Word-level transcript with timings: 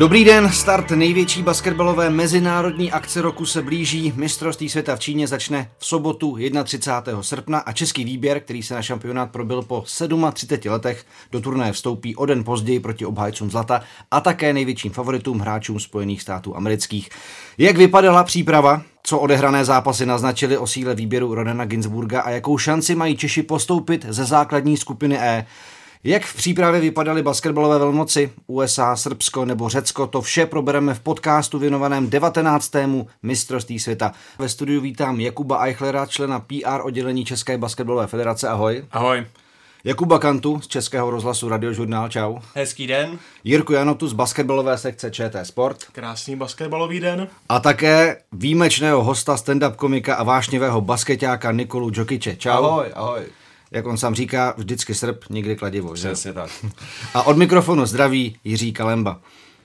Dobrý 0.00 0.24
den, 0.24 0.52
start 0.52 0.90
největší 0.90 1.42
basketbalové 1.42 2.10
mezinárodní 2.10 2.92
akce 2.92 3.22
roku 3.22 3.46
se 3.46 3.62
blíží. 3.62 4.12
Mistrovství 4.16 4.68
světa 4.68 4.96
v 4.96 5.00
Číně 5.00 5.26
začne 5.26 5.70
v 5.78 5.86
sobotu 5.86 6.38
31. 6.64 7.22
srpna 7.22 7.58
a 7.58 7.72
český 7.72 8.04
výběr, 8.04 8.40
který 8.40 8.62
se 8.62 8.74
na 8.74 8.82
šampionát 8.82 9.30
probil 9.30 9.62
po 9.62 9.80
37 9.80 10.72
letech, 10.72 11.04
do 11.32 11.40
turnaje 11.40 11.72
vstoupí 11.72 12.16
o 12.16 12.26
den 12.26 12.44
později 12.44 12.80
proti 12.80 13.06
obhájcům 13.06 13.50
zlata 13.50 13.82
a 14.10 14.20
také 14.20 14.52
největším 14.52 14.92
favoritům 14.92 15.38
hráčům 15.38 15.80
Spojených 15.80 16.22
států 16.22 16.56
amerických. 16.56 17.10
Jak 17.58 17.76
vypadala 17.76 18.24
příprava? 18.24 18.82
Co 19.02 19.18
odehrané 19.18 19.64
zápasy 19.64 20.06
naznačily 20.06 20.58
o 20.58 20.66
síle 20.66 20.94
výběru 20.94 21.34
Rodena 21.34 21.64
Ginsburga 21.64 22.20
a 22.20 22.30
jakou 22.30 22.58
šanci 22.58 22.94
mají 22.94 23.16
Češi 23.16 23.42
postoupit 23.42 24.06
ze 24.08 24.24
základní 24.24 24.76
skupiny 24.76 25.18
E? 25.18 25.46
Jak 26.04 26.24
v 26.24 26.34
přípravě 26.34 26.80
vypadaly 26.80 27.22
basketbalové 27.22 27.78
velmoci 27.78 28.32
USA, 28.46 28.96
Srbsko 28.96 29.44
nebo 29.44 29.68
Řecko, 29.68 30.06
to 30.06 30.20
vše 30.20 30.46
probereme 30.46 30.94
v 30.94 31.00
podcastu 31.00 31.58
věnovaném 31.58 32.10
19. 32.10 32.72
mistrovství 33.22 33.78
světa. 33.78 34.12
Ve 34.38 34.48
studiu 34.48 34.80
vítám 34.80 35.20
Jakuba 35.20 35.64
Eichlera, 35.64 36.06
člena 36.06 36.40
PR 36.40 36.80
oddělení 36.82 37.24
České 37.24 37.58
basketbalové 37.58 38.06
federace. 38.06 38.48
Ahoj. 38.48 38.84
Ahoj. 38.90 39.26
Jakuba 39.84 40.18
Kantu 40.18 40.60
z 40.60 40.66
Českého 40.66 41.10
rozhlasu 41.10 41.48
Radiožurnál, 41.48 42.08
čau. 42.08 42.38
Hezký 42.54 42.86
den. 42.86 43.18
Jirku 43.44 43.72
Janotu 43.72 44.08
z 44.08 44.12
basketbalové 44.12 44.78
sekce 44.78 45.10
ČT 45.10 45.46
Sport. 45.46 45.84
Krásný 45.92 46.36
basketbalový 46.36 47.00
den. 47.00 47.28
A 47.48 47.60
také 47.60 48.16
výjimečného 48.32 49.04
hosta, 49.04 49.36
stand-up 49.36 49.76
komika 49.76 50.14
a 50.14 50.22
vášnivého 50.22 50.80
basketáka 50.80 51.52
Nikolu 51.52 51.90
Džokiče. 51.90 52.36
Čau. 52.36 52.64
Ahoj, 52.64 52.86
ahoj 52.94 53.39
jak 53.70 53.86
on 53.86 53.96
sám 53.96 54.14
říká, 54.14 54.54
vždycky 54.56 54.94
srp, 54.94 55.24
nikdy 55.30 55.56
kladivo. 55.56 55.92
Přesně 55.92 56.32
tak. 56.32 56.50
A 57.14 57.22
od 57.22 57.36
mikrofonu 57.36 57.86
zdraví 57.86 58.36
Jiří 58.44 58.72
Kalemba. 58.72 59.20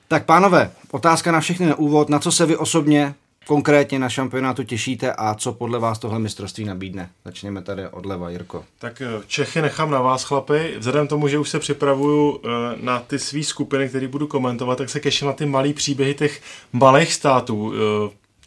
Tak 0.08 0.25
pánové, 0.25 0.72
otázka 0.92 1.31
na 1.31 1.39
všechny 1.39 1.66
na 1.66 1.75
úvod, 1.75 2.09
na 2.09 2.20
co 2.20 2.31
se 2.31 2.45
vy 2.45 2.58
osobně 2.58 3.16
konkrétně 3.45 4.00
na 4.00 4.09
šampionátu 4.09 4.64
těšíte 4.64 5.14
a 5.14 5.33
co 5.36 5.53
podle 5.53 5.80
vás 5.80 6.00
tohle 6.00 6.20
mistrovství 6.20 6.66
nabídne? 6.66 7.09
Začněme 7.26 7.61
tady 7.61 7.88
odleva, 7.88 8.30
Jirko. 8.30 8.66
Tak 8.80 9.02
eh, 9.02 9.23
Čechy 9.28 9.61
nechám 9.61 9.92
na 9.92 10.02
vás, 10.02 10.23
chlapi. 10.23 10.76
Vzhledem 10.78 11.08
tomu, 11.08 11.28
že 11.28 11.39
už 11.39 11.50
se 11.50 11.59
připravuju 11.59 12.39
eh, 12.44 12.50
na 12.81 13.00
ty 13.00 13.20
své 13.20 13.44
skupiny, 13.44 13.89
které 13.89 14.08
budu 14.08 14.28
komentovat, 14.28 14.78
tak 14.78 14.89
se 14.89 15.00
těším 15.00 15.28
na 15.28 15.33
ty 15.33 15.45
malé 15.45 15.73
příběhy 15.73 16.14
těch 16.14 16.42
malých 16.73 17.14
států. 17.14 17.73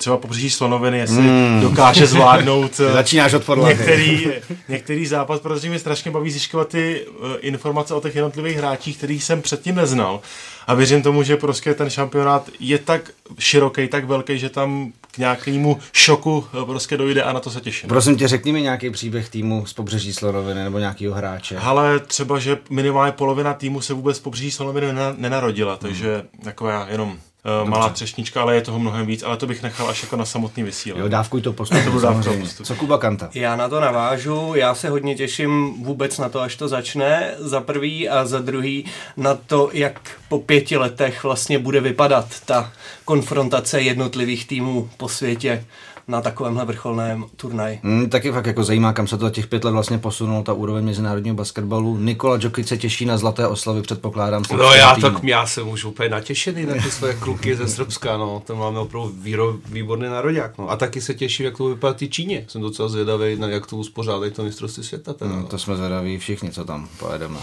Třeba 0.00 0.16
pobřeží 0.16 0.50
Slonoviny, 0.50 0.98
jestli 0.98 1.22
mm. 1.22 1.60
dokáže 1.60 2.06
zvládnout 2.16 2.80
eh, 2.80 2.92
Začínáš 2.92 3.34
od 3.34 3.48
některý, 3.66 4.28
některý 4.68 5.06
zápas, 5.06 5.40
protože 5.40 5.68
mě 5.68 5.78
strašně 5.78 6.10
baví 6.10 6.30
zjišťovat 6.30 6.68
ty 6.68 7.06
uh, 7.06 7.28
informace 7.40 7.94
o 7.94 8.00
těch 8.00 8.14
jednotlivých 8.14 8.56
hráčích, 8.56 8.96
kterých 8.96 9.24
jsem 9.24 9.42
předtím 9.42 9.74
neznal. 9.74 10.20
A 10.66 10.74
věřím 10.74 11.02
tomu, 11.02 11.22
že 11.22 11.36
prostě 11.36 11.74
ten 11.74 11.90
šampionát 11.90 12.48
je 12.60 12.78
tak 12.78 13.10
široký, 13.38 13.88
tak 13.88 14.04
velký, 14.04 14.38
že 14.38 14.48
tam 14.48 14.92
k 15.10 15.18
nějakému 15.18 15.78
šoku 15.92 16.44
eh, 16.62 16.64
prostě 16.64 16.96
dojde 16.96 17.22
a 17.22 17.32
na 17.32 17.40
to 17.40 17.50
se 17.50 17.60
těším. 17.60 17.88
Prosím 17.88 18.16
tě, 18.16 18.28
řekni 18.28 18.52
mi 18.52 18.62
nějaký 18.62 18.90
příběh 18.90 19.28
týmu 19.28 19.66
z 19.66 19.72
pobřeží 19.72 20.12
Slonoviny 20.12 20.64
nebo 20.64 20.78
nějakého 20.78 21.14
hráče. 21.14 21.56
Ale 21.56 22.00
třeba, 22.00 22.38
že 22.38 22.58
minimálně 22.70 23.12
polovina 23.12 23.54
týmu 23.54 23.80
se 23.80 23.94
vůbec 23.94 24.16
z 24.16 24.20
pobřeží 24.20 24.50
Slonoviny 24.50 24.86
nenarodila, 25.16 25.76
takže 25.76 26.24
mm. 26.32 26.44
taková 26.44 26.86
jenom 26.90 27.18
Dobře. 27.44 27.70
malá 27.70 27.88
třešnička, 27.88 28.42
ale 28.42 28.54
je 28.54 28.60
toho 28.60 28.78
mnohem 28.78 29.06
víc, 29.06 29.22
ale 29.22 29.36
to 29.36 29.46
bych 29.46 29.62
nechal 29.62 29.88
až 29.88 30.02
jako 30.02 30.16
na 30.16 30.24
samotný 30.24 30.62
vysílání. 30.62 31.02
Jo, 31.02 31.08
dávkuj 31.08 31.40
to 31.40 31.52
postupně. 31.52 31.90
to 31.90 32.00
dávku 32.00 32.46
Co 32.64 32.74
Kuba 32.74 32.98
Kanta? 32.98 33.30
Já 33.34 33.56
na 33.56 33.68
to 33.68 33.80
navážu, 33.80 34.52
já 34.54 34.74
se 34.74 34.88
hodně 34.88 35.14
těším 35.14 35.82
vůbec 35.84 36.18
na 36.18 36.28
to, 36.28 36.40
až 36.40 36.56
to 36.56 36.68
začne, 36.68 37.34
za 37.38 37.60
prvý 37.60 38.08
a 38.08 38.26
za 38.26 38.38
druhý 38.38 38.84
na 39.16 39.34
to, 39.34 39.70
jak 39.72 40.10
po 40.28 40.38
pěti 40.38 40.76
letech 40.76 41.22
vlastně 41.22 41.58
bude 41.58 41.80
vypadat 41.80 42.26
ta 42.44 42.72
konfrontace 43.04 43.80
jednotlivých 43.80 44.46
týmů 44.46 44.90
po 44.96 45.08
světě 45.08 45.64
na 46.08 46.20
takovémhle 46.20 46.64
vrcholném 46.64 47.24
turnaji. 47.36 47.80
Mm, 47.82 48.10
taky 48.10 48.32
fakt 48.32 48.46
jako 48.46 48.64
zajímá, 48.64 48.92
kam 48.92 49.06
se 49.06 49.18
to 49.18 49.30
těch 49.30 49.46
pět 49.46 49.64
let 49.64 49.70
vlastně 49.70 49.98
posunulo, 49.98 50.42
ta 50.42 50.52
úroveň 50.52 50.84
mezinárodního 50.84 51.36
basketbalu. 51.36 51.96
Nikola 51.98 52.36
Djokic 52.36 52.68
se 52.68 52.78
těší 52.78 53.04
na 53.04 53.16
zlaté 53.18 53.46
oslavy, 53.46 53.82
předpokládám. 53.82 54.42
No 54.56 54.74
já, 54.74 54.96
tak, 54.96 55.24
já 55.24 55.46
jsem 55.46 55.68
už 55.68 55.84
úplně 55.84 56.08
natěšený 56.08 56.66
na 56.66 56.74
ty 56.74 56.90
své 56.90 57.14
kluky 57.14 57.56
ze 57.56 57.68
Srbska, 57.68 58.16
no. 58.16 58.42
To 58.46 58.56
máme 58.56 58.78
opravdu 58.78 59.14
výro, 59.22 59.56
výborný 59.66 60.08
národák, 60.08 60.58
no. 60.58 60.70
A 60.70 60.76
taky 60.76 61.00
se 61.00 61.14
těším, 61.14 61.46
jak 61.46 61.56
to 61.56 61.64
vypadá 61.68 61.94
ty 61.94 62.08
Číně. 62.08 62.44
Jsem 62.48 62.60
docela 62.60 62.88
zvědavý, 62.88 63.36
na 63.36 63.48
jak 63.48 63.66
to 63.66 63.76
uspořádají 63.76 64.32
to 64.32 64.44
mistrovství 64.44 64.84
světa. 64.84 65.12
Teda, 65.12 65.30
no, 65.30 65.42
to 65.42 65.58
jsme 65.58 65.76
zvědaví 65.76 66.18
všichni, 66.18 66.50
co 66.50 66.64
tam 66.64 66.88
pojedeme. 66.98 67.38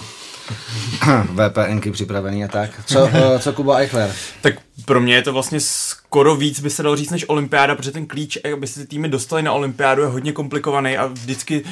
VPNky 1.26 1.92
připravený 1.92 2.44
a 2.44 2.47
tak. 2.47 2.70
Co, 2.86 3.03
uh, 3.03 3.12
co 3.40 3.53
Kuba 3.53 3.78
Eichler? 3.78 4.16
Tak 4.42 4.56
pro 4.86 5.02
mě 5.02 5.16
je 5.16 5.22
to 5.22 5.34
vlastně 5.34 5.59
skoro 5.59 6.36
víc, 6.36 6.59
by 6.59 6.70
se 6.70 6.84
dalo 6.84 6.96
říct, 6.96 7.12
než 7.12 7.26
olympiáda, 7.30 7.76
protože 7.76 7.92
ten 7.92 8.06
klíč, 8.06 8.38
aby 8.56 8.68
se 8.68 8.80
ty 8.80 8.88
týmy 8.88 9.10
dostali 9.10 9.44
na 9.44 9.54
olympiádu, 9.54 10.02
je 10.02 10.08
hodně 10.08 10.32
komplikovaný 10.32 10.98
a 10.98 11.06
vždycky 11.06 11.64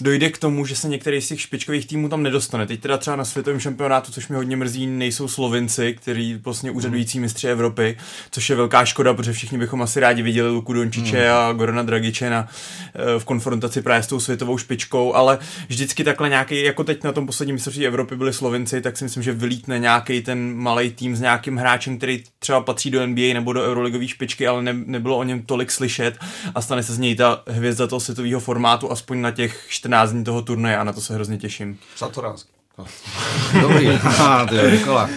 dojde 0.00 0.30
k 0.30 0.38
tomu, 0.38 0.66
že 0.66 0.76
se 0.76 0.88
některý 0.88 1.20
z 1.20 1.28
těch 1.28 1.40
špičkových 1.40 1.86
týmů 1.86 2.08
tam 2.08 2.22
nedostane. 2.22 2.66
Teď 2.66 2.80
teda 2.80 2.98
třeba 2.98 3.16
na 3.16 3.24
světovém 3.24 3.60
šampionátu, 3.60 4.12
což 4.12 4.28
mi 4.28 4.36
hodně 4.36 4.56
mrzí, 4.56 4.86
nejsou 4.86 5.28
Slovinci, 5.28 5.94
který 5.94 6.34
vlastně 6.34 6.70
úřadující 6.70 7.20
mistři 7.20 7.48
Evropy, 7.48 7.96
což 8.30 8.50
je 8.50 8.56
velká 8.56 8.84
škoda, 8.84 9.14
protože 9.14 9.32
všichni 9.32 9.58
bychom 9.58 9.82
asi 9.82 10.00
rádi 10.00 10.22
viděli 10.22 10.50
Luku 10.50 10.72
Dončiče 10.72 11.24
mm. 11.24 11.36
a 11.36 11.52
Gorana 11.52 11.82
Dragiče 11.82 12.30
na, 12.30 12.48
eh, 12.94 13.18
v 13.18 13.24
konfrontaci 13.24 13.82
právě 13.82 14.02
s 14.02 14.06
tou 14.06 14.20
světovou 14.20 14.58
špičkou, 14.58 15.14
ale 15.14 15.38
vždycky 15.68 16.04
takhle 16.04 16.28
nějaký, 16.28 16.62
jako 16.62 16.84
teď 16.84 17.04
na 17.04 17.12
tom 17.12 17.26
posledním 17.26 17.54
mistrovství 17.54 17.86
Evropy 17.86 18.16
byli 18.16 18.32
Slovinci, 18.32 18.80
tak 18.80 18.96
si 18.96 19.04
myslím, 19.04 19.22
že 19.22 19.32
vylítne 19.32 19.78
nějaký 19.78 20.22
ten 20.22 20.56
malý 20.56 20.90
tým 20.90 21.16
s 21.16 21.20
nějakým 21.20 21.56
hráčem, 21.56 21.98
který 21.98 22.24
třeba 22.38 22.60
patří 22.60 22.90
do 22.90 23.06
NBA 23.06 23.34
nebo 23.34 23.52
do 23.52 23.64
Euroligové 23.64 24.08
špičky, 24.08 24.46
ale 24.46 24.62
ne, 24.62 24.72
nebylo 24.72 25.16
o 25.16 25.22
něm 25.22 25.42
tolik 25.42 25.70
slyšet 25.70 26.18
a 26.54 26.60
stane 26.60 26.82
se 26.82 26.94
z 26.94 26.98
něj 26.98 27.16
ta 27.16 27.42
hvězda 27.46 27.86
toho 27.86 28.00
světového 28.00 28.40
formátu 28.40 28.92
aspoň 28.92 29.20
na 29.20 29.30
těch 29.30 29.66
14 29.86 30.10
dní 30.10 30.24
toho 30.24 30.42
turnaje 30.42 30.76
a 30.76 30.84
na 30.84 30.92
to 30.92 31.00
se 31.00 31.14
hrozně 31.14 31.38
těším. 31.38 31.78
Satoránský. 31.96 32.50
Dobrý, 33.60 33.88
to 34.48 34.54
je 34.54 34.70
Nikola. 34.70 35.08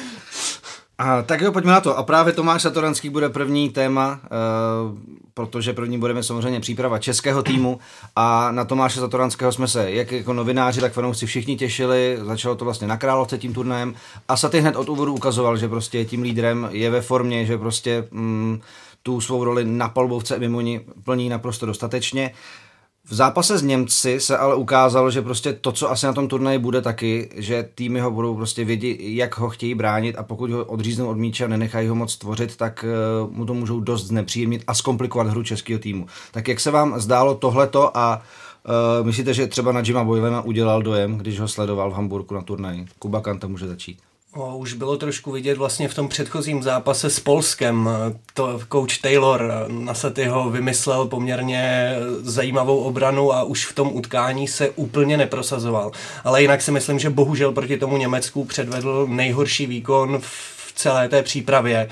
A, 0.98 1.22
tak 1.22 1.42
jo, 1.42 1.52
pojďme 1.52 1.72
na 1.72 1.82
to. 1.82 1.98
A 1.98 2.04
právě 2.04 2.34
Tomáš 2.34 2.62
Satoranský 2.62 3.10
bude 3.10 3.30
první 3.30 3.70
téma, 3.70 4.20
e, 4.24 4.28
protože 5.34 5.74
první 5.74 5.98
budeme 5.98 6.24
samozřejmě 6.24 6.60
příprava 6.60 7.00
českého 7.00 7.44
týmu 7.44 7.80
a 8.16 8.52
na 8.52 8.66
Tomáše 8.66 9.00
Satoranského 9.00 9.52
jsme 9.52 9.68
se 9.68 9.92
jak 9.92 10.12
jako 10.12 10.34
novináři, 10.34 10.82
tak 10.82 10.94
fanoušci 10.94 11.26
všichni 11.26 11.58
těšili. 11.58 12.20
Začalo 12.22 12.56
to 12.56 12.66
vlastně 12.66 12.88
na 12.88 12.98
Královce 12.98 13.38
tím 13.38 13.54
turnajem 13.54 13.96
a 14.28 14.38
Saty 14.38 14.60
hned 14.60 14.76
od 14.76 14.90
úvodu 14.90 15.14
ukazoval, 15.14 15.58
že 15.58 15.68
prostě 15.68 15.98
je 15.98 16.06
tím 16.06 16.22
lídrem, 16.22 16.70
je 16.72 16.90
ve 16.90 17.02
formě, 17.02 17.46
že 17.46 17.58
prostě 17.58 18.08
mm, 18.12 18.62
tu 19.04 19.22
svou 19.22 19.44
roli 19.44 19.66
na 19.66 19.90
palbovce 19.90 20.40
mimo 20.40 20.62
ní 20.62 20.82
plní 21.04 21.30
naprosto 21.30 21.66
dostatečně. 21.66 22.32
V 23.10 23.14
zápase 23.14 23.58
s 23.58 23.62
Němci 23.62 24.20
se 24.20 24.38
ale 24.38 24.56
ukázalo, 24.56 25.12
že 25.12 25.22
prostě 25.22 25.54
to, 25.54 25.72
co 25.72 25.92
asi 25.92 26.06
na 26.06 26.14
tom 26.14 26.28
turnaji 26.28 26.60
bude 26.60 26.82
taky, 26.82 27.30
že 27.36 27.70
týmy 27.76 28.00
ho 28.00 28.12
budou 28.12 28.36
prostě 28.36 28.66
vědět, 28.66 28.98
jak 29.00 29.38
ho 29.38 29.50
chtějí 29.50 29.76
bránit 29.76 30.16
a 30.18 30.24
pokud 30.24 30.52
ho 30.52 30.66
odříznou 30.66 31.08
od 31.08 31.18
míče 31.18 31.46
a 31.46 31.48
nenechají 31.48 31.88
ho 31.88 31.96
moc 31.96 32.18
tvořit, 32.18 32.56
tak 32.56 32.86
uh, 33.24 33.32
mu 33.32 33.46
to 33.46 33.54
můžou 33.54 33.80
dost 33.80 34.06
znepříjemnit 34.06 34.64
a 34.68 34.74
zkomplikovat 34.74 35.28
hru 35.28 35.44
českého 35.44 35.80
týmu. 35.80 36.08
Tak 36.32 36.48
jak 36.48 36.60
se 36.60 36.72
vám 36.72 37.00
zdálo 37.00 37.36
tohleto 37.36 37.98
a 37.98 38.22
uh, 39.00 39.08
myslíte, 39.08 39.34
že 39.34 39.48
třeba 39.48 39.72
na 39.72 39.82
Jima 39.86 40.04
Boylena 40.04 40.42
udělal 40.42 40.82
dojem, 40.82 41.18
když 41.18 41.40
ho 41.40 41.48
sledoval 41.48 41.92
v 41.92 41.94
Hamburgu 41.94 42.36
na 42.36 42.42
turnaji? 42.42 42.86
Kuba 43.00 43.22
Kanta 43.22 43.48
může 43.48 43.68
začít. 43.68 44.00
O, 44.36 44.58
už 44.58 44.74
bylo 44.74 44.98
trošku 44.98 45.32
vidět 45.32 45.58
vlastně 45.58 45.88
v 45.88 45.94
tom 45.94 46.08
předchozím 46.08 46.64
zápase 46.64 47.10
s 47.10 47.20
Polskem. 47.20 47.90
To 48.34 48.60
coach 48.72 48.98
Taylor 48.98 49.66
na 49.68 49.94
jeho 50.18 50.50
vymyslel 50.50 51.06
poměrně 51.06 51.94
zajímavou 52.22 52.80
obranu 52.80 53.34
a 53.34 53.44
už 53.44 53.66
v 53.66 53.76
tom 53.76 53.96
utkání 53.96 54.48
se 54.48 54.70
úplně 54.70 55.18
neprosazoval. 55.18 55.92
Ale 56.24 56.42
jinak 56.42 56.62
si 56.62 56.72
myslím, 56.72 57.00
že 57.00 57.10
bohužel 57.10 57.52
proti 57.52 57.78
tomu 57.78 57.98
Německu 57.98 58.46
předvedl 58.46 59.08
nejhorší 59.10 59.66
výkon 59.66 60.20
v 60.22 60.74
celé 60.76 61.10
té 61.10 61.24
přípravě 61.24 61.90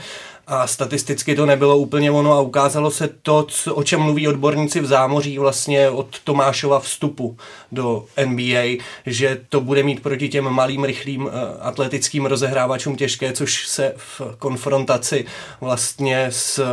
a 0.48 0.68
statisticky 0.68 1.36
to 1.36 1.46
nebylo 1.46 1.78
úplně 1.78 2.12
ono 2.12 2.34
a 2.34 2.42
ukázalo 2.42 2.92
se 2.92 3.10
to, 3.22 3.44
co, 3.44 3.76
o 3.76 3.84
čem 3.84 4.00
mluví 4.00 4.28
odborníci 4.28 4.80
v 4.80 4.86
zámoří 4.86 5.38
vlastně 5.38 5.90
od 5.90 6.20
Tomášova 6.24 6.80
vstupu 6.80 7.38
do 7.72 8.06
NBA, 8.26 8.84
že 9.06 9.42
to 9.50 9.62
bude 9.62 9.84
mít 9.84 10.04
proti 10.04 10.30
těm 10.30 10.50
malým, 10.50 10.84
rychlým 10.84 11.30
eh, 11.30 11.60
atletickým 11.60 12.26
rozehrávačům 12.26 12.96
těžké, 12.96 13.34
což 13.34 13.68
se 13.68 13.94
v 13.98 14.22
konfrontaci 14.40 15.26
vlastně 15.62 16.26
s 16.30 16.64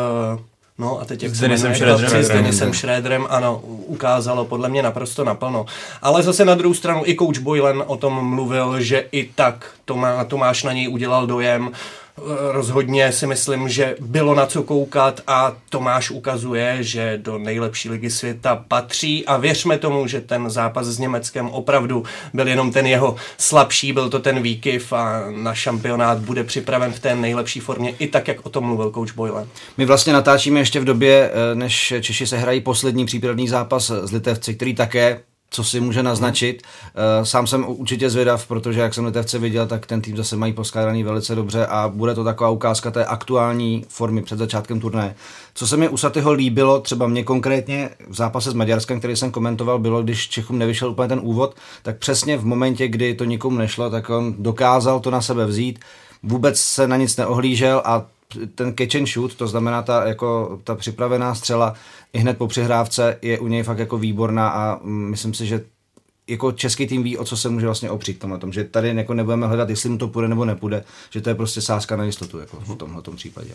No 0.79 1.01
a 1.01 1.05
teď 1.05 1.23
jak 1.23 1.35
s 1.35 1.41
Denisem 1.41 1.75
Šrédrem. 1.75 2.25
S 2.25 2.29
Denisem 2.29 2.73
Šrédrem, 2.73 3.27
ano, 3.31 3.61
ukázalo 3.65 4.45
podle 4.45 4.69
mě 4.69 4.83
naprosto 4.83 5.25
naplno. 5.25 5.67
Ale 6.03 6.23
zase 6.23 6.45
na 6.45 6.55
druhou 6.55 6.75
stranu 6.75 7.03
i 7.05 7.17
coach 7.17 7.39
Boylan 7.39 7.85
o 7.87 7.97
tom 7.97 8.35
mluvil, 8.35 8.81
že 8.81 9.07
i 9.13 9.31
tak 9.35 9.71
Tomá, 9.85 10.25
Tomáš 10.25 10.63
na 10.63 10.73
něj 10.73 10.89
udělal 10.89 11.27
dojem 11.27 11.73
Rozhodně 12.51 13.13
si 13.13 13.27
myslím, 13.27 13.69
že 13.69 13.97
bylo 14.01 14.35
na 14.35 14.47
co 14.47 14.63
koukat 14.63 15.21
a 15.27 15.57
Tomáš 15.71 16.11
ukazuje, 16.11 16.79
že 16.81 17.19
do 17.23 17.39
nejlepší 17.39 17.91
ligy 17.91 18.11
světa 18.11 18.65
patří 18.69 19.27
a 19.27 19.37
věřme 19.37 19.79
tomu, 19.79 20.07
že 20.07 20.21
ten 20.21 20.51
zápas 20.51 20.87
s 20.87 20.99
Německem 20.99 21.51
opravdu 21.51 22.05
byl 22.35 22.49
jenom 22.49 22.73
ten 22.73 22.87
jeho 22.87 23.17
slabší, 23.39 23.93
byl 23.93 24.11
to 24.11 24.19
ten 24.19 24.43
výkyv 24.43 24.93
a 24.93 25.23
na 25.31 25.55
šampionát 25.55 26.19
bude 26.19 26.45
připraven 26.45 26.93
v 26.93 27.01
té 27.01 27.15
nejlepší 27.15 27.61
formě, 27.61 27.95
i 27.99 28.07
tak, 28.07 28.29
jak 28.29 28.47
o 28.47 28.49
tom 28.49 28.65
mluvil 28.65 28.91
coach 28.91 29.15
Boyle. 29.15 29.47
My 29.77 29.85
vlastně 29.85 30.13
natáčíme 30.13 30.61
ještě 30.61 30.81
v 30.81 30.85
době, 30.85 31.31
eh, 31.31 31.55
než 31.55 31.95
Češi 32.01 32.27
se 32.27 32.39
hrají 32.39 32.61
poslední 32.61 33.07
přípravný 33.07 33.49
zápas 33.49 33.91
s 33.91 34.13
Litevci, 34.13 34.55
který 34.55 34.75
také 34.75 35.21
co 35.55 35.65
si 35.65 35.81
může 35.81 36.03
naznačit. 36.03 36.63
Eh, 36.95 37.27
sám 37.27 37.47
jsem 37.47 37.65
určitě 37.69 38.11
zvědav, 38.11 38.47
protože 38.47 38.81
jak 38.81 38.95
jsem 38.95 39.05
Litevce 39.05 39.39
viděl, 39.39 39.67
tak 39.67 39.87
ten 39.87 40.01
tým 40.01 40.17
zase 40.17 40.37
mají 40.37 40.53
poskládaný 40.53 41.03
velice 41.03 41.35
dobře 41.35 41.67
a 41.67 41.89
bude 41.89 42.15
to 42.15 42.25
taková 42.25 42.51
ukázka 42.51 42.91
té 42.91 43.05
aktuální 43.05 43.85
formy 43.89 44.23
před 44.23 44.39
začátkem 44.39 44.81
turné. 44.81 45.15
Co 45.55 45.67
se 45.67 45.77
mi 45.77 45.89
u 45.89 45.97
Satyho 45.97 46.33
líbilo, 46.33 46.81
třeba 46.81 47.07
mě 47.07 47.25
konkrétně 47.25 47.91
v 48.09 48.15
zápase 48.15 48.51
s 48.51 48.55
Maďarskem, 48.55 48.99
který 48.99 49.17
jsem 49.17 49.31
komentoval, 49.31 49.79
bylo, 49.79 50.03
když 50.03 50.29
Čechům 50.29 50.59
nevyšel 50.59 50.91
úplně 50.91 51.09
ten 51.09 51.21
úvod, 51.23 51.57
tak 51.83 51.99
přesně 51.99 52.37
v 52.37 52.45
momentě, 52.45 52.89
kdy 52.89 53.15
to 53.15 53.25
nikomu 53.25 53.59
nešlo, 53.59 53.91
tak 53.91 54.11
on 54.11 54.35
dokázal 54.39 55.01
to 55.01 55.11
na 55.11 55.21
sebe 55.21 55.47
vzít, 55.47 55.79
vůbec 56.23 56.61
se 56.61 56.89
na 56.89 56.97
nic 56.97 57.17
neohlížel 57.17 57.83
a 57.85 58.07
ten 58.55 58.75
catch 58.79 58.95
and 58.95 59.07
shoot, 59.07 59.35
to 59.35 59.49
znamená 59.49 59.83
ta, 59.83 60.09
jako, 60.09 60.61
ta 60.65 60.75
připravená 60.75 61.35
střela 61.35 61.75
i 62.13 62.19
hned 62.19 62.39
po 62.39 62.47
přihrávce 62.47 63.19
je 63.23 63.39
u 63.39 63.47
něj 63.47 63.63
fakt 63.63 63.79
jako 63.79 63.99
výborná 63.99 64.49
a 64.49 64.81
myslím 64.85 65.35
si, 65.35 65.47
že 65.47 65.65
jako 66.29 66.53
český 66.53 66.87
tým 66.87 67.03
ví, 67.03 67.19
o 67.19 67.25
co 67.25 67.37
se 67.37 67.49
může 67.49 67.67
vlastně 67.67 67.91
opřít 67.91 68.19
tomhle 68.19 68.39
tom, 68.39 68.53
že 68.53 68.65
tady 68.65 68.89
jako 68.89 69.15
nebudeme 69.15 69.47
hledat, 69.47 69.71
jestli 69.71 69.89
mu 69.89 69.99
to 69.99 70.09
půjde 70.09 70.29
nebo 70.29 70.45
nepůjde, 70.45 70.85
že 71.11 71.21
to 71.21 71.29
je 71.29 71.35
prostě 71.35 71.61
sázka 71.61 71.97
na 71.97 72.05
jistotu 72.05 72.39
jako 72.39 72.61
v 72.61 72.77
tomhle 72.77 73.03
případě. 73.17 73.55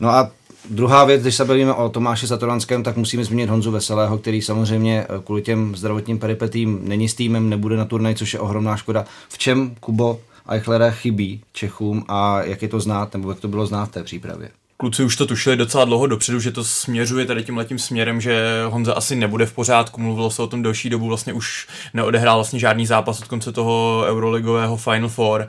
No 0.00 0.08
a 0.08 0.30
druhá 0.70 1.04
věc, 1.04 1.22
když 1.22 1.34
se 1.34 1.44
bavíme 1.44 1.72
o 1.72 1.88
Tomáši 1.88 2.26
Satoranském, 2.26 2.82
tak 2.82 2.96
musíme 2.96 3.24
zmínit 3.24 3.50
Honzu 3.50 3.70
Veselého, 3.70 4.18
který 4.18 4.42
samozřejmě 4.42 5.06
eh, 5.08 5.22
kvůli 5.24 5.42
těm 5.42 5.76
zdravotním 5.76 6.18
peripetím 6.18 6.80
není 6.82 7.08
s 7.08 7.14
týmem, 7.14 7.48
nebude 7.48 7.76
na 7.76 7.84
turnaj, 7.84 8.14
což 8.14 8.34
je 8.34 8.40
ohromná 8.40 8.76
škoda. 8.76 9.04
V 9.28 9.38
čem, 9.38 9.74
Kubo, 9.80 10.20
Eichlera 10.48 10.90
chybí 10.90 11.40
Čechům 11.52 12.04
a 12.08 12.42
jak 12.42 12.62
je 12.62 12.68
to 12.68 12.80
znát, 12.80 13.12
nebo 13.12 13.30
jak 13.30 13.40
to 13.40 13.48
bylo 13.48 13.66
znát 13.66 13.86
v 13.86 13.92
té 13.92 14.04
přípravě? 14.04 14.48
Kluci 14.76 15.04
už 15.04 15.16
to 15.16 15.26
tušili 15.26 15.56
docela 15.56 15.84
dlouho 15.84 16.06
dopředu, 16.06 16.40
že 16.40 16.52
to 16.52 16.64
směřuje 16.64 17.26
tady 17.26 17.44
tím 17.44 17.56
letím 17.56 17.78
směrem, 17.78 18.20
že 18.20 18.44
Honza 18.68 18.94
asi 18.94 19.16
nebude 19.16 19.46
v 19.46 19.52
pořádku. 19.52 20.00
Mluvilo 20.00 20.30
se 20.30 20.42
o 20.42 20.46
tom 20.46 20.62
delší 20.62 20.90
dobu, 20.90 21.06
vlastně 21.06 21.32
už 21.32 21.68
neodehrál 21.94 22.36
vlastně 22.36 22.58
žádný 22.58 22.86
zápas 22.86 23.20
od 23.20 23.28
konce 23.28 23.52
toho 23.52 24.04
euroligového 24.08 24.76
Final 24.76 25.08
Four. 25.08 25.48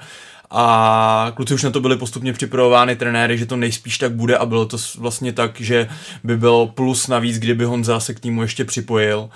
A 0.52 1.32
kluci 1.36 1.54
už 1.54 1.64
na 1.64 1.70
to 1.70 1.80
byli 1.80 1.98
postupně 1.98 2.34
připravovány 2.34 2.96
trenéry, 2.96 3.38
že 3.38 3.46
to 3.46 3.56
nejspíš 3.56 3.98
tak 3.98 4.12
bude 4.12 4.38
a 4.38 4.46
bylo 4.46 4.66
to 4.66 4.78
vlastně 4.98 5.34
tak, 5.34 5.62
že 5.62 5.90
by 6.24 6.38
bylo 6.38 6.68
plus 6.68 7.08
navíc, 7.08 7.40
kdyby 7.40 7.66
Honza 7.66 8.00
se 8.00 8.14
k 8.14 8.20
týmu 8.20 8.42
ještě 8.42 8.66
připojil 8.66 9.30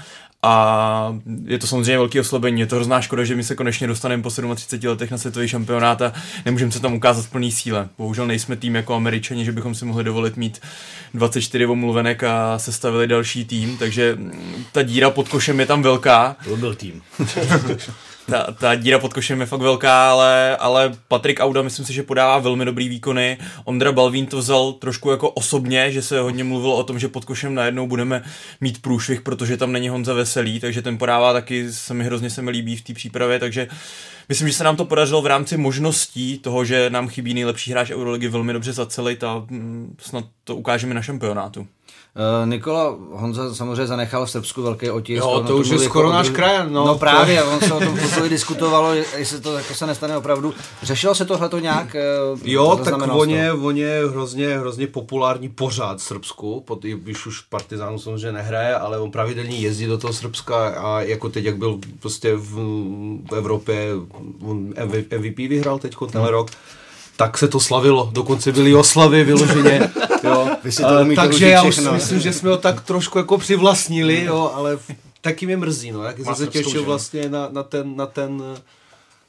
a 0.44 1.16
je 1.46 1.60
to 1.60 1.68
samozřejmě 1.68 1.98
velký 1.98 2.20
oslabení. 2.20 2.60
Je 2.60 2.68
to 2.68 2.76
hrozná 2.76 3.02
škoda, 3.02 3.24
že 3.24 3.36
my 3.36 3.44
se 3.44 3.56
konečně 3.56 3.88
dostaneme 3.88 4.24
po 4.24 4.30
37 4.30 4.90
letech 4.90 5.12
na 5.12 5.18
světový 5.18 5.48
šampionát 5.48 6.02
a 6.02 6.14
nemůžeme 6.46 6.72
se 6.72 6.80
tam 6.80 6.94
ukázat 6.94 7.26
v 7.26 7.30
plný 7.30 7.52
síle. 7.52 7.90
Bohužel 7.98 8.28
nejsme 8.28 8.56
tým 8.56 8.76
jako 8.76 8.96
američani, 8.96 9.46
že 9.46 9.52
bychom 9.52 9.76
si 9.76 9.86
mohli 9.86 10.04
dovolit 10.04 10.38
mít 10.38 10.62
24 11.14 11.66
omluvenek 11.66 12.24
a 12.24 12.60
sestavili 12.60 13.08
další 13.08 13.46
tým, 13.46 13.78
takže 13.78 14.18
ta 14.72 14.84
díra 14.84 15.10
pod 15.10 15.30
košem 15.30 15.60
je 15.60 15.66
tam 15.66 15.82
velká. 15.82 16.36
To 16.44 16.58
byl 16.58 16.76
tým. 16.76 17.02
ta, 18.30 18.48
ta 18.60 18.76
díra 18.76 19.00
pod 19.00 19.14
košem 19.14 19.40
je 19.40 19.46
fakt 19.46 19.62
velká, 19.62 20.12
ale, 20.12 20.58
ale 20.58 20.94
Patrik 21.08 21.40
Auda 21.40 21.62
myslím 21.62 21.86
si, 21.86 21.94
že 21.94 22.04
podává 22.04 22.40
velmi 22.40 22.66
dobrý 22.66 22.90
výkony. 22.90 23.38
Ondra 23.64 23.92
Balvín 23.92 24.26
to 24.26 24.38
vzal 24.38 24.74
trošku 24.74 25.12
jako 25.12 25.30
osobně, 25.30 25.92
že 25.92 26.02
se 26.02 26.20
hodně 26.20 26.44
mluvilo 26.44 26.76
o 26.78 26.84
tom, 26.84 27.00
že 27.00 27.08
pod 27.08 27.26
košem 27.26 27.56
najednou 27.56 27.88
budeme 27.88 28.24
mít 28.62 28.82
průšvih, 28.82 29.22
protože 29.22 29.58
tam 29.58 29.72
není 29.72 29.90
Honza 29.90 30.14
Veselý, 30.14 30.60
takže 30.60 30.82
ten 30.82 30.98
podává 30.98 31.34
taky, 31.34 31.74
se 31.74 31.94
mi 31.94 32.04
hrozně 32.04 32.30
se 32.30 32.42
mi 32.42 32.52
líbí 32.52 32.76
v 32.76 32.82
té 32.82 32.94
přípravě, 32.94 33.40
takže 33.40 33.68
myslím, 34.30 34.48
že 34.48 34.54
se 34.54 34.64
nám 34.64 34.76
to 34.76 34.86
podařilo 34.86 35.22
v 35.22 35.28
rámci 35.28 35.58
možností 35.58 36.40
toho, 36.40 36.66
že 36.66 36.90
nám 36.90 37.08
chybí 37.08 37.34
nejlepší 37.34 37.72
hráč 37.72 37.90
Euroligy 37.92 38.28
velmi 38.28 38.54
dobře 38.54 38.74
zacelit 38.74 39.24
a 39.24 39.46
mm, 39.50 39.96
snad 40.00 40.26
to 40.44 40.56
ukážeme 40.56 40.94
na 40.94 41.02
šampionátu. 41.02 41.68
Uh, 42.16 42.50
Nikola 42.50 42.96
Honza 43.12 43.56
samozřejmě 43.56 43.88
zanechal 43.88 44.26
v 44.26 44.32
Srbsku 44.32 44.62
velký 44.62 44.90
otisk. 44.90 45.24
Jo, 45.24 45.44
to 45.48 45.58
už 45.58 45.70
je 45.70 45.80
skoro 45.80 46.12
náš 46.12 46.30
krajan. 46.30 46.74
No, 46.74 46.88
no 46.88 46.98
právě, 46.98 47.44
on 47.44 47.60
se 47.60 47.74
o 47.74 47.80
tom 47.80 47.98
chvíli 47.98 48.30
diskutovalo, 48.30 48.94
jestli 48.94 49.42
to 49.42 49.58
jako 49.58 49.74
se 49.74 49.88
nestane 49.88 50.18
opravdu. 50.18 50.54
Řešilo 50.84 51.16
se 51.16 51.26
tohle 51.26 51.50
to 51.50 51.60
nějak? 51.60 51.96
Jo, 52.44 52.80
tak 52.84 53.16
on 53.16 53.30
je, 53.30 53.54
on 53.54 53.78
je 53.78 54.10
hrozně, 54.10 54.58
hrozně 54.58 54.88
populární 54.88 55.50
pořád 55.50 55.98
v 55.98 56.04
Srbsku, 56.04 56.62
pod, 56.62 56.84
když 56.84 57.26
už 57.26 57.42
Partizánu 57.42 58.00
samozřejmě 58.00 58.32
nehraje, 58.32 58.76
ale 58.76 59.00
on 59.00 59.12
pravidelně 59.12 59.58
jezdí 59.58 59.86
do 59.86 59.98
toho 59.98 60.14
Srbska 60.14 60.68
a 60.68 61.02
jako 61.02 61.30
teď, 61.30 61.46
jak 61.46 61.58
byl 61.58 61.80
prostě 62.00 62.36
v, 62.36 62.56
v 63.32 63.36
Evropě, 63.36 63.90
on 64.42 64.74
MVP 64.86 65.38
vyhrál 65.38 65.80
teď 65.80 65.96
tenhle 66.12 66.32
rok, 66.32 66.52
tak 67.16 67.38
se 67.38 67.48
to 67.48 67.60
slavilo. 67.60 68.10
Dokonce 68.14 68.52
byly 68.52 68.76
oslavy 68.76 69.24
vyloženě. 69.24 69.92
Jo. 70.24 70.50
Vy 70.64 70.72
si 70.72 70.82
to 70.82 70.88
uh, 70.88 71.14
takže 71.16 71.50
já 71.50 71.64
už 71.64 71.76
si 71.76 71.92
myslím, 71.92 72.20
že 72.20 72.34
jsme 72.34 72.50
ho 72.50 72.58
tak 72.58 72.82
trošku 72.82 73.18
jako 73.18 73.38
přivlastnili, 73.38 74.24
jo, 74.24 74.52
ale 74.54 74.80
taky 75.22 75.46
mě 75.46 75.58
mrzí, 75.58 75.92
no, 75.92 76.04
jak 76.04 76.20
jsem 76.20 76.36
se 76.36 76.48
těšil 76.48 76.84
vlastně 76.84 77.30
na, 77.30 77.50
na 77.52 77.64
ten, 77.64 77.96
na 77.96 78.06
ten 78.06 78.44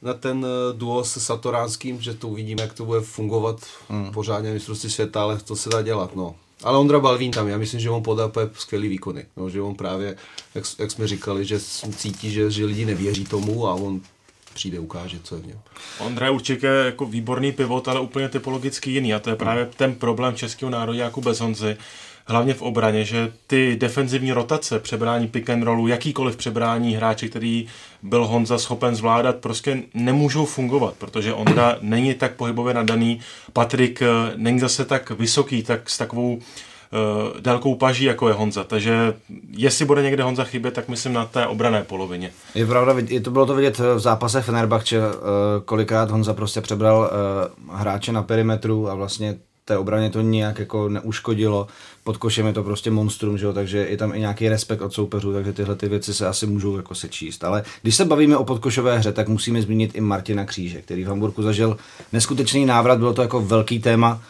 na 0.05 0.15
ten 0.15 0.47
eh, 0.47 0.77
duo 0.77 1.05
se 1.05 1.21
Satoránským, 1.21 2.01
že 2.01 2.15
to 2.15 2.29
uvidíme, 2.29 2.63
jak 2.63 2.73
to 2.73 2.85
bude 2.85 3.01
fungovat 3.01 3.61
hmm. 3.89 4.13
pořádně 4.13 4.53
mistrovství 4.53 4.91
světa, 4.91 5.23
ale 5.23 5.39
to 5.39 5.57
se 5.57 5.69
dá 5.69 5.83
dělat, 5.83 6.17
no. 6.17 6.35
Ale 6.63 6.79
Ondra 6.79 7.01
Balvín 7.01 7.31
tam, 7.31 7.49
já 7.49 7.59
myslím, 7.59 7.81
že 7.81 7.91
on 7.91 8.03
podá 8.03 8.31
skvělý 8.53 8.89
výkony, 8.89 9.27
no, 9.37 9.51
že 9.51 9.61
on 9.61 9.75
právě, 9.75 10.17
jak, 10.55 10.65
jak 10.79 10.91
jsme 10.91 11.09
říkali, 11.09 11.45
že 11.45 11.61
cítí, 11.97 12.31
že, 12.31 12.51
že 12.51 12.65
lidi 12.65 12.85
nevěří 12.85 13.25
tomu 13.25 13.69
a 13.69 13.75
on 13.75 14.01
přijde, 14.55 14.79
ukáže, 14.79 15.19
co 15.23 15.35
je 15.35 15.41
v 15.43 15.47
něm. 15.47 15.59
Ondra 15.99 16.27
je 16.27 16.33
určitě 16.33 16.67
jako 16.67 17.07
výborný 17.07 17.53
pivot, 17.53 17.89
ale 17.89 18.01
úplně 18.01 18.29
typologicky 18.29 18.91
jiný 18.91 19.15
a 19.15 19.19
to 19.19 19.31
je 19.31 19.37
právě 19.37 19.69
ten 19.77 19.95
problém 19.95 20.35
českého 20.35 20.71
národě 20.71 21.01
jako 21.01 21.21
bez 21.21 21.41
Honzy 21.41 21.77
hlavně 22.27 22.55
v 22.55 22.63
obraně, 22.63 23.05
že 23.05 23.33
ty 23.47 23.77
defenzivní 23.77 24.33
rotace, 24.33 24.79
přebrání 24.79 25.29
pick 25.29 25.51
and 25.51 25.63
rollu, 25.63 25.87
jakýkoliv 25.87 26.37
přebrání 26.37 26.95
hráče, 26.95 27.29
který 27.29 27.67
byl 28.03 28.27
Honza 28.27 28.59
schopen 28.59 28.97
zvládat, 28.97 29.37
prostě 29.37 29.83
nemůžou 29.95 30.45
fungovat, 30.45 30.95
protože 30.99 31.35
Ondra 31.35 31.77
není 31.81 32.15
tak 32.15 32.35
pohybově 32.35 32.75
nadaný, 32.75 33.21
Patrik 33.53 34.03
eh, 34.03 34.07
není 34.37 34.61
zase 34.61 34.85
tak 34.85 35.11
vysoký, 35.11 35.63
tak 35.63 35.91
s 35.91 35.99
takovou 35.99 36.35
uh, 36.35 36.43
délkou 37.41 37.75
paží, 37.75 38.05
jako 38.05 38.29
je 38.29 38.35
Honza. 38.35 38.65
Takže 38.65 39.15
jestli 39.51 39.85
bude 39.85 40.03
někde 40.03 40.23
Honza 40.23 40.45
chybět, 40.45 40.75
tak 40.75 40.89
myslím 40.89 41.13
na 41.13 41.27
té 41.27 41.47
obrané 41.47 41.83
polovině. 41.83 42.31
Je 42.55 42.67
pravda, 42.67 42.95
je 43.09 43.21
to 43.21 43.31
bylo 43.31 43.47
to 43.47 43.55
vidět 43.55 43.79
v 43.79 43.99
zápase 43.99 44.43
Fenerbahce, 44.43 44.99
uh, 44.99 45.05
kolikrát 45.65 46.11
Honza 46.11 46.35
prostě 46.35 46.61
přebral 46.61 47.11
hráče 47.73 48.13
na 48.13 48.23
perimetru 48.23 48.91
a 48.91 48.95
vlastně 48.95 49.39
té 49.65 49.79
obraně 49.79 50.11
to 50.11 50.21
nějak 50.21 50.59
jako 50.59 50.89
neuškodilo. 50.89 51.67
Pod 52.05 52.17
košem 52.17 52.47
je 52.47 52.53
to 52.53 52.63
prostě 52.63 52.91
monstrum, 52.91 53.39
že 53.39 53.47
jo? 53.47 53.53
takže 53.53 53.79
je 53.79 53.97
tam 53.97 54.15
i 54.15 54.21
nějaký 54.21 54.49
respekt 54.49 54.81
od 54.81 54.93
soupeřů, 54.93 55.33
takže 55.33 55.53
tyhle 55.53 55.77
ty 55.77 55.89
věci 55.89 56.15
se 56.15 56.27
asi 56.27 56.47
můžou 56.47 56.77
jako 56.77 56.95
se 56.95 57.09
číst. 57.09 57.45
Ale 57.45 57.63
když 57.83 57.95
se 57.95 58.05
bavíme 58.05 58.37
o 58.37 58.45
podkošové 58.45 58.99
hře, 58.99 59.13
tak 59.13 59.29
musíme 59.29 59.63
zmínit 59.63 59.91
i 59.95 60.01
Martina 60.01 60.45
Kříže, 60.45 60.83
který 60.83 61.05
v 61.05 61.09
Hamburgu 61.09 61.43
zažil 61.43 61.77
neskutečný 62.13 62.67
návrat, 62.67 62.99
bylo 62.99 63.13
to 63.13 63.23
jako 63.23 63.41
velký 63.41 63.79
téma 63.79 64.23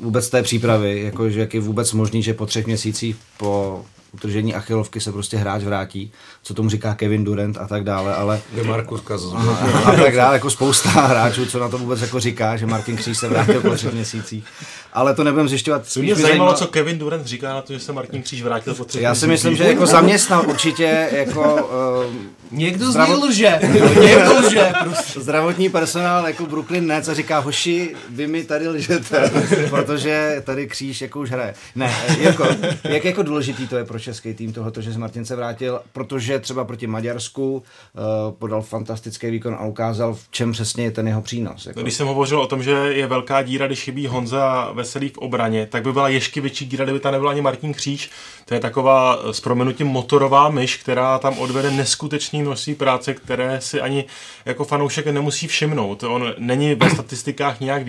vůbec 0.00 0.30
té 0.30 0.42
přípravy, 0.42 1.02
jako, 1.04 1.30
že 1.30 1.40
jak 1.40 1.54
je 1.54 1.60
vůbec 1.60 1.92
možný, 1.92 2.22
že 2.22 2.34
po 2.34 2.46
třech 2.46 2.66
měsících 2.66 3.16
po 3.38 3.84
utržení 4.12 4.54
achilovky 4.54 5.00
se 5.00 5.12
prostě 5.12 5.36
hráč 5.36 5.62
vrátí, 5.62 6.12
co 6.42 6.54
tomu 6.54 6.68
říká 6.68 6.94
Kevin 6.94 7.24
Durant 7.24 7.58
a 7.58 7.66
tak 7.66 7.84
dále, 7.84 8.14
ale... 8.14 8.40
Markus 8.66 9.00
a, 9.34 9.38
a 9.84 9.96
tak 9.96 10.16
dále, 10.16 10.34
jako 10.34 10.50
spousta 10.50 10.88
hráčů, 10.90 11.46
co 11.46 11.58
na 11.58 11.68
to 11.68 11.78
vůbec 11.78 12.00
jako 12.00 12.20
říká, 12.20 12.56
že 12.56 12.66
Martin 12.66 12.96
Kříž 12.96 13.18
se 13.18 13.28
vrátil 13.28 13.60
po 13.60 13.74
třech 13.74 13.92
měsících. 13.92 14.44
Ale 14.92 15.14
to 15.14 15.24
nebudem 15.24 15.48
zjišťovat. 15.48 15.82
Mě 15.82 16.14
zajímalo, 16.14 16.22
zajímalo, 16.22 16.54
co 16.54 16.66
Kevin 16.66 16.98
Durant 16.98 17.26
říká 17.26 17.54
na 17.54 17.62
to, 17.62 17.72
že 17.72 17.80
se 17.80 17.92
Martin 17.92 18.22
Kříž 18.22 18.42
vrátil 18.42 18.74
po 18.74 18.84
třech 18.84 19.02
Já 19.02 19.14
si 19.14 19.26
myslím, 19.26 19.56
že 19.56 19.64
jako 19.64 19.86
zaměstnal 19.86 20.44
určitě 20.48 21.08
jako... 21.12 21.68
Uh, 22.06 22.14
Někdo 22.50 22.90
zdravot... 22.90 23.20
z 23.20 23.28
lže. 23.28 23.58
Někdo 24.00 24.38
lže. 24.38 24.72
Prostě. 24.84 25.20
Zdravotní 25.20 25.68
personál 25.68 26.26
jako 26.26 26.46
Brooklyn 26.46 26.86
Nets 26.86 27.08
a 27.08 27.14
říká, 27.14 27.38
hoši, 27.38 27.94
vy 28.10 28.26
mi 28.26 28.44
tady 28.44 28.68
lžete, 28.68 29.30
protože 29.70 30.42
tady 30.44 30.66
Kříž 30.66 31.00
jako 31.00 31.20
už 31.20 31.30
hraje. 31.30 31.54
Ne, 31.74 31.94
jako, 32.20 32.46
jak 32.84 33.04
jako 33.04 33.22
důležitý 33.22 33.68
to 33.68 33.76
je 33.76 33.84
pro 33.84 33.98
český 33.98 34.34
tým 34.34 34.52
tohle, 34.52 34.72
že 34.80 34.92
se 34.92 34.98
Martin 34.98 35.24
se 35.24 35.36
vrátil, 35.36 35.80
protože 35.92 36.38
třeba 36.38 36.64
proti 36.64 36.86
Maďarsku 36.86 37.54
uh, 37.54 37.62
podal 38.38 38.62
fantastický 38.62 39.30
výkon 39.30 39.54
a 39.54 39.64
ukázal, 39.64 40.14
v 40.14 40.28
čem 40.30 40.52
přesně 40.52 40.84
je 40.84 40.90
ten 40.90 41.08
jeho 41.08 41.22
přínos. 41.22 41.66
Jako. 41.66 41.82
Když 41.82 41.94
jsem 41.94 42.06
hovořil 42.06 42.40
o 42.40 42.46
tom, 42.46 42.62
že 42.62 42.70
je 42.70 43.06
velká 43.06 43.42
díra, 43.42 43.66
když 43.66 43.82
chybí 43.82 44.06
Honza 44.06 44.70
Veselý 44.80 45.08
v 45.08 45.18
obraně, 45.18 45.66
tak 45.66 45.82
by 45.82 45.92
byla 45.92 46.08
ještě 46.08 46.40
větší 46.40 46.66
díra, 46.66 46.84
kdyby 46.84 47.00
tam 47.00 47.12
nebyl 47.12 47.28
ani 47.28 47.40
Martin 47.40 47.72
Kříž. 47.72 48.10
To 48.44 48.54
je 48.54 48.60
taková 48.60 49.18
s 49.32 49.40
proměnutím 49.40 49.86
motorová 49.86 50.48
myš, 50.48 50.76
která 50.76 51.18
tam 51.18 51.38
odvede 51.38 51.70
neskutečný 51.70 52.42
množství 52.42 52.74
práce, 52.74 53.14
které 53.14 53.60
si 53.60 53.80
ani 53.80 54.04
jako 54.44 54.64
fanoušek 54.64 55.06
nemusí 55.06 55.46
všimnout. 55.46 56.02
On 56.02 56.34
není 56.38 56.74
ve 56.74 56.90
statistikách 56.90 57.60
nějak 57.60 57.82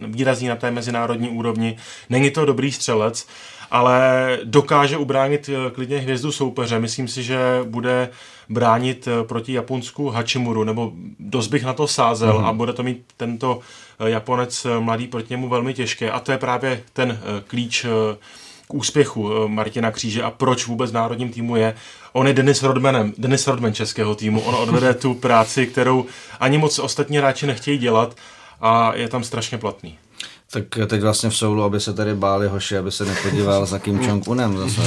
výrazný 0.00 0.48
na 0.48 0.56
té 0.56 0.70
mezinárodní 0.70 1.28
úrovni, 1.28 1.78
není 2.10 2.30
to 2.30 2.44
dobrý 2.44 2.72
střelec, 2.72 3.26
ale 3.70 4.38
dokáže 4.44 4.96
ubránit 4.96 5.50
eh, 5.52 5.70
klidně 5.70 5.98
hvězdu 5.98 6.32
soupeře. 6.32 6.78
Myslím 6.78 7.08
si, 7.08 7.22
že 7.22 7.38
bude 7.64 8.08
bránit 8.48 9.08
eh, 9.08 9.24
proti 9.24 9.52
Japonsku 9.52 10.08
Hachimuru, 10.08 10.64
nebo 10.64 10.92
dost 11.18 11.48
bych 11.48 11.64
na 11.64 11.72
to 11.72 11.86
sázel 11.86 12.32
mm-hmm. 12.32 12.46
a 12.46 12.52
bude 12.52 12.72
to 12.72 12.82
mít 12.82 13.04
tento 13.16 13.60
eh, 14.00 14.10
Japonec 14.10 14.66
mladý 14.78 15.06
proti 15.06 15.26
němu 15.30 15.48
velmi 15.48 15.74
těžké. 15.74 16.10
A 16.10 16.20
to 16.20 16.32
je 16.32 16.38
právě 16.38 16.82
ten 16.92 17.20
klíč 17.46 17.86
k 18.68 18.74
úspěchu 18.74 19.48
Martina 19.48 19.90
Kříže 19.90 20.22
a 20.22 20.30
proč 20.30 20.66
vůbec 20.66 20.92
národním 20.92 21.30
týmu 21.32 21.56
je. 21.56 21.74
On 22.12 22.26
je 22.26 22.34
Denis 22.34 22.62
Rodmanem, 22.62 23.12
Denis 23.18 23.46
Rodman 23.46 23.74
českého 23.74 24.14
týmu. 24.14 24.40
On 24.40 24.54
odvede 24.54 24.94
tu 24.94 25.14
práci, 25.14 25.66
kterou 25.66 26.06
ani 26.40 26.58
moc 26.58 26.78
ostatní 26.78 27.18
hráči 27.18 27.46
nechtějí 27.46 27.78
dělat 27.78 28.16
a 28.60 28.94
je 28.94 29.08
tam 29.08 29.24
strašně 29.24 29.58
platný. 29.58 29.98
Tak 30.52 30.64
teď 30.86 31.00
vlastně 31.00 31.30
v 31.30 31.36
soulu, 31.36 31.62
aby 31.62 31.80
se 31.80 31.92
tady 31.92 32.14
báli 32.14 32.48
hoši, 32.48 32.78
aby 32.78 32.92
se 32.92 33.04
nepodíval 33.04 33.66
za 33.66 33.78
Kim 33.78 34.00
Jong-unem 34.00 34.56
zase. 34.56 34.82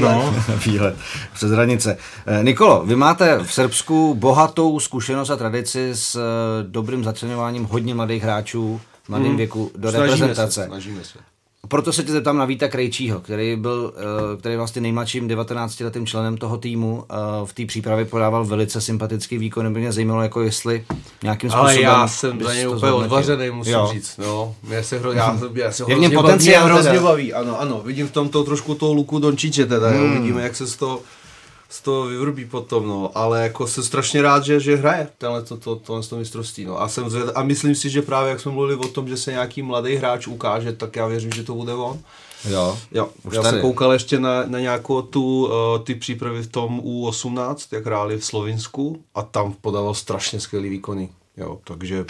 no, 0.00 0.34
výlet 0.66 0.96
přes 1.34 1.50
hranice. 1.50 1.96
Eh, 2.26 2.44
Nikolo, 2.44 2.86
vy 2.86 2.96
máte 2.96 3.38
v 3.38 3.52
Srbsku 3.52 4.14
bohatou 4.14 4.80
zkušenost 4.80 5.30
a 5.30 5.36
tradici 5.36 5.90
s 5.94 6.16
eh, 6.16 6.20
dobrým 6.62 7.04
začlenováním 7.04 7.64
hodně 7.64 7.94
mladých 7.94 8.22
hráčů 8.22 8.80
v 9.02 9.08
mladém 9.08 9.28
hmm. 9.28 9.36
věku 9.36 9.70
do 9.76 9.90
snažíme 9.90 10.10
reprezentace. 10.10 10.60
Se, 10.60 10.66
snažíme 10.66 11.04
se. 11.04 11.33
Proto 11.68 11.92
se 11.92 12.04
tě 12.04 12.12
zeptám 12.12 12.36
na 12.36 12.44
Víta 12.44 12.68
Krejčího, 12.68 13.20
který 13.20 13.56
byl 13.56 13.92
eh, 13.96 14.36
který 14.36 14.56
vlastně 14.56 14.82
nejmladším 14.82 15.28
19-letým 15.28 16.06
členem 16.06 16.36
toho 16.36 16.58
týmu. 16.58 17.04
Eh, 17.10 17.14
v 17.44 17.52
té 17.52 17.66
přípravě 17.66 18.04
podával 18.04 18.44
velice 18.44 18.80
sympatický 18.80 19.38
výkon, 19.38 19.72
by 19.72 19.80
mě 19.80 19.92
zajímalo, 19.92 20.22
jako 20.22 20.42
jestli 20.42 20.84
nějakým 21.22 21.50
způsobem... 21.50 21.70
Ale 21.70 21.80
já 21.80 22.08
jsem 22.08 22.42
za 22.42 22.54
něj 22.54 22.68
úplně 22.68 22.92
odvařený, 22.92 23.50
musím 23.50 23.72
jo. 23.72 23.88
říct. 23.92 24.16
No, 24.18 24.54
mě 24.62 24.82
se 24.82 24.98
hro, 24.98 25.12
já, 25.12 25.38
já 25.54 25.72
se 25.72 25.84
něm 25.94 26.12
potenciál 26.12 26.66
hrozně 26.66 27.00
baví, 27.00 27.32
ano, 27.32 27.60
ano. 27.60 27.82
Vidím 27.84 28.08
v 28.08 28.12
tomto 28.12 28.44
trošku 28.44 28.74
toho 28.74 28.92
Luku 28.92 29.18
Dončiče 29.18 29.66
teda, 29.66 29.88
hmm. 29.88 30.02
jo, 30.02 30.20
vidíme, 30.20 30.42
jak 30.42 30.56
se 30.56 30.66
z 30.66 30.76
toho 30.76 31.00
z 31.68 31.80
toho 31.80 32.06
vyvrbí 32.06 32.44
potom, 32.44 32.88
no, 32.88 33.10
ale 33.14 33.42
jako 33.42 33.66
jsem 33.66 33.84
strašně 33.84 34.22
rád, 34.22 34.44
že, 34.44 34.60
že 34.60 34.76
hraje 34.76 35.08
tenhle 35.18 35.42
to, 35.42 35.56
to, 35.56 35.76
to, 35.76 36.02
to 36.02 36.16
mistrovství, 36.16 36.64
no, 36.64 36.82
a 36.82 36.88
jsem 36.88 37.10
zvěd, 37.10 37.30
a 37.34 37.42
myslím 37.42 37.74
si, 37.74 37.90
že 37.90 38.02
právě 38.02 38.30
jak 38.30 38.40
jsme 38.40 38.52
mluvili 38.52 38.74
o 38.76 38.88
tom, 38.88 39.08
že 39.08 39.16
se 39.16 39.30
nějaký 39.30 39.62
mladý 39.62 39.94
hráč 39.94 40.26
ukáže, 40.26 40.72
tak 40.72 40.96
já 40.96 41.06
věřím, 41.06 41.32
že 41.32 41.44
to 41.44 41.54
bude 41.54 41.74
on. 41.74 42.00
Jo, 42.50 42.78
jo. 42.92 43.08
já 43.32 43.42
tady. 43.42 43.52
jsem 43.52 43.60
koukal 43.60 43.92
ještě 43.92 44.20
na, 44.20 44.44
na 44.46 44.60
nějakou 44.60 45.02
tu, 45.02 45.46
uh, 45.46 45.52
ty 45.84 45.94
přípravy 45.94 46.42
v 46.42 46.46
tom 46.46 46.80
U18, 46.80 47.56
jak 47.72 47.86
hráli 47.86 48.18
v 48.18 48.24
Slovinsku 48.24 49.02
a 49.14 49.22
tam 49.22 49.54
podával 49.60 49.94
strašně 49.94 50.40
skvělý 50.40 50.68
výkony, 50.68 51.08
jo, 51.36 51.58
takže 51.64 52.04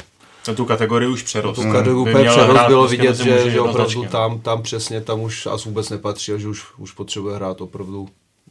na 0.48 0.54
tu 0.54 0.64
kategorii 0.64 1.08
už 1.08 1.22
přerost. 1.22 1.62
Tu 1.62 1.72
kategorii 1.72 2.10
úplně 2.10 2.30
přerost 2.30 2.66
bylo 2.66 2.82
prostě 2.82 2.96
vidět, 2.96 3.16
že, 3.16 3.50
že 3.50 3.60
opravdu 3.60 4.04
tam, 4.04 4.40
tam 4.40 4.62
přesně, 4.62 5.00
tam 5.00 5.20
už 5.20 5.46
asi 5.46 5.68
vůbec 5.68 5.88
nepatří 5.88 6.32
a 6.32 6.38
že 6.38 6.48
už, 6.48 6.64
už 6.78 6.92
potřebuje 6.92 7.36
hrát 7.36 7.60
opravdu 7.60 8.08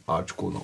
Ačku, 0.08 0.50
no. 0.50 0.62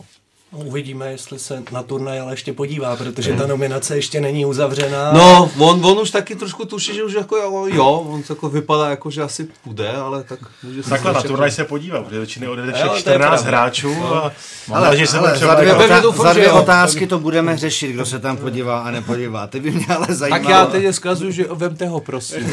Uvidíme, 0.52 1.10
jestli 1.10 1.38
se 1.38 1.62
na 1.72 1.82
turnaj 1.82 2.20
ale 2.20 2.32
ještě 2.32 2.52
podívá, 2.52 2.96
protože 2.96 3.32
ta 3.32 3.46
nominace 3.46 3.96
ještě 3.96 4.20
není 4.20 4.46
uzavřená. 4.46 5.12
No, 5.12 5.50
on, 5.58 5.86
on 5.86 5.98
už 5.98 6.10
taky 6.10 6.36
trošku 6.36 6.64
tuší, 6.64 6.94
že 6.94 7.04
už 7.04 7.12
jako 7.12 7.36
jo, 7.66 7.86
on 7.86 8.22
jako 8.28 8.48
vypadá 8.48 8.90
jako, 8.90 9.10
že 9.10 9.22
asi 9.22 9.48
půjde, 9.64 9.92
ale 9.92 10.22
tak 10.24 10.38
může 10.62 10.82
se 10.82 10.90
Takhle 10.90 11.12
na 11.12 11.22
turnaj 11.22 11.50
se 11.50 11.64
podívá, 11.64 12.02
protože 12.02 12.18
většině 12.18 12.48
odjede 12.48 12.72
všech 12.72 12.92
14 12.92 13.44
hráčů 13.44 13.94
no. 13.94 14.14
a 14.14 14.32
ale, 14.72 14.86
ale, 14.86 14.96
že 14.96 15.06
se 15.06 15.18
ale 15.18 15.38
za 15.38 15.54
dvě, 15.54 15.74
otá- 15.74 16.22
za 16.22 16.32
dvě 16.32 16.52
otázky 16.52 17.06
to 17.06 17.18
budeme 17.18 17.56
řešit, 17.56 17.92
kdo 17.92 18.06
se 18.06 18.18
tam 18.18 18.36
podívá 18.36 18.80
a 18.80 18.90
nepodívá. 18.90 19.46
Ty 19.46 19.60
by 19.60 19.70
mě 19.70 19.86
ale 19.86 20.06
zajímalo. 20.10 20.42
Tak 20.42 20.50
já 20.52 20.66
teď 20.66 20.94
zkazuju, 20.94 21.30
že 21.30 21.44
vemte 21.50 21.86
ho, 21.86 22.00
prosím. 22.00 22.50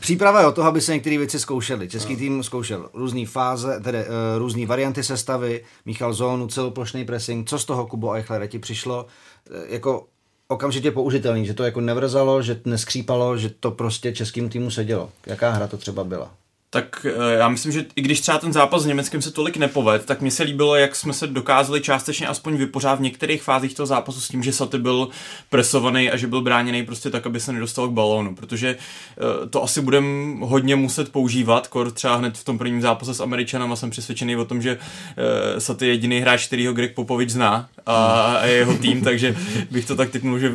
Příprava 0.00 0.40
je 0.40 0.46
o 0.46 0.52
toho, 0.52 0.68
aby 0.68 0.80
se 0.80 0.92
některé 0.92 1.18
věci 1.18 1.40
zkoušely. 1.40 1.88
Český 1.88 2.12
no. 2.12 2.18
tým 2.18 2.42
zkoušel 2.42 2.90
různé 2.94 3.26
fáze, 3.26 3.80
tedy 3.80 3.98
uh, 3.98 4.04
různé 4.38 4.66
varianty 4.66 5.02
sestavy, 5.02 5.64
Michal 5.86 6.12
Zónu, 6.12 6.46
celoplošný 6.46 7.04
pressing. 7.04 7.48
Co 7.48 7.58
z 7.58 7.64
toho, 7.64 7.86
Kubo 7.86 8.12
Eichlere, 8.12 8.48
ti 8.48 8.58
přišlo 8.58 9.06
uh, 9.50 9.56
jako 9.68 10.06
okamžitě 10.48 10.90
použitelný, 10.90 11.46
že 11.46 11.54
to 11.54 11.64
jako 11.64 11.80
nevrzalo, 11.80 12.42
že 12.42 12.60
neskřípalo, 12.64 13.38
že 13.38 13.48
to 13.48 13.70
prostě 13.70 14.12
českým 14.12 14.48
týmu 14.48 14.70
sedělo. 14.70 15.10
Jaká 15.26 15.50
hra 15.50 15.66
to 15.66 15.76
třeba 15.76 16.04
byla? 16.04 16.30
Tak 16.74 17.06
eh, 17.08 17.34
já 17.34 17.48
myslím, 17.48 17.72
že 17.72 17.84
i 17.96 18.02
když 18.02 18.20
třeba 18.20 18.38
ten 18.38 18.52
zápas 18.52 18.82
s 18.82 18.86
Německem 18.86 19.22
se 19.22 19.30
tolik 19.30 19.56
nepoved, 19.56 20.04
tak 20.04 20.20
mi 20.20 20.30
se 20.30 20.42
líbilo, 20.42 20.76
jak 20.76 20.96
jsme 20.96 21.12
se 21.12 21.26
dokázali 21.26 21.80
částečně 21.80 22.26
aspoň 22.26 22.56
vypořádat 22.56 22.98
v 22.98 23.02
některých 23.02 23.42
fázích 23.42 23.74
toho 23.74 23.86
zápasu 23.86 24.20
s 24.20 24.28
tím, 24.28 24.42
že 24.42 24.52
Saty 24.52 24.78
byl 24.78 25.08
presovaný 25.50 26.10
a 26.10 26.16
že 26.16 26.26
byl 26.26 26.40
bráněný 26.40 26.82
prostě 26.82 27.10
tak, 27.10 27.26
aby 27.26 27.40
se 27.40 27.52
nedostal 27.52 27.88
k 27.88 27.92
balónu, 27.92 28.34
protože 28.34 28.68
eh, 28.68 29.48
to 29.48 29.62
asi 29.62 29.80
budeme 29.80 30.36
hodně 30.40 30.76
muset 30.76 31.12
používat, 31.12 31.68
kor 31.68 31.90
třeba 31.90 32.16
hned 32.16 32.38
v 32.38 32.44
tom 32.44 32.58
prvním 32.58 32.82
zápase 32.82 33.14
s 33.14 33.20
Američanem 33.20 33.72
a 33.72 33.76
jsem 33.76 33.90
přesvědčený 33.90 34.36
o 34.36 34.44
tom, 34.44 34.62
že 34.62 34.78
eh, 35.56 35.60
Saty 35.60 35.86
je 35.86 35.92
jediný 35.92 36.20
hráč, 36.20 36.46
který 36.46 36.66
ho 36.66 36.72
Greg 36.72 36.94
Popovič 36.94 37.30
zná 37.30 37.68
a 37.86 38.46
jeho 38.46 38.74
tým, 38.74 39.02
takže 39.02 39.36
bych 39.70 39.86
to 39.86 39.96
tak 39.96 40.10
typnul, 40.10 40.38
že 40.38 40.52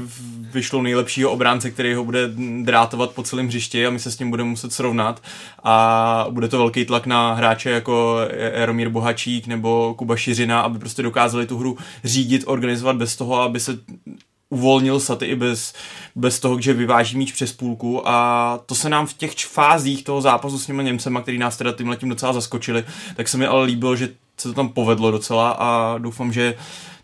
vyšlo 0.53 0.81
nejlepšího 0.81 1.31
obránce, 1.31 1.71
který 1.71 1.93
ho 1.93 2.03
bude 2.03 2.29
drátovat 2.61 3.11
po 3.11 3.23
celém 3.23 3.47
hřišti 3.47 3.87
a 3.87 3.89
my 3.89 3.99
se 3.99 4.11
s 4.11 4.15
tím 4.15 4.29
budeme 4.29 4.49
muset 4.49 4.73
srovnat. 4.73 5.21
A 5.63 6.25
bude 6.29 6.47
to 6.47 6.57
velký 6.57 6.85
tlak 6.85 7.05
na 7.05 7.33
hráče 7.33 7.69
jako 7.69 8.19
Jaromír 8.53 8.89
Bohačík 8.89 9.47
nebo 9.47 9.93
Kuba 9.97 10.15
Šiřina, 10.15 10.61
aby 10.61 10.79
prostě 10.79 11.03
dokázali 11.03 11.47
tu 11.47 11.57
hru 11.57 11.77
řídit, 12.03 12.43
organizovat 12.45 12.95
bez 12.95 13.15
toho, 13.15 13.41
aby 13.41 13.59
se 13.59 13.79
uvolnil 14.49 14.99
Saty 14.99 15.25
i 15.25 15.35
bez, 15.35 15.73
bez 16.15 16.39
toho, 16.39 16.61
že 16.61 16.73
vyváží 16.73 17.17
míč 17.17 17.31
přes 17.31 17.53
půlku. 17.53 18.09
A 18.09 18.59
to 18.65 18.75
se 18.75 18.89
nám 18.89 19.07
v 19.07 19.13
těch 19.13 19.35
fázích 19.35 20.03
toho 20.03 20.21
zápasu 20.21 20.59
s 20.59 20.65
těmi 20.65 20.83
Němcema, 20.83 21.21
který 21.21 21.37
nás 21.37 21.57
teda 21.57 21.71
tím 21.71 21.89
letím 21.89 22.09
docela 22.09 22.33
zaskočili, 22.33 22.83
tak 23.15 23.27
se 23.27 23.37
mi 23.37 23.45
ale 23.45 23.65
líbilo, 23.65 23.95
že 23.95 24.09
se 24.37 24.47
to 24.47 24.53
tam 24.53 24.69
povedlo 24.69 25.11
docela 25.11 25.51
a 25.51 25.97
doufám, 25.97 26.33
že 26.33 26.55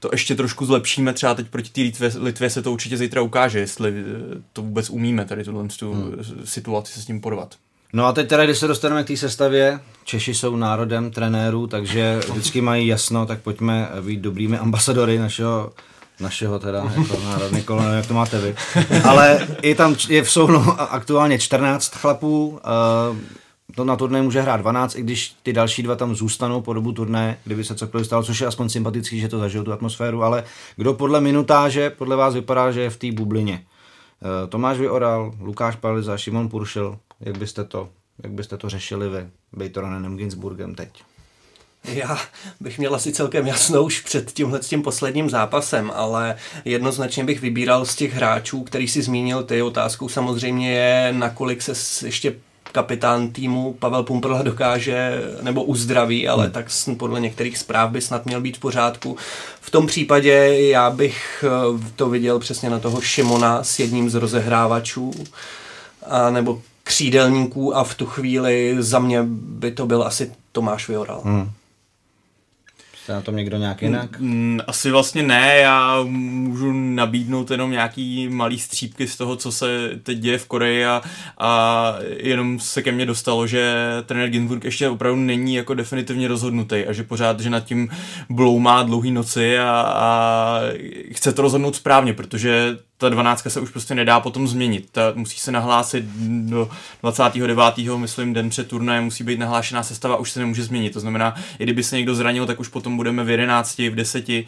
to 0.03 0.09
ještě 0.11 0.35
trošku 0.35 0.65
zlepšíme, 0.65 1.13
třeba 1.13 1.35
teď 1.35 1.47
proti 1.47 1.69
té 1.69 1.81
Litvě, 1.81 2.11
Litvě 2.19 2.49
se 2.49 2.61
to 2.61 2.71
určitě 2.71 2.97
zítra 2.97 3.21
ukáže, 3.21 3.59
jestli 3.59 3.89
eh, 3.89 4.41
to 4.53 4.61
vůbec 4.61 4.89
umíme, 4.89 5.25
tady 5.25 5.43
tuhle 5.43 5.67
tu 5.79 5.93
hmm. 5.93 6.23
situaci 6.43 6.93
se 6.93 7.01
s 7.01 7.05
tím 7.05 7.21
porvat. 7.21 7.55
No 7.93 8.05
a 8.05 8.13
teď 8.13 8.27
teda, 8.27 8.45
když 8.45 8.57
se 8.57 8.67
dostaneme 8.67 9.03
k 9.03 9.07
té 9.07 9.17
sestavě, 9.17 9.79
Češi 10.03 10.33
jsou 10.33 10.55
národem 10.55 11.11
trenérů, 11.11 11.67
takže 11.67 12.19
vždycky 12.31 12.61
mají 12.61 12.87
jasno, 12.87 13.25
tak 13.25 13.41
pojďme 13.41 13.89
být 14.01 14.19
dobrými 14.19 14.57
ambasadory 14.57 15.19
našeho 15.19 15.73
našeho 16.19 16.59
teda, 16.59 16.93
jako 16.97 17.19
národní 17.25 17.61
kolon, 17.61 17.93
jak 17.93 18.07
to 18.07 18.13
máte 18.13 18.39
vy. 18.39 18.55
Ale 19.03 19.47
je 19.63 19.75
tam, 19.75 19.95
je 20.09 20.23
v 20.23 20.31
Soulu 20.31 20.81
aktuálně 20.81 21.39
14 21.39 21.95
chlapů, 21.95 22.47
uh, 22.47 23.17
to 23.75 23.85
na 23.85 23.95
turné 23.95 24.21
může 24.21 24.41
hrát 24.41 24.57
12, 24.57 24.95
i 24.95 25.01
když 25.01 25.35
ty 25.43 25.53
další 25.53 25.83
dva 25.83 25.95
tam 25.95 26.15
zůstanou 26.15 26.61
po 26.61 26.73
dobu 26.73 26.91
turné, 26.91 27.37
kdyby 27.43 27.63
se 27.63 27.75
cokoliv 27.75 28.05
stalo, 28.05 28.23
což 28.23 28.41
je 28.41 28.47
aspoň 28.47 28.69
sympatický, 28.69 29.19
že 29.19 29.27
to 29.27 29.39
zažil 29.39 29.63
tu 29.63 29.73
atmosféru, 29.73 30.23
ale 30.23 30.43
kdo 30.75 30.93
podle 30.93 31.21
minutáže, 31.21 31.89
podle 31.89 32.15
vás 32.15 32.33
vypadá, 32.33 32.71
že 32.71 32.81
je 32.81 32.89
v 32.89 32.97
té 32.97 33.11
bublině? 33.11 33.53
Uh, 33.63 34.49
Tomáš 34.49 34.77
Vyoral, 34.77 35.33
Lukáš 35.39 35.75
Paliza, 35.75 36.17
Šimon 36.17 36.49
Puršil, 36.49 36.97
jak 37.19 37.37
byste 37.37 37.63
to, 37.63 37.89
jak 38.23 38.31
byste 38.31 38.57
to 38.57 38.69
řešili 38.69 39.09
vy, 39.09 39.27
Bejtoranenem 39.53 40.17
Ginsburgem 40.17 40.75
teď? 40.75 41.03
Já 41.85 42.17
bych 42.59 42.79
měl 42.79 42.95
asi 42.95 43.11
celkem 43.11 43.47
jasno 43.47 43.83
už 43.83 44.01
před 44.01 44.31
tímhle 44.31 44.59
tím 44.59 44.81
posledním 44.81 45.29
zápasem, 45.29 45.91
ale 45.95 46.35
jednoznačně 46.65 47.23
bych 47.23 47.41
vybíral 47.41 47.85
z 47.85 47.95
těch 47.95 48.13
hráčů, 48.13 48.63
který 48.63 48.87
si 48.87 49.01
zmínil 49.01 49.43
ty. 49.43 49.61
Otázkou 49.61 50.09
samozřejmě 50.09 50.71
je, 50.71 51.13
nakolik 51.13 51.61
se 51.61 52.05
ještě 52.05 52.35
kapitán 52.73 53.29
týmu 53.29 53.73
Pavel 53.79 54.03
Pumprla 54.03 54.41
dokáže 54.41 55.21
nebo 55.41 55.63
uzdraví, 55.63 56.27
ale 56.27 56.43
hmm. 56.43 56.53
tak 56.53 56.65
podle 56.97 57.19
některých 57.19 57.57
zpráv 57.57 57.91
by 57.91 58.01
snad 58.01 58.25
měl 58.25 58.41
být 58.41 58.57
v 58.57 58.59
pořádku. 58.59 59.17
V 59.61 59.69
tom 59.69 59.87
případě 59.87 60.31
já 60.59 60.89
bych 60.89 61.45
eh, 61.47 61.91
to 61.95 62.09
viděl 62.09 62.39
přesně 62.39 62.69
na 62.69 62.79
toho 62.79 63.01
Šimona 63.01 63.63
s 63.63 63.79
jedním 63.79 64.09
z 64.09 64.15
rozehrávačů, 64.15 65.11
a 66.07 66.29
nebo 66.29 66.61
křídelníků 66.83 67.77
a 67.77 67.83
v 67.83 67.95
tu 67.95 68.05
chvíli 68.05 68.75
za 68.79 68.99
mě 68.99 69.23
by 69.27 69.71
to 69.71 69.85
byl 69.85 70.03
asi 70.03 70.31
Tomáš 70.51 70.87
Vyoral. 70.87 71.21
Hmm. 71.25 71.51
Jste 73.03 73.13
na 73.13 73.21
tom 73.21 73.35
někdo 73.35 73.57
nějak 73.57 73.81
jinak? 73.81 74.19
Mm, 74.19 74.59
Asi 74.67 74.91
vlastně 74.91 75.23
ne, 75.23 75.57
já 75.57 76.03
můžu 76.03 76.71
nabídnout 76.73 77.51
jenom 77.51 77.71
nějaký 77.71 78.27
malý 78.29 78.59
střípky 78.59 79.07
z 79.07 79.17
toho, 79.17 79.35
co 79.35 79.51
se 79.51 79.89
teď 80.03 80.17
děje 80.17 80.37
v 80.37 80.45
Koreji 80.47 80.85
a, 80.85 81.01
a 81.37 81.95
jenom 82.17 82.59
se 82.59 82.81
ke 82.81 82.91
mně 82.91 83.05
dostalo, 83.05 83.47
že 83.47 83.75
trenér 84.05 84.29
Ginsburg 84.29 84.63
ještě 84.63 84.89
opravdu 84.89 85.21
není 85.21 85.55
jako 85.55 85.73
definitivně 85.73 86.27
rozhodnutý 86.27 86.75
a 86.75 86.93
že 86.93 87.03
pořád, 87.03 87.39
že 87.39 87.49
nad 87.49 87.65
tím 87.65 87.89
bloumá 88.29 88.83
dlouhý 88.83 89.11
noci 89.11 89.59
a, 89.59 89.81
a 89.95 90.59
chce 91.11 91.33
to 91.33 91.41
rozhodnout 91.41 91.75
správně, 91.75 92.13
protože 92.13 92.77
ta 93.03 93.09
12 93.09 93.47
se 93.47 93.59
už 93.59 93.69
prostě 93.69 93.95
nedá 93.95 94.19
potom 94.19 94.47
změnit. 94.47 94.89
Ta 94.91 95.01
musí 95.15 95.39
se 95.39 95.51
nahlásit 95.51 96.05
do 96.25 96.69
29. 97.01 97.57
myslím 97.95 98.33
den 98.33 98.49
před 98.49 98.67
turnajem 98.67 99.03
musí 99.03 99.23
být 99.23 99.39
nahlášená 99.39 99.83
sestava, 99.83 100.17
už 100.17 100.31
se 100.31 100.39
nemůže 100.39 100.63
změnit. 100.63 100.93
To 100.93 100.99
znamená, 100.99 101.35
i 101.59 101.63
kdyby 101.63 101.83
se 101.83 101.97
někdo 101.97 102.15
zranil, 102.15 102.45
tak 102.45 102.59
už 102.59 102.67
potom 102.67 102.97
budeme 102.97 103.23
v 103.23 103.29
11, 103.29 103.77
v 103.79 103.95
10. 103.95 104.29
Uh, 104.29 104.43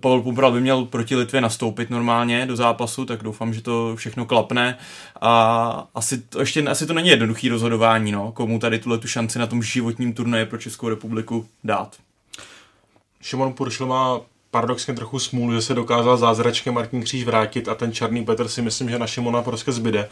Pavel 0.00 0.22
Pumpral 0.22 0.52
by 0.52 0.60
měl 0.60 0.84
proti 0.84 1.16
Litvě 1.16 1.40
nastoupit 1.40 1.90
normálně 1.90 2.46
do 2.46 2.56
zápasu, 2.56 3.04
tak 3.04 3.22
doufám, 3.22 3.54
že 3.54 3.62
to 3.62 3.96
všechno 3.96 4.24
klapne. 4.24 4.78
A 5.20 5.88
asi 5.94 6.18
to, 6.18 6.40
ještě 6.40 6.62
asi 6.62 6.86
to 6.86 6.92
není 6.92 7.08
jednoduchý 7.08 7.48
rozhodování, 7.48 8.12
no, 8.12 8.32
komu 8.32 8.58
tady 8.58 8.78
tuhle 8.78 8.98
tu 8.98 9.08
šanci 9.08 9.38
na 9.38 9.46
tom 9.46 9.62
životním 9.62 10.12
turnaji 10.12 10.46
pro 10.46 10.58
Českou 10.58 10.88
republiku 10.88 11.46
dát. 11.64 11.96
Šimon 13.20 13.52
Puršl 13.52 13.86
má 13.86 14.20
paradoxně 14.56 14.94
trochu 14.94 15.18
smůlu, 15.18 15.52
že 15.52 15.62
se 15.62 15.74
dokázal 15.74 16.16
zázračkem 16.16 16.74
Martin 16.74 17.02
Kříž 17.02 17.24
vrátit 17.24 17.68
a 17.68 17.74
ten 17.74 17.92
černý 17.92 18.24
Petr 18.24 18.48
si 18.48 18.62
myslím, 18.62 18.90
že 18.90 18.98
na 18.98 19.06
Šimona 19.06 19.42
prostě 19.42 19.72
zbyde. 19.72 20.08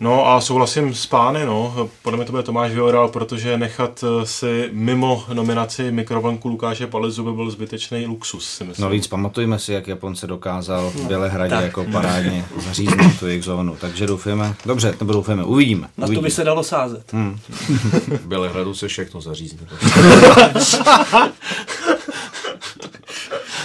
No 0.00 0.28
a 0.28 0.40
souhlasím 0.40 0.94
s 0.94 1.06
pány, 1.06 1.46
no. 1.46 1.88
Podle 2.02 2.16
mě 2.16 2.26
to 2.26 2.32
bude 2.32 2.42
Tomáš 2.42 2.72
Vyoral, 2.72 3.08
protože 3.08 3.56
nechat 3.56 4.04
eh, 4.04 4.26
si 4.26 4.68
mimo 4.72 5.24
nominaci 5.32 5.92
mikrovlnku 5.92 6.48
Lukáše 6.48 6.86
Palizu 6.86 7.24
by 7.24 7.32
byl 7.32 7.50
zbytečný 7.50 8.06
luxus, 8.06 8.50
si 8.50 8.64
myslím. 8.64 8.84
No 8.84 8.90
víc 8.90 9.06
pamatujme 9.06 9.58
si, 9.58 9.72
jak 9.72 9.88
Japonce 9.88 10.26
dokázal 10.26 10.90
v 10.90 11.06
Bělehradě 11.06 11.54
jako 11.54 11.84
parádně 11.92 12.44
zaříznout 12.66 13.18
tu 13.18 13.26
jejich 13.26 13.44
zónu. 13.44 13.76
Takže 13.80 14.06
doufáme, 14.06 14.54
dobře, 14.66 14.94
nebo 15.00 15.12
doufáme, 15.12 15.44
uvidíme. 15.44 15.88
Na 15.96 16.06
to 16.06 16.10
uvidíme. 16.10 16.26
by 16.26 16.30
se 16.30 16.44
dalo 16.44 16.64
sázet. 16.64 17.12
Hmm. 17.12 17.38
V 18.08 18.26
Bělehradu 18.26 18.74
se 18.74 18.88
všechno 18.88 19.20
zařízne. 19.20 19.58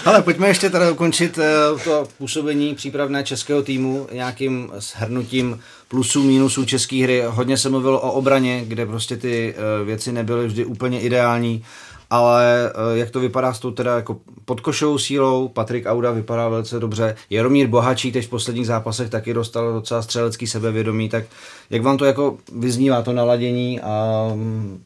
Ale 0.05 0.21
pojďme 0.21 0.47
ještě 0.47 0.69
teda 0.69 0.91
ukončit 0.91 1.37
eh, 1.37 1.83
to 1.83 2.07
působení 2.17 2.75
přípravné 2.75 3.23
českého 3.23 3.61
týmu 3.61 4.07
nějakým 4.11 4.71
shrnutím 4.79 5.59
plusů, 5.93 6.23
minusů 6.23 6.65
české 6.65 7.03
hry. 7.03 7.23
Hodně 7.27 7.57
se 7.57 7.69
mluvilo 7.69 8.01
o 8.01 8.11
obraně, 8.11 8.65
kde 8.65 8.85
prostě 8.85 9.17
ty 9.17 9.55
eh, 9.57 9.85
věci 9.85 10.11
nebyly 10.11 10.47
vždy 10.47 10.65
úplně 10.65 11.01
ideální, 11.01 11.63
ale 12.09 12.71
eh, 12.71 12.97
jak 12.97 13.09
to 13.11 13.19
vypadá 13.19 13.53
s 13.53 13.59
tou 13.59 13.71
teda 13.71 13.95
jako 13.95 14.17
podkošovou 14.45 14.97
sílou, 14.97 15.47
Patrik 15.47 15.85
Auda 15.85 16.11
vypadá 16.11 16.49
velice 16.49 16.79
dobře, 16.79 17.15
Jaromír 17.29 17.67
Bohačí 17.67 18.11
teď 18.11 18.25
v 18.25 18.29
posledních 18.29 18.67
zápasech 18.67 19.09
taky 19.09 19.33
dostal 19.33 19.73
docela 19.73 20.01
střelecký 20.01 20.47
sebevědomí, 20.47 21.09
tak 21.09 21.23
jak 21.69 21.81
vám 21.81 21.97
to 21.97 22.05
jako 22.05 22.37
vyznívá 22.55 23.01
to 23.01 23.13
naladění 23.13 23.81
a 23.81 24.27
mm, 24.35 24.83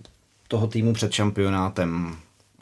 toho 0.48 0.68
týmu 0.68 0.94
před 0.94 1.12
šampionátem? 1.12 2.16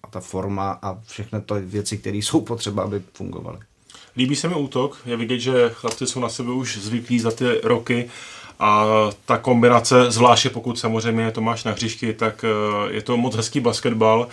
a 0.04 0.08
ta 0.08 0.20
forma 0.20 0.80
a 0.82 1.02
všechny 1.02 1.42
ty 1.42 1.54
věci, 1.60 1.98
které 1.98 2.18
jsou 2.18 2.42
potřeba, 2.42 2.84
aby 2.84 3.02
fungovaly. 3.14 3.58
Líbí 4.17 4.36
se 4.36 4.48
mi 4.48 4.55
útok, 4.55 4.98
je 5.05 5.17
vidět, 5.17 5.39
že 5.39 5.72
chlapci 5.74 6.07
jsou 6.07 6.19
na 6.19 6.29
sebe 6.29 6.51
už 6.51 6.77
zvyklí 6.77 7.19
za 7.19 7.31
ty 7.31 7.45
roky 7.63 8.10
a 8.60 8.86
ta 9.25 9.38
kombinace, 9.38 10.12
zvláště 10.12 10.50
pokud 10.50 10.79
samozřejmě 10.79 11.24
je 11.24 11.31
Tomáš 11.31 11.63
na 11.63 11.72
hřišti, 11.72 12.13
tak 12.13 12.43
eh, 12.43 12.93
je 12.93 13.01
to 13.01 13.17
moc 13.17 13.36
hezký 13.36 13.60
basketbal. 13.60 14.27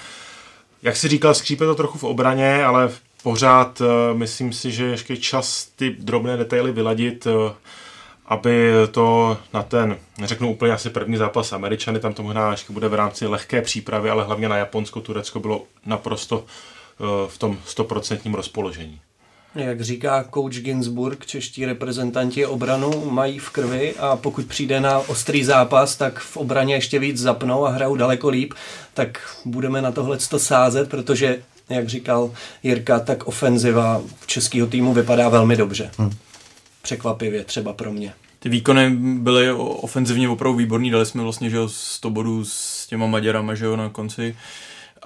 Jak 0.83 0.97
si 0.97 1.09
říkal, 1.09 1.35
skřípe 1.35 1.65
to 1.65 1.75
trochu 1.75 1.99
v 1.99 2.05
obraně, 2.05 2.65
ale 2.65 2.91
pořád 3.23 3.81
eh, 3.81 4.15
myslím 4.15 4.53
si, 4.53 4.73
že 4.73 4.85
ještě 4.85 5.17
čas 5.17 5.69
ty 5.77 5.91
drobné 5.91 6.37
detaily 6.37 6.73
vyladit, 6.73 7.27
eh, 7.27 7.55
aby 8.27 8.73
to 8.91 9.37
na 9.55 9.63
ten, 9.63 9.97
neřeknu 10.19 10.51
úplně 10.51 10.73
asi 10.73 10.91
první 10.91 11.17
zápas 11.17 11.53
Američany, 11.53 12.01
tam 12.01 12.15
to 12.15 12.23
možná 12.23 12.51
ještě 12.51 12.73
bude 12.73 12.89
v 12.89 12.95
rámci 12.95 13.27
lehké 13.27 13.63
přípravy, 13.63 14.11
ale 14.11 14.25
hlavně 14.25 14.49
na 14.49 14.57
Japonsko, 14.57 15.01
Turecko 15.01 15.41
bylo 15.41 15.65
naprosto 15.87 16.45
v 17.27 17.39
tom 17.39 17.59
stoprocentním 17.67 18.35
rozpoložení. 18.35 19.01
Jak 19.55 19.81
říká 19.81 20.25
coach 20.35 20.55
Ginsburg, 20.55 21.27
čeští 21.27 21.67
reprezentanti 21.67 22.47
obranu 22.47 23.11
mají 23.11 23.39
v 23.39 23.51
krvi 23.51 23.95
a 23.99 24.17
pokud 24.17 24.47
přijde 24.47 24.81
na 24.81 24.99
ostrý 24.99 25.45
zápas, 25.45 25.97
tak 25.97 26.19
v 26.19 26.37
obraně 26.37 26.75
ještě 26.75 26.99
víc 26.99 27.19
zapnou 27.19 27.67
a 27.67 27.71
hrajou 27.71 27.97
daleko 27.97 28.29
líp, 28.29 28.55
tak 28.95 29.37
budeme 29.45 29.83
na 29.83 29.93
tohle 29.93 30.19
sázet, 30.19 30.91
protože, 30.91 31.43
jak 31.69 31.89
říkal 31.89 32.31
Jirka, 32.63 33.01
tak 33.01 33.27
ofenziva 33.27 34.03
českého 34.27 34.67
týmu 34.67 34.95
vypadá 34.95 35.29
velmi 35.29 35.57
dobře. 35.57 35.91
Hmm. 35.99 36.11
Překvapivě 36.83 37.45
třeba 37.45 37.73
pro 37.73 37.93
mě. 37.93 38.13
Ty 38.39 38.49
výkony 38.49 38.91
byly 38.97 39.53
ofenzivně 39.53 40.29
opravdu 40.29 40.59
výborný, 40.59 40.91
dali 40.91 41.07
jsme 41.07 41.23
vlastně 41.23 41.51
že 41.51 41.57
jo, 41.57 41.69
100 41.69 42.11
bodů 42.11 42.45
s 42.45 42.87
těma 42.87 43.07
Maďarama 43.07 43.55
že 43.55 43.65
jo, 43.65 43.77
na 43.77 43.89
konci 43.89 44.37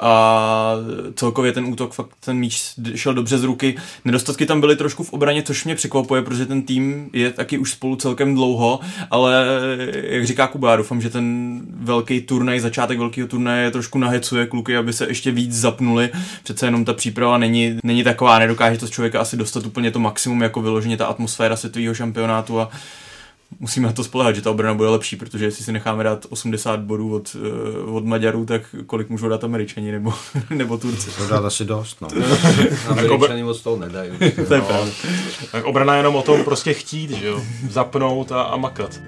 a 0.00 0.74
celkově 1.14 1.52
ten 1.52 1.64
útok, 1.64 1.92
fakt 1.92 2.10
ten 2.20 2.36
míč 2.36 2.62
šel 2.94 3.14
dobře 3.14 3.38
z 3.38 3.44
ruky. 3.44 3.76
Nedostatky 4.04 4.46
tam 4.46 4.60
byly 4.60 4.76
trošku 4.76 5.04
v 5.04 5.12
obraně, 5.12 5.42
což 5.42 5.64
mě 5.64 5.74
překvapuje, 5.74 6.22
protože 6.22 6.46
ten 6.46 6.62
tým 6.62 7.10
je 7.12 7.30
taky 7.32 7.58
už 7.58 7.70
spolu 7.72 7.96
celkem 7.96 8.34
dlouho, 8.34 8.80
ale 9.10 9.46
jak 10.02 10.26
říká 10.26 10.46
Kuba, 10.46 10.70
já 10.70 10.76
doufám, 10.76 11.00
že 11.00 11.10
ten 11.10 11.60
velký 11.70 12.20
turnaj, 12.20 12.60
začátek 12.60 12.98
velkého 12.98 13.28
turnaje 13.28 13.70
trošku 13.70 13.98
nahecuje 13.98 14.46
kluky, 14.46 14.76
aby 14.76 14.92
se 14.92 15.08
ještě 15.08 15.30
víc 15.30 15.52
zapnuli. 15.52 16.10
Přece 16.42 16.66
jenom 16.66 16.84
ta 16.84 16.92
příprava 16.92 17.38
není, 17.38 17.78
není 17.82 18.04
taková, 18.04 18.38
nedokáže 18.38 18.78
to 18.78 18.86
z 18.86 18.90
člověka 18.90 19.20
asi 19.20 19.36
dostat 19.36 19.66
úplně 19.66 19.90
to 19.90 19.98
maximum, 19.98 20.42
jako 20.42 20.62
vyloženě 20.62 20.96
ta 20.96 21.06
atmosféra 21.06 21.56
světového 21.56 21.94
šampionátu 21.94 22.60
a 22.60 22.70
musíme 23.60 23.86
na 23.86 23.92
to 23.92 24.04
spolehat, 24.04 24.34
že 24.34 24.42
ta 24.42 24.50
obrana 24.50 24.74
bude 24.74 24.88
lepší, 24.88 25.16
protože 25.16 25.44
jestli 25.44 25.64
si 25.64 25.72
necháme 25.72 26.04
dát 26.04 26.26
80 26.28 26.80
bodů 26.80 27.14
od, 27.14 27.36
eh, 27.36 27.90
od 27.90 28.04
Maďarů, 28.04 28.46
tak 28.46 28.62
kolik 28.86 29.08
můžou 29.08 29.28
dát 29.28 29.44
Američani 29.44 29.92
nebo, 29.92 30.14
nebo 30.50 30.78
Turci? 30.78 31.10
To 31.10 31.28
dát 31.28 31.44
asi 31.44 31.64
dost, 31.64 32.00
no. 32.00 32.08
Američani 32.88 33.42
moc 33.42 33.60
toho 33.60 33.76
nedají. 33.76 34.10
to 34.48 34.54
je 34.54 34.60
no. 34.60 34.88
Tak 35.52 35.64
obrana 35.64 35.94
je 35.94 35.98
jenom 35.98 36.16
o 36.16 36.22
tom 36.22 36.44
prostě 36.44 36.74
chtít, 36.74 37.10
že 37.10 37.26
jo? 37.26 37.42
Zapnout 37.70 38.32
a, 38.32 38.42
a 38.42 38.56
makat. 38.56 39.00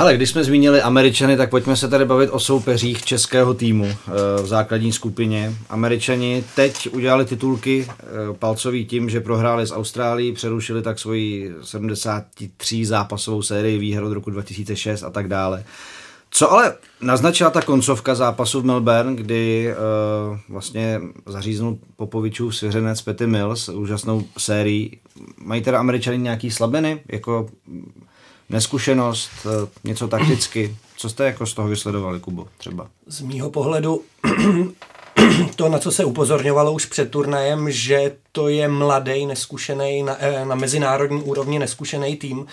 Ale 0.00 0.16
když 0.16 0.30
jsme 0.30 0.44
zmínili 0.44 0.82
Američany, 0.82 1.36
tak 1.36 1.50
pojďme 1.50 1.76
se 1.76 1.88
tady 1.88 2.04
bavit 2.04 2.30
o 2.30 2.40
soupeřích 2.40 3.04
českého 3.04 3.54
týmu 3.54 3.84
eh, 3.86 4.42
v 4.42 4.46
základní 4.46 4.92
skupině. 4.92 5.54
Američani 5.70 6.44
teď 6.56 6.88
udělali 6.92 7.24
titulky 7.24 7.86
eh, 7.88 7.94
palcový 8.38 8.86
tím, 8.86 9.10
že 9.10 9.20
prohráli 9.20 9.66
s 9.66 9.74
Austrálií, 9.74 10.32
přerušili 10.32 10.82
tak 10.82 10.98
svoji 10.98 11.54
73 11.62 12.84
zápasovou 12.84 13.42
sérii 13.42 13.78
výher 13.78 14.02
od 14.02 14.12
roku 14.12 14.30
2006 14.30 15.02
a 15.02 15.10
tak 15.10 15.28
dále. 15.28 15.64
Co 16.30 16.52
ale 16.52 16.74
naznačila 17.00 17.50
ta 17.50 17.62
koncovka 17.62 18.14
zápasu 18.14 18.60
v 18.60 18.64
Melbourne, 18.64 19.16
kdy 19.16 19.74
uh, 20.30 20.38
vlastně 20.48 21.00
zaříznul 21.26 21.78
Popovičův 21.96 22.56
svěřenec 22.56 23.02
Petty 23.02 23.26
Mills 23.26 23.68
úžasnou 23.68 24.24
sérii. 24.38 25.00
Mají 25.44 25.62
teda 25.62 25.78
američani 25.78 26.18
nějaký 26.18 26.50
slabiny, 26.50 27.02
jako 27.12 27.48
neskušenost, 28.50 29.30
eh, 29.46 29.68
něco 29.84 30.08
takticky. 30.08 30.76
Co 30.96 31.08
jste 31.08 31.24
jako 31.24 31.46
z 31.46 31.54
toho 31.54 31.68
vysledovali, 31.68 32.20
Kubo, 32.20 32.46
třeba? 32.58 32.86
Z 33.06 33.20
mýho 33.20 33.50
pohledu 33.50 34.02
to, 35.56 35.68
na 35.68 35.78
co 35.78 35.92
se 35.92 36.04
upozorňovalo 36.04 36.72
už 36.72 36.86
před 36.86 37.10
turnajem, 37.10 37.70
že 37.70 38.16
to 38.32 38.48
je 38.48 38.68
mladý, 38.68 39.26
neskušený, 39.26 40.02
na, 40.02 40.16
eh, 40.18 40.44
na 40.44 40.54
mezinárodní 40.54 41.22
úrovni 41.22 41.58
neskušený 41.58 42.16
tým, 42.16 42.46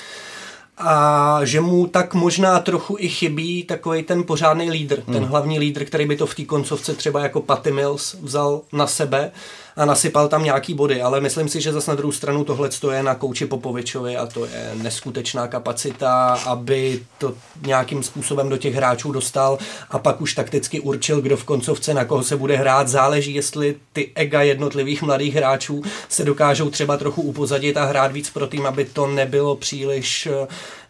a 0.77 1.39
že 1.43 1.61
mu 1.61 1.87
tak 1.87 2.13
možná 2.13 2.59
trochu 2.59 2.95
i 2.99 3.09
chybí 3.09 3.63
takový 3.63 4.03
ten 4.03 4.23
pořádný 4.23 4.71
lídr, 4.71 5.03
hmm. 5.05 5.13
ten 5.13 5.25
hlavní 5.25 5.59
lídr, 5.59 5.85
který 5.85 6.05
by 6.05 6.15
to 6.15 6.27
v 6.27 6.35
té 6.35 6.45
koncovce 6.45 6.93
třeba 6.93 7.19
jako 7.19 7.41
Patty 7.41 7.71
Mills 7.71 8.15
vzal 8.21 8.61
na 8.73 8.87
sebe 8.87 9.31
a 9.77 9.85
nasypal 9.85 10.27
tam 10.27 10.43
nějaký 10.43 10.73
body, 10.73 11.01
ale 11.01 11.21
myslím 11.21 11.49
si, 11.49 11.61
že 11.61 11.71
zase 11.71 11.91
na 11.91 11.95
druhou 11.95 12.11
stranu 12.11 12.43
tohle 12.43 12.69
je 12.91 13.03
na 13.03 13.15
kouči 13.15 13.45
Popovičovi 13.45 14.17
a 14.17 14.25
to 14.25 14.45
je 14.45 14.71
neskutečná 14.75 15.47
kapacita, 15.47 16.39
aby 16.45 16.99
to 17.17 17.33
nějakým 17.65 18.03
způsobem 18.03 18.49
do 18.49 18.57
těch 18.57 18.75
hráčů 18.75 19.11
dostal 19.11 19.57
a 19.89 19.99
pak 19.99 20.21
už 20.21 20.33
takticky 20.33 20.79
určil, 20.79 21.21
kdo 21.21 21.37
v 21.37 21.43
koncovce 21.43 21.93
na 21.93 22.05
koho 22.05 22.23
se 22.23 22.37
bude 22.37 22.57
hrát. 22.57 22.87
Záleží, 22.87 23.33
jestli 23.33 23.75
ty 23.93 24.11
ega 24.15 24.41
jednotlivých 24.41 25.01
mladých 25.01 25.35
hráčů 25.35 25.81
se 26.09 26.23
dokážou 26.23 26.69
třeba 26.69 26.97
trochu 26.97 27.21
upozadit 27.21 27.77
a 27.77 27.85
hrát 27.85 28.11
víc 28.11 28.29
pro 28.29 28.47
tým, 28.47 28.65
aby 28.65 28.85
to 28.85 29.07
nebylo 29.07 29.55
příliš 29.55 30.27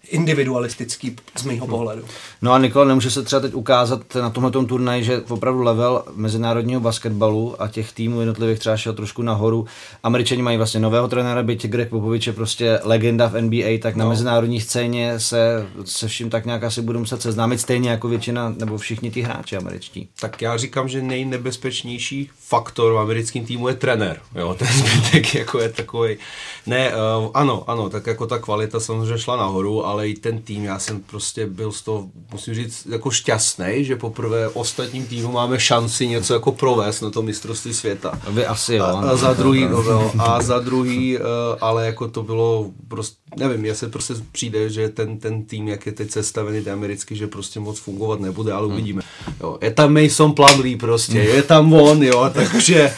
individualistický 0.10 1.15
z 1.38 1.43
mého 1.43 1.67
pohledu. 1.67 2.04
No 2.41 2.54
a 2.54 2.60
Nikola, 2.60 2.86
nemůže 2.86 3.12
se 3.12 3.24
třeba 3.24 3.39
teď 3.39 3.54
ukázat 3.54 4.15
na 4.15 4.30
tomhle 4.30 4.52
turnaji, 4.52 5.04
že 5.04 5.22
opravdu 5.30 5.62
level 5.62 6.04
mezinárodního 6.15 6.82
basketbalu 6.82 7.62
a 7.62 7.67
těch 7.67 7.91
týmů 7.91 8.20
jednotlivých 8.20 8.60
třeba 8.60 8.78
šel 8.78 8.93
trošku 8.93 9.22
nahoru. 9.22 9.65
Američani 10.04 10.41
mají 10.41 10.58
vlastně 10.58 10.80
nového 10.80 11.08
trenéra, 11.08 11.43
byť 11.43 11.67
Greg 11.67 11.89
Popovič 11.89 12.28
je 12.28 12.34
prostě 12.34 12.80
legenda 12.84 13.28
v 13.28 13.41
NBA, 13.41 13.78
tak 13.82 13.96
na 13.96 14.06
no. 14.06 14.10
mezinárodní 14.10 14.62
scéně 14.62 15.20
se 15.20 15.67
se 15.86 16.08
vším 16.08 16.30
tak 16.30 16.46
nějak 16.46 16.63
asi 16.63 16.82
budou 16.82 17.00
muset 17.00 17.22
seznámit 17.22 17.60
stejně 17.60 17.89
jako 17.89 18.08
většina 18.08 18.54
nebo 18.58 18.78
všichni 18.78 19.12
ty 19.12 19.22
hráči 19.22 19.58
američtí. 19.58 20.10
Tak 20.20 20.41
já 20.41 20.58
říkám, 20.58 20.88
že 20.88 21.02
nejnebezpečnější 21.02 22.30
faktor 22.39 22.93
v 22.93 22.98
americkém 22.98 23.46
týmu 23.46 23.67
je 23.67 23.74
trenér. 23.74 24.22
Jo, 24.36 24.56
ten 24.60 24.67
zbytek 24.67 25.36
jako 25.39 25.60
je 25.60 25.70
takový. 25.70 26.17
Ne, 26.65 26.91
uh, 26.91 27.32
ano, 27.34 27.63
ano, 27.67 27.89
tak 27.89 28.08
jako 28.08 28.28
ta 28.28 28.39
kvalita 28.39 28.80
samozřejmě 28.80 29.17
šla 29.17 29.38
nahoru, 29.38 29.86
ale 29.86 29.97
i 30.06 30.14
ten 30.14 30.42
tým, 30.42 30.64
já 30.64 30.80
jsem 30.80 31.00
prostě 31.00 31.46
byl 31.46 31.72
z 31.72 31.82
toho, 31.82 32.10
musím 32.32 32.54
říct, 32.54 32.86
jako 32.86 33.12
šťastný, 33.12 33.86
že 33.86 33.96
poprvé 33.96 34.48
ostatním 34.48 35.06
týmu 35.06 35.32
máme 35.32 35.60
šanci 35.60 36.08
něco 36.08 36.34
jako 36.34 36.52
provést 36.52 37.02
na 37.02 37.10
to 37.10 37.22
mistrovství 37.22 37.74
světa. 37.74 38.20
Vy 38.30 38.46
asi 38.46 38.76
jo. 38.76 38.86
A, 38.86 39.10
a 39.10 39.16
za 39.16 39.34
druhý, 39.34 39.66
no, 39.72 39.84
no, 39.84 40.12
a 40.20 40.42
za 40.42 40.60
druhý, 40.60 41.18
uh, 41.18 41.24
ale 41.62 41.86
jako 41.86 42.08
to 42.08 42.24
bylo 42.24 42.72
prostě, 42.88 43.18
nevím, 43.36 43.66
já 43.66 43.76
se 43.76 43.90
prostě 43.90 44.14
přijde, 44.32 44.70
že 44.70 44.90
ten, 44.90 45.20
ten 45.20 45.46
tým, 45.46 45.68
jak 45.68 45.86
je 45.86 45.92
teď 45.92 46.12
sestavený, 46.12 46.64
ten 46.64 46.74
americký, 46.74 47.16
že 47.16 47.28
prostě 47.28 47.60
moc 47.60 47.80
fungovat 47.80 48.20
nebude, 48.20 48.54
ale 48.54 48.68
uvidíme. 48.68 49.02
Jo, 49.42 49.58
je 49.62 49.72
tam 49.72 49.94
Mason 49.94 50.34
Plumlee 50.34 50.78
prostě, 50.78 51.18
je 51.18 51.44
tam 51.44 51.74
on, 51.74 52.04
jo, 52.04 52.30
takže 52.34 52.94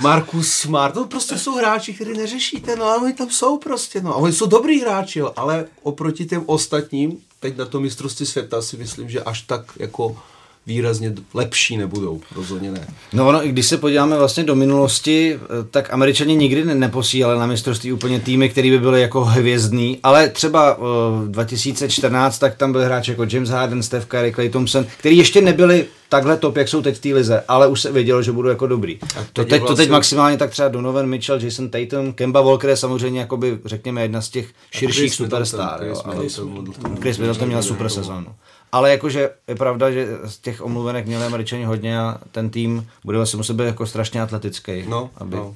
Markus 0.00 0.52
Smart, 0.52 0.94
to 0.94 1.04
prostě 1.04 1.38
jsou 1.38 1.54
hráči, 1.54 1.94
který 1.94 2.18
neřešíte, 2.18 2.76
no 2.76 2.84
ale 2.84 3.02
oni 3.02 3.12
tam 3.12 3.30
jsou 3.30 3.58
prostě, 3.58 4.00
no. 4.00 4.14
A 4.14 4.16
oni 4.16 4.32
jsou 4.32 4.46
dobrý 4.46 4.80
hráči, 4.80 5.22
ale 5.36 5.66
oproti 5.82 6.26
těm 6.26 6.42
ostatním, 6.46 7.18
teď 7.40 7.56
na 7.56 7.64
to 7.64 7.80
mistrovství 7.80 8.26
světa 8.26 8.62
si 8.62 8.76
myslím, 8.76 9.10
že 9.10 9.22
až 9.22 9.42
tak 9.42 9.64
jako 9.76 10.16
výrazně 10.70 11.14
lepší 11.34 11.76
nebudou, 11.76 12.20
rozhodně 12.36 12.70
ne. 12.72 12.86
No 13.12 13.28
ono, 13.28 13.40
když 13.40 13.66
se 13.66 13.76
podíváme 13.76 14.18
vlastně 14.18 14.44
do 14.44 14.54
minulosti, 14.54 15.38
tak 15.70 15.92
američani 15.92 16.36
nikdy 16.36 16.64
neposílali 16.64 17.38
na 17.38 17.46
mistrovství 17.46 17.92
úplně 17.92 18.20
týmy, 18.20 18.48
které 18.48 18.70
by 18.70 18.78
byly 18.78 19.00
jako 19.00 19.24
hvězdný, 19.24 19.98
ale 20.02 20.28
třeba 20.28 20.76
v 20.80 21.28
2014, 21.28 22.38
tak 22.38 22.56
tam 22.56 22.72
byli 22.72 22.84
hráči 22.84 23.10
jako 23.10 23.26
James 23.30 23.48
Harden, 23.48 23.82
Steph 23.82 24.06
Curry, 24.06 24.32
Clay 24.32 24.48
Thompson, 24.48 24.86
který 24.98 25.16
ještě 25.16 25.40
nebyli 25.40 25.86
takhle 26.08 26.36
top, 26.36 26.56
jak 26.56 26.68
jsou 26.68 26.82
teď 26.82 26.96
v 26.96 27.00
té 27.00 27.08
lize, 27.08 27.42
ale 27.48 27.66
už 27.68 27.80
se 27.80 27.92
vědělo, 27.92 28.22
že 28.22 28.32
budou 28.32 28.48
jako 28.48 28.66
dobrý. 28.66 28.98
To 29.32 29.44
teď, 29.44 29.48
vlastně... 29.48 29.68
to 29.68 29.76
teď 29.76 29.90
maximálně 29.90 30.36
tak 30.36 30.50
třeba 30.50 30.68
Donovan 30.68 31.06
Mitchell, 31.06 31.40
Jason 31.44 31.70
Tatum, 31.70 32.12
Kemba 32.12 32.40
Walker 32.40 32.70
je 32.70 32.76
samozřejmě 32.76 33.20
jakoby, 33.20 33.58
řekněme, 33.64 34.02
jedna 34.02 34.20
z 34.20 34.28
těch 34.28 34.48
širších 34.70 35.14
superstar. 35.14 35.80
Chris 37.00 37.18
Middleton 37.18 37.48
měl 37.48 37.62
super 37.62 37.88
sezónu. 37.88 38.26
Ale 38.72 38.90
jakože 38.90 39.30
je 39.48 39.54
pravda, 39.54 39.90
že 39.90 40.08
z 40.24 40.38
těch 40.38 40.64
omluvenek 40.64 41.06
měli 41.06 41.24
američani 41.24 41.64
hodně 41.64 42.00
a 42.00 42.18
ten 42.32 42.50
tým 42.50 42.88
bude 43.04 43.20
asi 43.20 43.36
muset 43.36 43.54
být 43.54 43.64
jako 43.64 43.86
strašně 43.86 44.22
atletický. 44.22 44.84
No, 44.88 45.10
aby 45.16 45.36
no. 45.36 45.54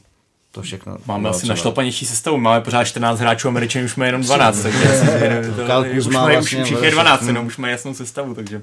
To 0.53 0.62
všechno. 0.62 0.96
Máme 1.07 1.29
asi 1.29 1.46
našlapanější 1.46 2.07
sestavu, 2.07 2.37
máme 2.37 2.61
pořád 2.61 2.85
14 2.85 3.18
hráčů, 3.18 3.48
američani 3.48 3.85
už 3.85 3.96
mají 3.96 4.09
jenom 4.09 4.22
12, 4.22 4.62
takže 4.62 4.88
už 5.98 6.07
mají 6.07 6.37
vlastně 6.37 6.62
už, 6.62 6.72
už 6.72 6.90
12, 6.90 7.22
no, 7.22 7.42
už 7.42 7.57
mají 7.57 7.72
jasnou 7.72 7.94
sestavu, 7.94 8.35
takže. 8.35 8.62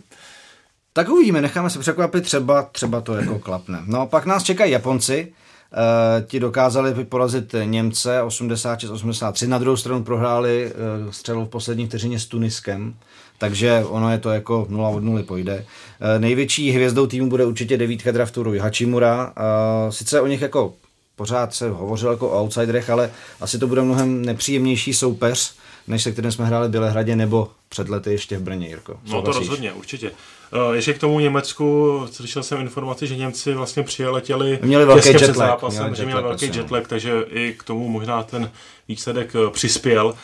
Tak 0.93 1.09
uvidíme, 1.09 1.41
necháme 1.41 1.69
se 1.69 1.79
překvapit, 1.79 2.23
třeba, 2.23 2.63
třeba 2.63 3.01
to 3.01 3.15
jako 3.15 3.39
klapne. 3.39 3.79
No 3.85 4.07
pak 4.07 4.25
nás 4.25 4.43
čekají 4.43 4.71
Japonci, 4.71 5.33
Uh, 5.71 6.27
ti 6.27 6.39
dokázali 6.39 7.05
porazit 7.05 7.55
Němce 7.63 8.21
86-83, 8.23 9.47
na 9.47 9.57
druhou 9.57 9.77
stranu 9.77 10.03
prohráli 10.03 10.73
uh, 11.05 11.11
střelu 11.11 11.45
v 11.45 11.49
poslední 11.49 11.87
vteřině 11.87 12.19
s 12.19 12.25
Tuniskem, 12.25 12.93
takže 13.41 13.84
ono 13.88 14.12
je 14.12 14.17
to 14.17 14.30
jako 14.30 14.65
0 14.69 14.89
od 14.89 15.04
0 15.04 15.23
pojde. 15.23 15.56
Uh, 15.56 16.21
největší 16.21 16.71
hvězdou 16.71 17.08
týmu 17.08 17.30
bude 17.30 17.45
určitě 17.45 17.77
devítka 17.77 18.12
draftu 18.12 18.43
Rui 18.43 18.60
Hachimura, 18.60 19.25
uh, 19.25 19.91
sice 19.91 20.21
o 20.21 20.27
nich 20.27 20.41
jako 20.41 20.73
pořád 21.15 21.54
se 21.54 21.69
hovořil 21.69 22.12
jako 22.12 22.30
o 22.30 22.43
outsiderech, 22.43 22.89
ale 22.89 23.12
asi 23.39 23.60
to 23.60 23.67
bude 23.67 23.82
mnohem 23.82 24.25
nepříjemnější 24.25 24.93
soupeř, 24.93 25.54
než 25.88 26.04
se 26.04 26.12
kterým 26.12 26.32
jsme 26.32 26.45
hráli 26.45 26.67
v 26.67 26.71
Bělehradě 26.71 27.15
nebo 27.15 27.49
před 27.69 27.89
lety 27.89 28.12
ještě 28.12 28.38
v 28.38 28.41
Brně, 28.41 28.67
Jirko. 28.67 28.99
No 29.10 29.21
to 29.21 29.32
rozhodně, 29.32 29.73
určitě. 29.73 30.12
Uh, 30.67 30.75
ještě 30.75 30.93
k 30.93 30.99
tomu 30.99 31.19
Německu, 31.19 32.01
slyšel 32.12 32.43
jsem 32.43 32.62
informaci, 32.62 33.08
že 33.08 33.15
Němci 33.15 33.54
vlastně 33.54 33.84
přiletěli 33.84 34.60
měli 34.62 34.86
velký 34.86 35.08
jetlag, 35.08 35.23
před 35.23 35.36
zápasem, 35.36 35.84
měli 35.84 35.95
že 35.95 36.06
měli 36.06 36.21
velký 36.21 36.47
no. 36.47 36.54
jetlag, 36.56 36.88
takže 36.88 37.25
i 37.30 37.54
k 37.60 37.63
tomu 37.63 37.89
možná 37.89 38.23
ten 38.23 38.51
výsledek 38.88 39.34
přispěl. 39.51 40.15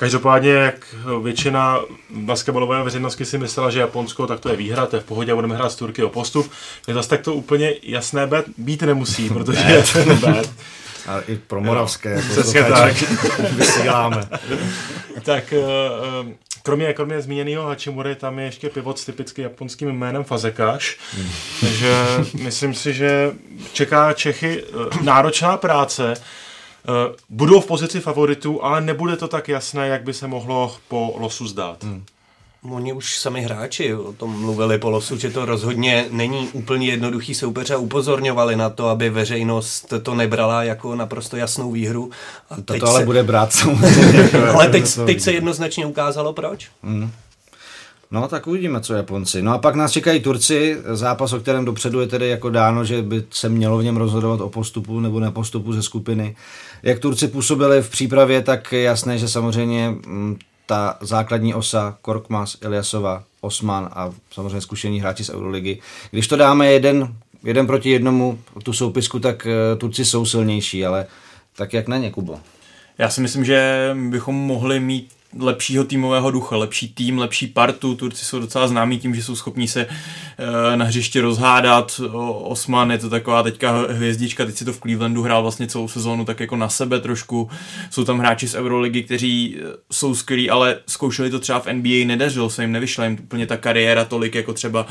Každopádně, 0.00 0.50
jak 0.50 0.94
většina 1.22 1.80
basketbalové 2.10 2.82
veřejnosti 2.82 3.24
si 3.24 3.38
myslela, 3.38 3.70
že 3.70 3.80
Japonsko, 3.80 4.26
tak 4.26 4.40
to 4.40 4.48
je 4.48 4.56
výhra, 4.56 4.86
to 4.86 4.96
je 4.96 5.02
v 5.02 5.04
pohodě, 5.04 5.34
budeme 5.34 5.54
hrát 5.54 5.72
s 5.72 5.76
Turky 5.76 6.02
o 6.02 6.08
postup, 6.08 6.50
je 6.88 6.94
zase 6.94 7.08
tak 7.08 7.20
to 7.20 7.34
úplně 7.34 7.74
jasné 7.82 8.26
být, 8.26 8.44
být 8.58 8.82
nemusí, 8.82 9.28
protože 9.34 9.60
je 9.60 9.82
ten 9.82 10.18
bet. 10.18 10.52
A 11.06 11.20
i 11.20 11.36
pro 11.36 11.60
moravské. 11.60 12.10
Jako 12.10 12.28
přesně 12.28 12.64
tak. 12.64 12.94
Vysíláme. 13.56 14.28
tak 15.22 15.54
uh, 16.22 16.28
Kromě, 16.62 16.92
kromě 16.92 17.20
zmíněného 17.20 17.64
Hachimury, 17.64 18.14
tam 18.14 18.38
je 18.38 18.44
ještě 18.44 18.68
pivot 18.68 18.98
s 18.98 19.04
typicky 19.04 19.42
japonským 19.42 19.88
jménem 19.88 20.24
Fazekáš. 20.24 20.98
Hmm. 21.16 21.30
Takže 21.60 21.94
myslím 22.42 22.74
si, 22.74 22.92
že 22.92 23.32
čeká 23.72 24.12
Čechy 24.12 24.62
uh, 24.62 25.02
náročná 25.02 25.56
práce. 25.56 26.14
Uh, 26.88 27.14
budou 27.28 27.60
v 27.60 27.66
pozici 27.66 28.00
favoritů, 28.00 28.64
ale 28.64 28.80
nebude 28.80 29.16
to 29.16 29.28
tak 29.28 29.48
jasné, 29.48 29.88
jak 29.88 30.02
by 30.02 30.14
se 30.14 30.26
mohlo 30.26 30.76
po 30.88 31.14
losu 31.18 31.46
zdát. 31.46 31.84
Hmm. 31.84 32.04
Oni 32.70 32.92
už 32.92 33.18
sami 33.18 33.40
hráči 33.40 33.94
o 33.94 34.12
tom 34.12 34.40
mluvili 34.40 34.78
po 34.78 34.90
losu, 34.90 35.16
že 35.16 35.30
to 35.30 35.44
rozhodně 35.44 36.06
není 36.10 36.48
úplně 36.52 36.86
jednoduchý 36.86 37.34
soupeř 37.34 37.70
a 37.70 37.76
upozorňovali 37.76 38.56
na 38.56 38.70
to, 38.70 38.88
aby 38.88 39.10
veřejnost 39.10 39.92
to 40.02 40.14
nebrala 40.14 40.62
jako 40.64 40.94
naprosto 40.94 41.36
jasnou 41.36 41.72
výhru. 41.72 42.10
A 42.50 42.56
to 42.60 42.88
ale 42.88 43.00
se... 43.00 43.06
bude 43.06 43.22
brát 43.22 43.66
ale 44.54 44.68
teď, 44.68 44.84
teď 45.06 45.20
se 45.20 45.32
jednoznačně 45.32 45.86
ukázalo 45.86 46.32
proč. 46.32 46.70
Hmm. 46.82 47.10
No 48.12 48.28
tak 48.28 48.46
uvidíme, 48.46 48.80
co 48.80 48.94
Japonci. 48.94 49.42
No 49.42 49.52
a 49.52 49.58
pak 49.58 49.74
nás 49.74 49.92
čekají 49.92 50.20
Turci, 50.20 50.76
zápas, 50.92 51.32
o 51.32 51.40
kterém 51.40 51.64
dopředu 51.64 52.00
je 52.00 52.06
tedy 52.06 52.28
jako 52.28 52.50
dáno, 52.50 52.84
že 52.84 53.02
by 53.02 53.24
se 53.30 53.48
mělo 53.48 53.78
v 53.78 53.84
něm 53.84 53.96
rozhodovat 53.96 54.40
o 54.40 54.48
postupu 54.48 55.00
nebo 55.00 55.20
nepostupu 55.20 55.72
ze 55.72 55.82
skupiny. 55.82 56.36
Jak 56.82 56.98
Turci 56.98 57.28
působili 57.28 57.82
v 57.82 57.90
přípravě, 57.90 58.42
tak 58.42 58.72
je 58.72 58.82
jasné, 58.82 59.18
že 59.18 59.28
samozřejmě 59.28 59.90
mm, 59.90 60.38
ta 60.66 60.96
základní 61.00 61.54
osa 61.54 61.98
Korkmaz, 62.02 62.56
Ilyasova, 62.62 63.24
Osman 63.40 63.88
a 63.92 64.12
samozřejmě 64.30 64.60
zkušení 64.60 65.00
hráči 65.00 65.24
z 65.24 65.30
Euroligy. 65.30 65.78
Když 66.10 66.28
to 66.28 66.36
dáme 66.36 66.72
jeden, 66.72 67.14
jeden 67.42 67.66
proti 67.66 67.90
jednomu, 67.90 68.38
tu 68.62 68.72
soupisku, 68.72 69.18
tak 69.18 69.46
uh, 69.46 69.78
Turci 69.78 70.04
jsou 70.04 70.26
silnější, 70.26 70.86
ale 70.86 71.06
tak 71.56 71.72
jak 71.72 71.88
na 71.88 71.96
ně, 71.96 72.10
Kubo? 72.10 72.40
Já 72.98 73.10
si 73.10 73.20
myslím, 73.20 73.44
že 73.44 73.90
bychom 74.10 74.34
mohli 74.34 74.80
mít 74.80 75.19
lepšího 75.38 75.84
týmového 75.84 76.30
ducha, 76.30 76.56
lepší 76.56 76.88
tým, 76.88 77.18
lepší 77.18 77.46
partu. 77.46 77.94
Turci 77.94 78.24
jsou 78.24 78.38
docela 78.38 78.68
známí 78.68 78.98
tím, 78.98 79.14
že 79.14 79.22
jsou 79.22 79.36
schopní 79.36 79.68
se 79.68 79.86
e, 79.86 80.76
na 80.76 80.84
hřišti 80.84 81.20
rozhádat. 81.20 82.00
Osman 82.42 82.90
je 82.90 82.98
to 82.98 83.10
taková 83.10 83.42
teďka 83.42 83.86
hvězdička, 83.90 84.44
teď 84.44 84.56
si 84.56 84.64
to 84.64 84.72
v 84.72 84.78
Clevelandu 84.78 85.22
hrál 85.22 85.42
vlastně 85.42 85.66
celou 85.66 85.88
sezónu 85.88 86.24
tak 86.24 86.40
jako 86.40 86.56
na 86.56 86.68
sebe 86.68 87.00
trošku. 87.00 87.50
Jsou 87.90 88.04
tam 88.04 88.18
hráči 88.18 88.48
z 88.48 88.54
Euroligy, 88.54 89.02
kteří 89.02 89.56
e, 89.56 89.62
jsou 89.92 90.14
skvělí, 90.14 90.50
ale 90.50 90.78
zkoušeli 90.86 91.30
to 91.30 91.38
třeba 91.38 91.60
v 91.60 91.72
NBA, 91.72 92.06
nedařilo 92.06 92.50
se 92.50 92.62
jim, 92.62 92.72
nevyšla 92.72 93.04
jim 93.04 93.18
úplně 93.22 93.46
ta 93.46 93.56
kariéra 93.56 94.04
tolik 94.04 94.34
jako 94.34 94.52
třeba 94.52 94.86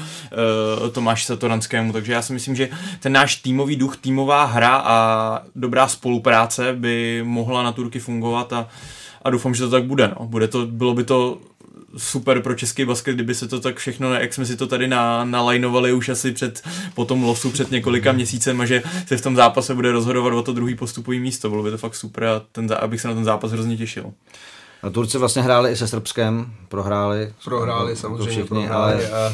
e, 0.87 0.89
Tomáš 0.89 1.25
Satoranskému, 1.25 1.93
takže 1.93 2.13
já 2.13 2.21
si 2.21 2.33
myslím, 2.33 2.55
že 2.55 2.69
ten 2.99 3.13
náš 3.13 3.35
týmový 3.35 3.75
duch, 3.75 3.97
týmová 3.97 4.45
hra 4.45 4.75
a 4.85 5.41
dobrá 5.55 5.87
spolupráce 5.87 6.73
by 6.73 7.21
mohla 7.23 7.63
na 7.63 7.71
Turky 7.71 7.99
fungovat 7.99 8.53
a 8.53 8.67
a 9.21 9.29
doufám, 9.29 9.55
že 9.55 9.63
to 9.63 9.69
tak 9.69 9.85
bude. 9.85 10.11
No. 10.19 10.25
bude 10.25 10.47
to, 10.47 10.65
bylo 10.65 10.93
by 10.93 11.03
to 11.03 11.37
super 11.97 12.41
pro 12.41 12.55
český 12.55 12.85
basket, 12.85 13.15
kdyby 13.15 13.35
se 13.35 13.47
to 13.47 13.59
tak 13.59 13.77
všechno, 13.77 14.13
jak 14.13 14.33
jsme 14.33 14.45
si 14.45 14.57
to 14.57 14.67
tady 14.67 14.87
na, 14.87 15.25
nalajnovali 15.25 15.93
už 15.93 16.09
asi 16.09 16.31
před, 16.31 16.61
po 16.93 17.05
tom 17.05 17.23
losu 17.23 17.51
před 17.51 17.71
několika 17.71 18.11
měsícem 18.11 18.61
a 18.61 18.65
že 18.65 18.83
se 19.07 19.17
v 19.17 19.21
tom 19.21 19.35
zápase 19.35 19.75
bude 19.75 19.91
rozhodovat 19.91 20.33
o 20.33 20.43
to 20.43 20.53
druhý 20.53 20.75
postupový 20.75 21.19
místo. 21.19 21.49
Bylo 21.49 21.63
by 21.63 21.71
to 21.71 21.77
fakt 21.77 21.95
super 21.95 22.23
a 22.23 22.41
ten, 22.51 22.67
abych 22.79 23.01
se 23.01 23.07
na 23.07 23.13
ten 23.13 23.23
zápas 23.25 23.51
hrozně 23.51 23.77
těšil. 23.77 24.11
A 24.83 24.89
Turci 24.89 25.17
vlastně 25.17 25.41
hráli 25.41 25.71
i 25.71 25.75
se 25.75 25.87
Srbskem, 25.87 26.53
prohráli. 26.67 27.33
Prohráli, 27.43 27.95
samozřejmě, 27.95 28.31
všichni, 28.31 28.47
prohráli 28.47 29.07
ale... 29.07 29.09
a 29.09 29.33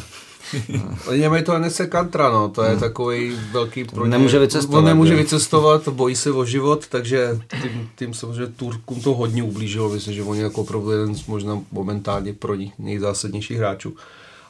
Oni 1.07 1.19
nemají 1.19 1.43
to 1.43 1.53
Anese 1.53 1.87
Kantra, 1.87 2.31
no, 2.31 2.49
to 2.49 2.63
je 2.63 2.69
hmm. 2.69 2.79
takový 2.79 3.35
velký 3.51 3.83
pro 3.83 4.05
Nemůže 4.05 4.39
vycestovat. 4.39 4.79
On 4.79 4.85
nemůže 4.85 5.15
vycestovat, 5.15 5.87
bojí 5.87 6.15
se 6.15 6.31
o 6.31 6.45
život, 6.45 6.87
takže 6.87 7.39
tím, 7.61 7.89
tím 7.95 8.13
samozřejmě 8.13 8.47
Turkům 8.47 9.01
to 9.01 9.13
hodně 9.13 9.43
ublížilo, 9.43 9.89
myslím, 9.89 10.13
že 10.13 10.23
oni 10.23 10.41
jako 10.41 10.61
opravdu 10.61 10.91
jeden 10.91 11.15
z 11.15 11.25
možná 11.25 11.61
momentálně 11.71 12.33
pro 12.33 12.55
nich 12.55 12.73
nejzásadnějších 12.79 13.57
hráčů. 13.57 13.95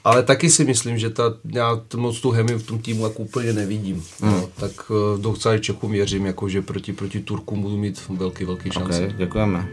Ale 0.04 0.24
taky 0.24 0.50
si 0.50 0.66
myslím, 0.66 0.98
že 0.98 1.10
ta, 1.10 1.24
já 1.52 1.82
moc 1.96 2.22
tu 2.22 2.32
hemi 2.32 2.54
v 2.54 2.68
tom 2.68 2.80
týmu 2.80 3.04
jako 3.04 3.24
úplně 3.24 3.54
nevidím. 3.54 4.04
Hmm. 4.22 4.32
No, 4.32 4.50
tak 4.56 4.72
uh, 4.90 5.22
do 5.22 5.34
celé 5.34 5.60
Čechům 5.60 5.92
věřím, 5.92 6.26
jako, 6.26 6.50
že 6.50 6.62
proti, 6.62 6.94
proti 6.94 7.20
Turkům 7.20 7.62
budu 7.62 7.78
mít 7.78 8.02
velký, 8.10 8.46
velký 8.46 8.72
šance. 8.72 9.04
Okay, 9.06 9.18
děkujeme. 9.18 9.68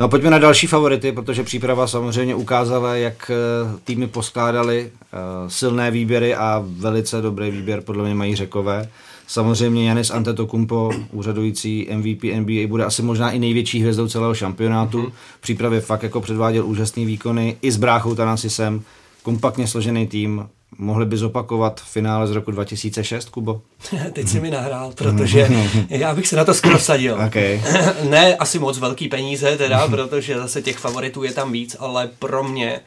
No 0.00 0.08
pojďme 0.08 0.30
na 0.30 0.38
další 0.38 0.66
favority, 0.66 1.12
protože 1.12 1.42
příprava 1.42 1.86
samozřejmě 1.86 2.34
ukázala, 2.34 2.96
jak 2.96 3.30
eh, 3.30 3.78
týmy 3.84 4.06
poskládali 4.06 4.90
uh, 5.12 5.48
silné 5.48 5.90
výběry 5.90 6.34
a 6.34 6.64
velice 6.66 7.22
dobrý 7.22 7.50
výběr 7.50 7.80
podle 7.80 8.04
mě 8.04 8.14
mají 8.14 8.36
řekové. 8.36 8.88
Samozřejmě 9.26 9.88
Janis 9.88 10.10
Antetokounmpo, 10.10 10.90
úřadující 11.12 11.88
MVP 11.96 12.22
NBA, 12.22 12.66
bude 12.66 12.84
asi 12.84 13.02
možná 13.02 13.30
i 13.30 13.38
největší 13.38 13.80
hvězdou 13.80 14.08
celého 14.08 14.34
šampionátu. 14.34 15.02
Mm-hmm. 15.02 15.12
V 15.38 15.40
přípravě 15.40 15.80
fakt 15.80 16.02
jako 16.02 16.20
předváděl 16.20 16.66
úžasný 16.66 17.06
výkony 17.06 17.56
i 17.62 17.72
s 17.72 17.76
bráchou 17.76 18.14
Tanasisem. 18.14 18.82
Kompaktně 19.22 19.66
složený 19.66 20.06
tým, 20.06 20.48
mohli 20.78 21.06
by 21.06 21.16
zopakovat 21.16 21.80
finále 21.80 22.26
z 22.26 22.30
roku 22.30 22.50
2006, 22.50 23.28
Kubo? 23.28 23.62
Teď 24.12 24.28
si 24.28 24.40
mi 24.40 24.50
nahrál, 24.50 24.92
protože 24.94 25.48
já 25.88 26.14
bych 26.14 26.28
se 26.28 26.36
na 26.36 26.44
to 26.44 26.54
skoro 26.54 26.78
vsadil. 26.78 27.18
Okay. 27.26 27.62
ne 28.08 28.36
asi 28.36 28.58
moc 28.58 28.78
velký 28.78 29.08
peníze 29.08 29.56
teda, 29.56 29.88
protože 29.88 30.38
zase 30.38 30.62
těch 30.62 30.78
favoritů 30.78 31.22
je 31.22 31.32
tam 31.32 31.52
víc, 31.52 31.76
ale 31.78 32.10
pro 32.18 32.44
mě 32.44 32.80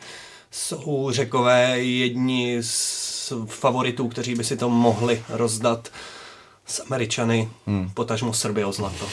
jsou 0.52 1.12
řekové 1.12 1.80
jedni 1.80 2.58
z 2.62 3.34
favoritů, 3.46 4.08
kteří 4.08 4.36
by 4.36 4.44
si 4.44 4.58
to 4.58 4.70
mohli 4.70 5.24
rozdat 5.30 5.90
s 6.66 6.84
Američany, 6.86 7.50
hmm. 7.68 7.90
potažmo 7.94 8.34
Srby 8.34 8.64
o 8.64 8.72
zlato. 8.72 9.06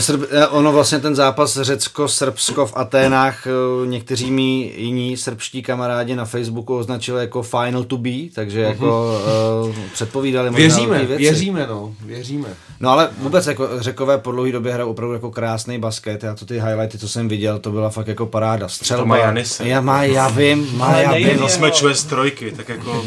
Srb, 0.00 0.20
eh, 0.30 0.46
ono 0.46 0.72
vlastně 0.72 0.98
ten 0.98 1.14
zápas 1.14 1.58
Řecko-Srbsko 1.60 2.66
v 2.66 2.76
Aténách 2.76 3.46
eh, 3.46 3.86
někteří 3.86 4.30
mý 4.30 4.72
jiní 4.76 5.16
srbští 5.16 5.62
kamarádi 5.62 6.16
na 6.16 6.24
Facebooku 6.24 6.76
označili 6.76 7.20
jako 7.20 7.42
final 7.42 7.84
to 7.84 7.98
be, 7.98 8.30
takže 8.34 8.60
jako 8.60 9.20
uh, 9.66 9.76
předpovídali 9.92 10.50
možná 10.50 10.66
Věříme, 10.66 10.98
věci. 10.98 11.22
věříme, 11.22 11.66
no, 11.66 11.94
věříme. 12.04 12.48
No 12.80 12.90
ale 12.90 13.08
vůbec 13.18 13.46
jako 13.46 13.68
Řekové 13.80 14.18
po 14.18 14.32
dlouhé 14.32 14.52
době 14.52 14.72
hrajou 14.72 14.90
opravdu 14.90 15.14
jako 15.14 15.30
krásný 15.30 15.78
basket, 15.78 16.22
já 16.22 16.34
to 16.34 16.46
ty 16.46 16.54
highlighty, 16.54 16.98
co 16.98 17.08
jsem 17.08 17.28
viděl, 17.28 17.58
to 17.58 17.70
byla 17.70 17.90
fakt 17.90 18.06
jako 18.06 18.26
paráda. 18.26 18.68
Střelba. 18.68 19.02
To 19.02 19.06
má 19.06 19.16
Janise. 19.16 19.68
Já, 19.68 19.80
má, 19.80 20.04
já 20.04 20.28
vím, 20.28 20.76
má, 20.76 20.96
já 20.96 21.12
vím. 21.12 21.40
No 21.40 21.48
jsme 21.48 21.70
z 21.94 22.04
trojky, 22.04 22.52
tak 22.52 22.68
jako... 22.68 23.04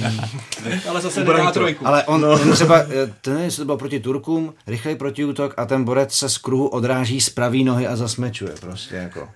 ale 0.89 1.01
zase 1.01 1.23
nedá 1.23 1.51
trojku. 1.51 1.87
Ale 1.87 2.03
on, 2.03 2.21
no. 2.21 2.31
on 2.31 2.51
třeba, 2.51 2.81
to 3.21 3.33
nevím, 3.33 3.51
to 3.51 3.65
bylo 3.65 3.77
proti 3.77 3.99
Turkům, 3.99 4.53
rychlej 4.67 4.95
protiútok 4.95 5.53
a 5.57 5.65
ten 5.65 5.83
borec 5.83 6.13
se 6.13 6.29
z 6.29 6.37
kruhu 6.37 6.67
odráží 6.67 7.21
z 7.21 7.29
pravý 7.29 7.63
nohy 7.63 7.87
a 7.87 7.95
zasmečuje 7.95 8.51
prostě 8.59 8.95
jako. 8.95 9.27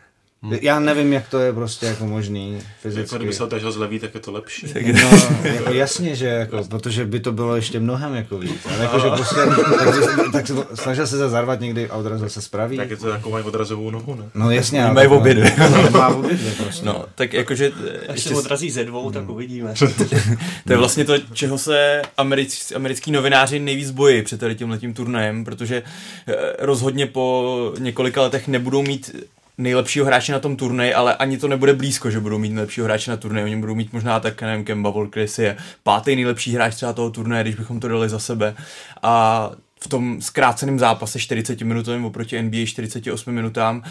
Hmm. 0.44 0.58
Já 0.62 0.80
nevím, 0.80 1.14
jak 1.14 1.30
to 1.30 1.40
je 1.40 1.54
prostě 1.54 1.86
jako 1.86 2.06
možný 2.06 2.62
fyzicky. 2.82 3.02
Jako 3.02 3.16
kdyby 3.16 3.34
se 3.34 3.44
otažil 3.44 3.72
z 3.72 3.78
levý, 3.78 4.00
tak 4.00 4.14
je 4.14 4.20
to 4.20 4.32
lepší. 4.32 4.68
No, 5.04 5.10
jako 5.44 5.74
jasně, 5.74 6.16
že 6.16 6.26
jako, 6.26 6.64
protože 6.64 7.06
by 7.06 7.20
to 7.20 7.32
bylo 7.32 7.56
ještě 7.56 7.80
mnohem 7.80 8.16
jako 8.16 8.38
víc. 8.38 8.66
Ale 8.66 8.84
jako, 8.84 9.00
že 9.00 9.10
prostě, 9.10 9.36
tak, 10.32 10.46
tak 10.46 10.78
snažil 10.78 11.08
se 11.08 11.30
zarvat 11.30 11.60
někdy 11.60 11.90
a 11.90 11.96
odrazil 11.96 12.30
se 12.30 12.42
spraví. 12.42 12.78
Tak 12.78 12.90
je 12.90 12.98
to 12.98 13.10
jako 13.10 13.30
mají 13.30 13.46
odrazovou 13.46 13.92
nohu, 13.92 14.16
ne? 14.16 14.24
No 14.34 14.52
jasně. 14.52 14.84
Ale 14.84 14.94
mají 14.94 15.08
obě 15.08 15.34
dvě. 15.34 15.56
No, 15.76 15.90
má 15.92 16.08
obě 16.08 16.34
dvě 16.34 16.52
prostě. 16.52 16.86
No, 16.86 17.06
tak 17.16 17.34
jakože... 17.34 17.72
Až 18.10 18.22
se 18.22 18.36
odrazí 18.36 18.72
ze 18.72 18.84
dvou, 18.86 19.12
tak 19.12 19.30
uvidíme. 19.30 19.74
to 20.68 20.74
je 20.74 20.78
vlastně 20.78 21.06
to, 21.06 21.14
čeho 21.34 21.58
se 21.58 22.02
americký, 22.18 22.76
americký 22.76 23.12
novináři 23.12 23.60
nejvíc 23.60 23.92
bojí 23.92 24.22
před 24.22 24.44
tím 24.56 24.70
letím 24.70 24.94
turnajem, 24.94 25.46
protože 25.46 25.84
eh, 26.28 26.34
rozhodně 26.60 27.08
po 27.08 27.74
několika 27.80 28.22
letech 28.22 28.48
nebudou 28.48 28.82
mít 28.82 29.16
nejlepšího 29.58 30.06
hráče 30.06 30.32
na 30.32 30.40
tom 30.40 30.56
turnaji, 30.56 30.94
ale 30.94 31.16
ani 31.16 31.38
to 31.38 31.48
nebude 31.48 31.74
blízko, 31.74 32.12
že 32.12 32.20
budou 32.20 32.38
mít 32.38 32.50
nejlepšího 32.50 32.86
hráče 32.86 33.12
na 33.12 33.18
turnaji. 33.18 33.46
Oni 33.46 33.58
budou 33.58 33.76
mít 33.76 33.94
možná 33.94 34.20
tak, 34.20 34.42
nevím, 34.42 34.66
Kemba 34.66 34.90
Walker, 34.90 35.28
je 35.38 35.58
pátý 35.84 36.16
nejlepší 36.16 36.54
hráč 36.54 36.76
třeba 36.76 36.94
toho 36.94 37.10
turnaje, 37.10 37.44
když 37.44 37.56
bychom 37.56 37.80
to 37.80 37.88
dali 37.88 38.10
za 38.10 38.20
sebe. 38.20 38.56
A 39.04 39.52
v 39.80 39.88
tom 39.88 40.22
zkráceném 40.22 40.80
zápase 40.80 41.20
40 41.20 41.62
minutovým 41.62 42.06
oproti 42.06 42.42
NBA 42.42 42.66
48 42.66 43.34
minutám 43.34 43.84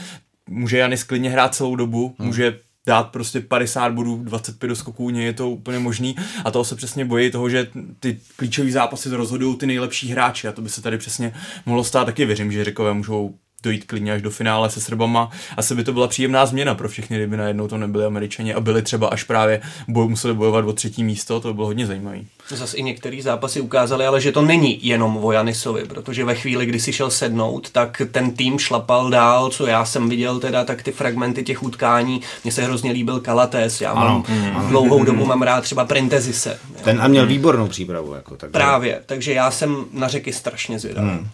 může 0.49 0.79
Janis 0.79 1.05
klidně 1.05 1.31
hrát 1.31 1.55
celou 1.55 1.77
dobu, 1.77 2.15
hmm. 2.19 2.27
může 2.27 2.59
dát 2.87 3.03
prostě 3.03 3.41
50 3.41 3.93
bodů, 3.93 4.17
25 4.17 4.69
do 4.69 4.77
skoků, 4.77 5.11
je 5.11 5.33
to 5.33 5.51
úplně 5.51 5.79
možný 5.79 6.17
a 6.45 6.51
toho 6.51 6.65
se 6.65 6.77
přesně 6.77 7.05
bojí 7.05 7.31
toho, 7.31 7.49
že 7.49 7.67
ty 8.01 8.21
klíčové 8.37 8.71
zápasy 8.71 9.09
rozhodují 9.09 9.57
ty 9.57 9.67
nejlepší 9.67 10.09
hráči 10.09 10.49
a 10.49 10.53
to 10.53 10.63
by 10.63 10.69
se 10.69 10.83
tady 10.83 10.99
přesně 10.99 11.33
mohlo 11.67 11.85
stát 11.85 12.05
taky, 12.05 12.25
věřím, 12.25 12.53
že 12.53 12.65
Řekové 12.65 12.95
můžou 12.95 13.35
dojít 13.65 13.85
klidně 13.85 14.13
až 14.13 14.23
do 14.23 14.31
finále 14.31 14.71
se 14.71 14.81
Srbama. 14.81 15.31
Asi 15.57 15.75
by 15.75 15.85
to 15.85 15.93
byla 15.93 16.09
příjemná 16.09 16.47
změna 16.47 16.75
pro 16.75 16.89
všechny, 16.89 17.17
kdyby 17.17 17.37
najednou 17.37 17.69
to 17.69 17.79
nebyli 17.79 18.05
Američani 18.05 18.55
a 18.55 18.61
byli 18.61 18.83
třeba 18.83 19.09
až 19.09 19.25
právě 19.25 19.61
boj, 19.89 20.09
museli 20.09 20.35
bojovat 20.35 20.65
o 20.65 20.73
třetí 20.73 21.05
místo, 21.05 21.41
to 21.41 21.49
by 21.49 21.55
bylo 21.55 21.67
hodně 21.67 21.87
zajímavé. 21.87 22.19
Zase 22.49 22.77
i 22.77 22.83
některé 22.83 23.23
zápasy 23.23 23.61
ukázali, 23.61 24.07
ale 24.07 24.21
že 24.21 24.33
to 24.33 24.43
není 24.43 24.87
jenom 24.87 25.25
o 25.25 25.33
Janisovi, 25.33 25.85
protože 25.85 26.25
ve 26.25 26.35
chvíli, 26.35 26.67
kdy 26.67 26.81
si 26.81 26.93
šel 26.93 27.11
sednout, 27.11 27.71
tak 27.71 28.03
ten 28.13 28.31
tým 28.31 28.59
šlapal 28.59 29.11
dál, 29.11 29.51
co 29.51 29.67
já 29.67 29.85
jsem 29.85 30.09
viděl 30.09 30.41
teda, 30.41 30.65
tak 30.65 30.83
ty 30.83 30.93
fragmenty 30.93 31.43
těch 31.43 31.63
utkání, 31.63 32.21
mně 32.45 32.53
se 32.53 32.65
hrozně 32.65 32.93
líbil 32.93 33.21
Kalates, 33.21 33.81
já 33.81 33.95
mám 33.95 34.07
ano, 34.07 34.25
dlouhou 34.69 35.05
dobu 35.05 35.27
mám 35.27 35.43
rád 35.43 35.61
třeba 35.61 35.85
Printezise. 35.85 36.59
Ten 36.85 37.03
a 37.03 37.09
měl 37.09 37.27
výbornou 37.27 37.69
přípravu. 37.69 38.15
Jako, 38.15 38.37
tak 38.37 38.51
Právě, 38.51 39.01
takže 39.07 39.33
já 39.33 39.51
jsem 39.51 39.85
na 39.93 40.09
řeky 40.09 40.33
strašně 40.33 40.79
zvědavý. 40.79 41.09
Hmm. 41.09 41.29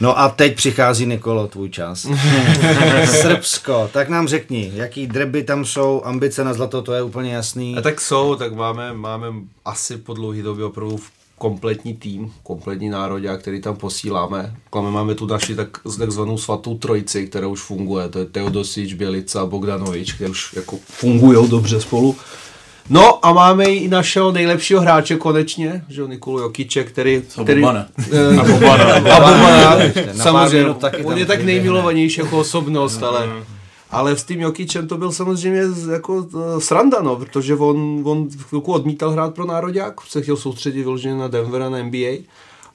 No 0.00 0.18
a 0.18 0.28
teď 0.28 0.56
přichází 0.56 1.06
Nikolo, 1.06 1.46
tvůj 1.46 1.68
čas. 1.68 2.06
Srbsko, 3.04 3.90
tak 3.92 4.08
nám 4.08 4.28
řekni, 4.28 4.72
jaký 4.74 5.06
dreby 5.06 5.44
tam 5.44 5.64
jsou, 5.64 6.02
ambice 6.04 6.44
na 6.44 6.54
zlato, 6.54 6.82
to 6.82 6.92
je 6.92 7.02
úplně 7.02 7.34
jasný. 7.34 7.76
A 7.78 7.80
tak 7.80 8.00
jsou, 8.00 8.34
tak 8.34 8.54
máme, 8.54 8.92
máme 8.92 9.26
asi 9.64 9.96
po 9.96 10.14
dlouhý 10.14 10.42
době 10.54 10.64
opravdu 10.64 10.98
kompletní 11.38 11.94
tým, 11.94 12.32
kompletní 12.42 12.88
národě, 12.88 13.36
který 13.38 13.60
tam 13.60 13.76
posíláme. 13.76 14.56
Klame 14.70 14.90
máme 14.90 15.14
tu 15.14 15.26
naši 15.26 15.54
tak, 15.54 15.68
takzvanou 15.98 16.38
svatou 16.38 16.78
trojici, 16.78 17.26
která 17.26 17.46
už 17.46 17.60
funguje. 17.60 18.08
To 18.08 18.18
je 18.18 18.24
Teodosič, 18.24 18.94
Bělica 18.94 19.42
a 19.42 19.46
Bogdanovič, 19.46 20.12
které 20.12 20.30
už 20.30 20.52
jako 20.52 20.78
fungují 20.82 21.48
dobře 21.48 21.80
spolu. 21.80 22.16
No 22.90 23.26
a 23.26 23.32
máme 23.32 23.64
i 23.64 23.88
našeho 23.88 24.32
nejlepšího 24.32 24.80
hráče 24.80 25.16
konečně, 25.16 25.84
že 25.88 26.02
Nikolu 26.02 26.38
Jokiče, 26.38 26.84
který... 26.84 27.22
který 27.42 27.60
Bobana. 27.60 27.86
Eh, 28.12 28.36
a 28.40 28.44
Bobana. 28.44 28.84
a 28.94 29.00
Bobana. 29.00 29.78
samozřejmě, 30.22 30.74
on 31.04 31.18
je 31.18 31.26
tak 31.26 31.44
nejmilovanější 31.44 32.20
jako 32.20 32.38
osobnost, 32.38 33.02
ale... 33.02 33.28
Ale 33.94 34.16
s 34.16 34.24
tím 34.24 34.40
Jokičem 34.40 34.88
to 34.88 34.96
byl 34.96 35.12
samozřejmě 35.12 35.62
jako 35.92 36.26
eh, 36.34 36.60
sranda, 36.60 37.02
no, 37.02 37.16
protože 37.16 37.54
on, 37.54 38.02
on 38.04 38.28
chvilku 38.30 38.72
odmítal 38.72 39.10
hrát 39.10 39.34
pro 39.34 39.44
národák, 39.46 40.00
se 40.00 40.22
chtěl 40.22 40.36
soustředit 40.36 40.82
vyloženě 40.82 41.14
na 41.14 41.28
Denver 41.28 41.62
a 41.62 41.68
na 41.68 41.82
NBA. 41.82 42.24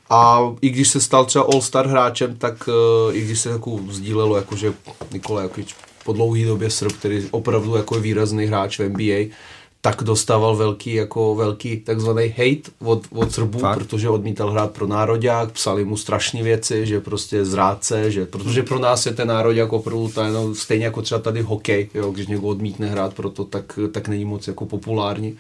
A 0.10 0.40
i 0.62 0.70
když 0.70 0.90
se 0.90 1.02
stal 1.02 1.26
třeba 1.26 1.46
All-Star 1.46 1.88
hráčem, 1.88 2.36
tak 2.36 2.68
uh, 2.68 3.16
i 3.16 3.22
když 3.22 3.40
se 3.40 3.50
jako 3.50 3.80
sdílelo, 3.90 4.36
jako 4.36 4.56
že 4.56 4.74
Nikola 5.12 5.42
Jokic 5.42 5.76
po 6.06 6.14
dlouhé 6.14 6.46
době 6.46 6.70
Srb, 6.70 6.92
který 6.92 7.28
opravdu 7.32 7.76
jako 7.76 7.96
je 7.96 8.02
výrazný 8.02 8.46
hráč 8.46 8.80
v 8.80 8.90
NBA, 8.90 9.36
tak 9.82 10.04
dostával 10.04 10.56
velký, 10.56 10.94
jako 10.94 11.36
velký 11.36 11.78
takzvaný 11.78 12.28
hate 12.28 12.72
od, 12.80 13.04
od 13.12 13.32
Srbů, 13.32 13.60
Fakt? 13.60 13.78
protože 13.78 14.10
odmítal 14.10 14.52
hrát 14.52 14.72
pro 14.72 14.88
národák, 14.88 15.52
psali 15.52 15.86
mu 15.86 15.98
strašné 15.98 16.44
věci, 16.44 16.86
že 16.86 17.00
prostě 17.00 17.46
zrádce, 17.46 18.12
že, 18.12 18.26
protože 18.26 18.64
pro 18.64 18.80
nás 18.80 19.06
je 19.06 19.14
ten 19.14 19.28
národák 19.28 19.74
opravdu 19.74 20.08
ta, 20.08 20.30
no, 20.30 20.56
stejně 20.56 20.86
jako 20.86 21.02
třeba 21.02 21.22
tady 21.22 21.42
hokej, 21.42 21.90
jo, 21.94 22.12
když 22.12 22.28
někdo 22.28 22.48
odmítne 22.48 22.88
hrát 22.88 23.14
pro 23.14 23.30
to, 23.30 23.46
tak, 23.46 23.80
tak 23.92 24.08
není 24.08 24.26
moc 24.26 24.48
jako 24.48 24.66
populární. 24.66 25.38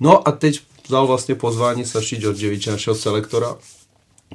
No 0.00 0.28
a 0.28 0.32
teď 0.32 0.60
vzal 0.86 1.06
vlastně 1.06 1.34
pozvání 1.34 1.84
Saši 1.84 2.16
Georgieviče, 2.16 2.70
našeho 2.70 2.96
selektora, 2.96 3.56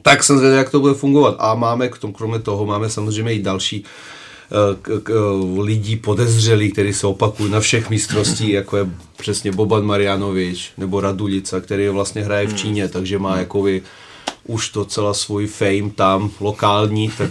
tak 0.02 0.24
jsem 0.24 0.38
zvědavý, 0.38 0.58
jak 0.58 0.70
to 0.70 0.80
bude 0.80 0.94
fungovat. 0.94 1.36
A 1.40 1.56
máme 1.56 1.90
k 1.90 1.98
tomu, 1.98 2.14
kromě 2.14 2.40
toho, 2.40 2.66
máme 2.66 2.90
samozřejmě 2.90 3.34
i 3.34 3.42
další 3.42 3.84
k, 4.82 5.00
k, 5.04 5.12
lidí 5.60 5.96
podezřelých, 5.96 6.74
kteří 6.74 6.94
se 6.94 7.08
opakují 7.08 7.52
na 7.52 7.60
všech 7.60 7.90
mistrovství, 7.90 8.52
jako 8.52 8.78
je 8.78 8.90
přesně 9.18 9.52
Boban 9.52 9.86
Marianovič 9.86 10.72
nebo 10.78 11.02
Radulica, 11.02 11.62
který 11.62 11.88
vlastně 11.88 12.24
hraje 12.24 12.48
v 12.48 12.50
hmm. 12.50 12.58
Číně, 12.58 12.88
takže 12.88 13.20
má 13.20 13.38
jakoby 13.38 13.82
už 14.48 14.72
docela 14.72 15.14
svůj 15.14 15.48
fame 15.48 15.90
tam, 15.96 16.32
lokální, 16.40 17.12
tak 17.18 17.30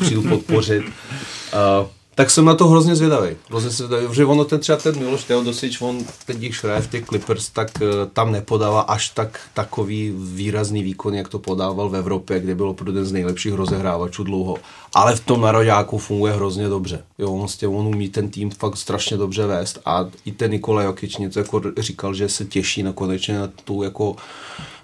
přijdu 0.00 0.22
podpořit. 0.22 0.82
Uh, 0.82 1.86
tak 2.16 2.30
jsem 2.30 2.44
na 2.44 2.54
to 2.54 2.68
hrozně 2.68 2.96
zvědavý. 2.96 3.36
Hrozně 3.48 3.70
zvědavý, 3.70 4.14
že 4.14 4.24
ono 4.24 4.44
ten 4.44 4.60
třeba 4.60 4.78
ten 4.78 4.98
Miloš 4.98 5.24
Teodosič, 5.24 5.80
on 5.80 6.04
teď, 6.26 6.36
když 6.36 6.64
hraje 6.64 6.82
v 6.82 6.90
těch 6.90 7.06
Clippers, 7.06 7.48
tak 7.48 7.70
uh, 7.80 7.88
tam 8.12 8.32
nepodává 8.32 8.80
až 8.80 9.08
tak 9.08 9.40
takový 9.54 10.14
výrazný 10.16 10.82
výkon, 10.82 11.14
jak 11.14 11.28
to 11.28 11.38
podával 11.38 11.88
v 11.88 11.96
Evropě, 11.96 12.40
kde 12.40 12.54
bylo 12.54 12.74
pro 12.74 12.90
jeden 12.90 13.04
z 13.04 13.12
nejlepších 13.12 13.52
rozehrávačů 13.52 14.24
dlouho. 14.24 14.56
Ale 14.94 15.16
v 15.16 15.20
tom 15.20 15.40
narodáku 15.40 15.98
funguje 15.98 16.32
hrozně 16.32 16.68
dobře. 16.68 17.04
Jo, 17.18 17.32
on, 17.32 17.46
tě, 17.56 17.68
on 17.68 17.86
umí 17.86 18.08
ten 18.08 18.30
tým 18.30 18.50
fakt 18.50 18.76
strašně 18.76 19.16
dobře 19.16 19.46
vést 19.46 19.78
a 19.84 20.06
i 20.24 20.32
ten 20.32 20.50
Nikola 20.50 20.82
Jokic 20.82 21.18
něco 21.18 21.38
jako 21.38 21.62
říkal, 21.78 22.14
že 22.14 22.28
se 22.28 22.44
těší 22.44 22.82
na 22.82 22.92
konečně 22.92 23.38
na 23.38 23.48
tu 23.64 23.82
jako 23.82 24.16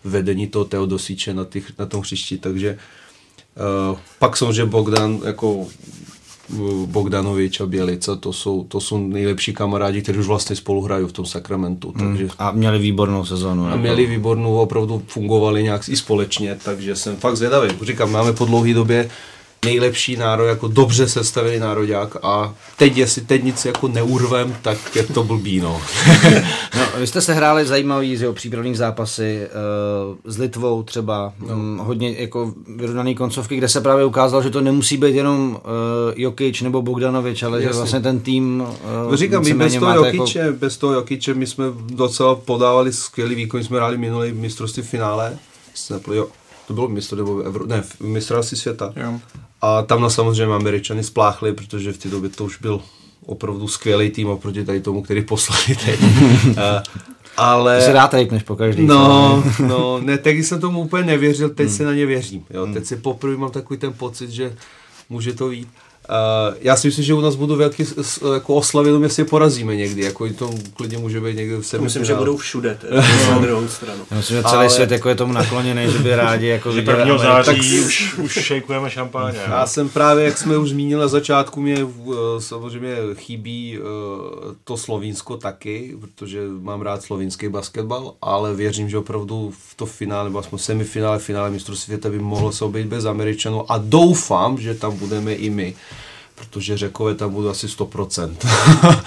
vedení 0.05 0.47
toho 0.47 0.64
Teodosiče 0.64 1.35
na, 1.35 1.45
těch, 1.45 1.79
na 1.79 1.87
tom 1.87 2.01
hřišti, 2.01 2.38
takže 2.38 2.79
Uh, 3.90 3.99
pak 4.18 4.37
samozřejmě 4.37 4.64
Bogdan 4.64 5.21
jako 5.25 5.66
Bogdanovič 6.87 7.61
a 7.61 7.67
Bělica, 7.67 8.17
to 8.17 8.33
jsou, 8.33 8.65
to 8.65 8.81
jsou 8.81 8.99
nejlepší 8.99 9.53
kamarádi, 9.53 10.03
kteří 10.03 10.19
už 10.19 10.27
vlastně 10.27 10.57
spolu 10.57 10.83
hrají 10.83 11.07
v 11.07 11.12
tom 11.12 11.27
Sakramentu. 11.27 11.93
Hmm. 11.97 12.09
Takže... 12.09 12.29
A 12.38 12.51
měli 12.51 12.79
výbornou 12.79 13.25
sezónu. 13.25 13.65
A 13.65 13.67
jako... 13.67 13.79
měli 13.79 14.07
výbornou, 14.07 14.57
opravdu 14.57 15.03
fungovali 15.07 15.62
nějak 15.62 15.88
i 15.88 15.97
společně, 15.97 16.59
takže 16.65 16.97
jsem 16.97 17.17
fakt 17.17 17.37
zvědavý. 17.37 17.69
Říkám, 17.83 18.11
máme 18.11 18.33
po 18.33 18.45
dlouhé 18.45 18.75
době 18.75 19.11
nejlepší 19.64 20.16
národ, 20.16 20.46
jako 20.46 20.68
dobře 20.68 21.09
sestavený 21.09 21.59
nároďák 21.59 22.16
a 22.22 22.55
teď, 22.77 22.96
jestli 22.96 23.22
teď 23.22 23.44
nic 23.44 23.64
jako 23.64 23.88
neurvem, 23.88 24.57
tak 24.62 24.96
je 24.96 25.03
to 25.03 25.25
blbý, 25.25 25.61
no. 25.61 25.83
no 26.77 26.87
vy 26.98 27.07
jste 27.07 27.20
se 27.20 27.35
hráli 27.35 27.66
zajímavý 27.66 28.16
z 28.16 28.22
jeho 28.22 28.35
přípravných 28.35 28.77
zápasy 28.77 29.46
uh, 29.46 30.16
s 30.25 30.38
Litvou 30.38 30.83
třeba, 30.83 31.33
no. 31.38 31.55
um, 31.55 31.79
hodně 31.79 32.14
jako 32.18 32.55
vyrovnaný 32.77 33.14
koncovky, 33.14 33.57
kde 33.57 33.68
se 33.68 33.81
právě 33.81 34.05
ukázalo, 34.05 34.42
že 34.42 34.51
to 34.51 34.61
nemusí 34.61 34.96
být 34.96 35.14
jenom 35.14 35.51
uh, 35.51 35.61
Jokic 36.16 36.61
nebo 36.61 36.83
Bogdanovič, 36.83 37.42
ale 37.42 37.59
Jasně. 37.59 37.72
že 37.72 37.77
vlastně 37.77 38.01
ten 38.01 38.20
tým 38.20 38.64
uh, 39.07 39.14
Říkám, 39.14 39.44
my 39.44 39.55
bez 39.55 39.75
toho, 39.75 39.94
Jokiče, 39.94 40.38
jako... 40.38 40.59
bez 40.59 40.77
toho 40.77 40.92
Jokiče 40.92 41.35
my 41.35 41.46
jsme 41.46 41.64
docela 41.87 42.35
podávali 42.35 42.92
skvělý 42.92 43.35
výkon, 43.35 43.64
jsme 43.64 43.77
hráli 43.77 43.98
minulý 43.98 44.33
mistrovství 44.33 44.83
finále, 44.83 45.38
jo, 46.14 46.29
to 46.66 46.75
bylo 46.75 46.88
mistr, 46.88 47.16
nebo 47.16 47.40
Evro, 47.40 47.66
ne, 47.66 47.83
mistrovství 48.01 48.57
světa. 48.57 48.92
Jo. 48.96 49.20
A 49.62 49.83
tam 49.83 50.03
na 50.03 50.11
samozřejmě 50.11 50.55
Američany 50.55 51.05
spláchli, 51.05 51.53
protože 51.53 51.92
v 51.92 51.98
té 51.98 52.09
době 52.09 52.31
to 52.31 52.44
už 52.44 52.59
byl 52.59 52.81
opravdu 53.27 53.68
skvělý 53.68 54.11
tým 54.11 54.29
oproti 54.29 54.64
tady 54.64 54.81
tomu, 54.81 55.03
který 55.03 55.22
poslali 55.22 55.77
teď. 55.85 56.01
ale... 57.37 57.79
Ty 57.79 57.85
se 57.85 57.92
rád 57.92 58.12
než 58.31 58.42
po 58.42 58.57
každý. 58.57 58.87
No, 58.87 59.44
no, 59.66 60.01
ne, 60.01 60.18
teď 60.18 60.38
jsem 60.38 60.61
tomu 60.61 60.81
úplně 60.81 61.05
nevěřil, 61.05 61.51
teď 61.51 61.66
hmm. 61.66 61.77
se 61.77 61.85
na 61.85 61.92
ně 61.92 62.07
věřím. 62.07 62.44
Jo. 62.51 62.64
Hmm. 62.64 62.75
Teď 62.75 62.87
si 62.87 62.96
poprvé 62.96 63.37
mám 63.37 63.51
takový 63.51 63.81
ten 63.81 63.92
pocit, 63.92 64.31
že 64.31 64.57
může 65.09 65.33
to 65.33 65.51
jít. 65.51 65.68
Uh, 66.09 66.57
já 66.61 66.77
si 66.77 66.88
myslím, 66.88 67.05
že 67.05 67.15
u 67.15 67.21
nás 67.21 67.35
budou 67.35 67.57
velký 67.57 67.85
jako 68.35 68.55
oslavy, 68.55 68.88
jenom 68.88 69.03
jestli 69.03 69.25
porazíme 69.25 69.77
někdy, 69.77 70.05
jako 70.05 70.29
to 70.29 70.51
klidně 70.75 70.99
může 70.99 71.21
být 71.21 71.37
někdy 71.37 71.57
v 71.57 71.62
semifinále. 71.62 71.85
Myslím, 71.85 72.05
že 72.05 72.15
budou 72.15 72.37
všude, 72.37 72.79
na 73.31 73.38
druhou 73.38 73.69
stranu. 73.69 74.05
Já 74.11 74.17
myslím, 74.17 74.37
že 74.37 74.43
celý 74.43 74.55
Ale... 74.55 74.71
svět 74.71 74.91
jako 74.91 75.09
je 75.09 75.15
tomu 75.15 75.33
nakloněný, 75.33 75.93
že 75.93 75.99
by 75.99 76.17
rádi 76.17 76.47
jako 76.47 76.73
že 76.73 76.83
prvního 76.83 77.19
září 77.19 77.77
tak... 77.77 77.87
už, 77.87 78.19
už 78.19 78.33
šejkujeme 78.33 78.91
šampáně. 78.91 79.38
Já 79.47 79.67
jsem 79.67 79.88
právě, 79.88 80.25
jak 80.25 80.38
jsme 80.38 80.59
už 80.59 80.71
zmínili 80.71 81.01
na 81.01 81.09
začátku, 81.09 81.61
mě 81.61 81.85
uh, 81.85 82.15
samozřejmě 82.38 82.97
chybí 83.15 83.79
uh, 83.79 83.87
to 84.65 84.77
Slovinsko 84.77 85.37
taky, 85.37 85.97
protože 86.01 86.41
mám 86.61 86.81
rád 86.81 87.03
slovinský 87.03 87.49
basketbal, 87.49 88.15
ale 88.23 88.55
věřím, 88.55 88.91
že 88.91 88.99
opravdu 88.99 89.53
v 89.71 89.75
to 89.75 89.87
finále, 89.87 90.25
nebo 90.25 90.38
aspoň 90.38 90.59
semifinále, 90.59 91.19
finále 91.19 91.51
mistrovství 91.51 91.85
světa 91.85 92.11
by 92.11 92.19
mohlo 92.19 92.53
se 92.53 92.65
obejít 92.65 92.88
bez 92.88 93.05
Američanů 93.05 93.73
a 93.73 93.79
doufám, 93.79 94.59
že 94.59 94.75
tam 94.75 94.97
budeme 94.97 95.35
i 95.35 95.51
my 95.51 95.75
protože 96.35 96.77
řekové 96.77 97.14
tam 97.14 97.31
budou 97.31 97.49
asi 97.49 97.66
100%. 97.66 98.37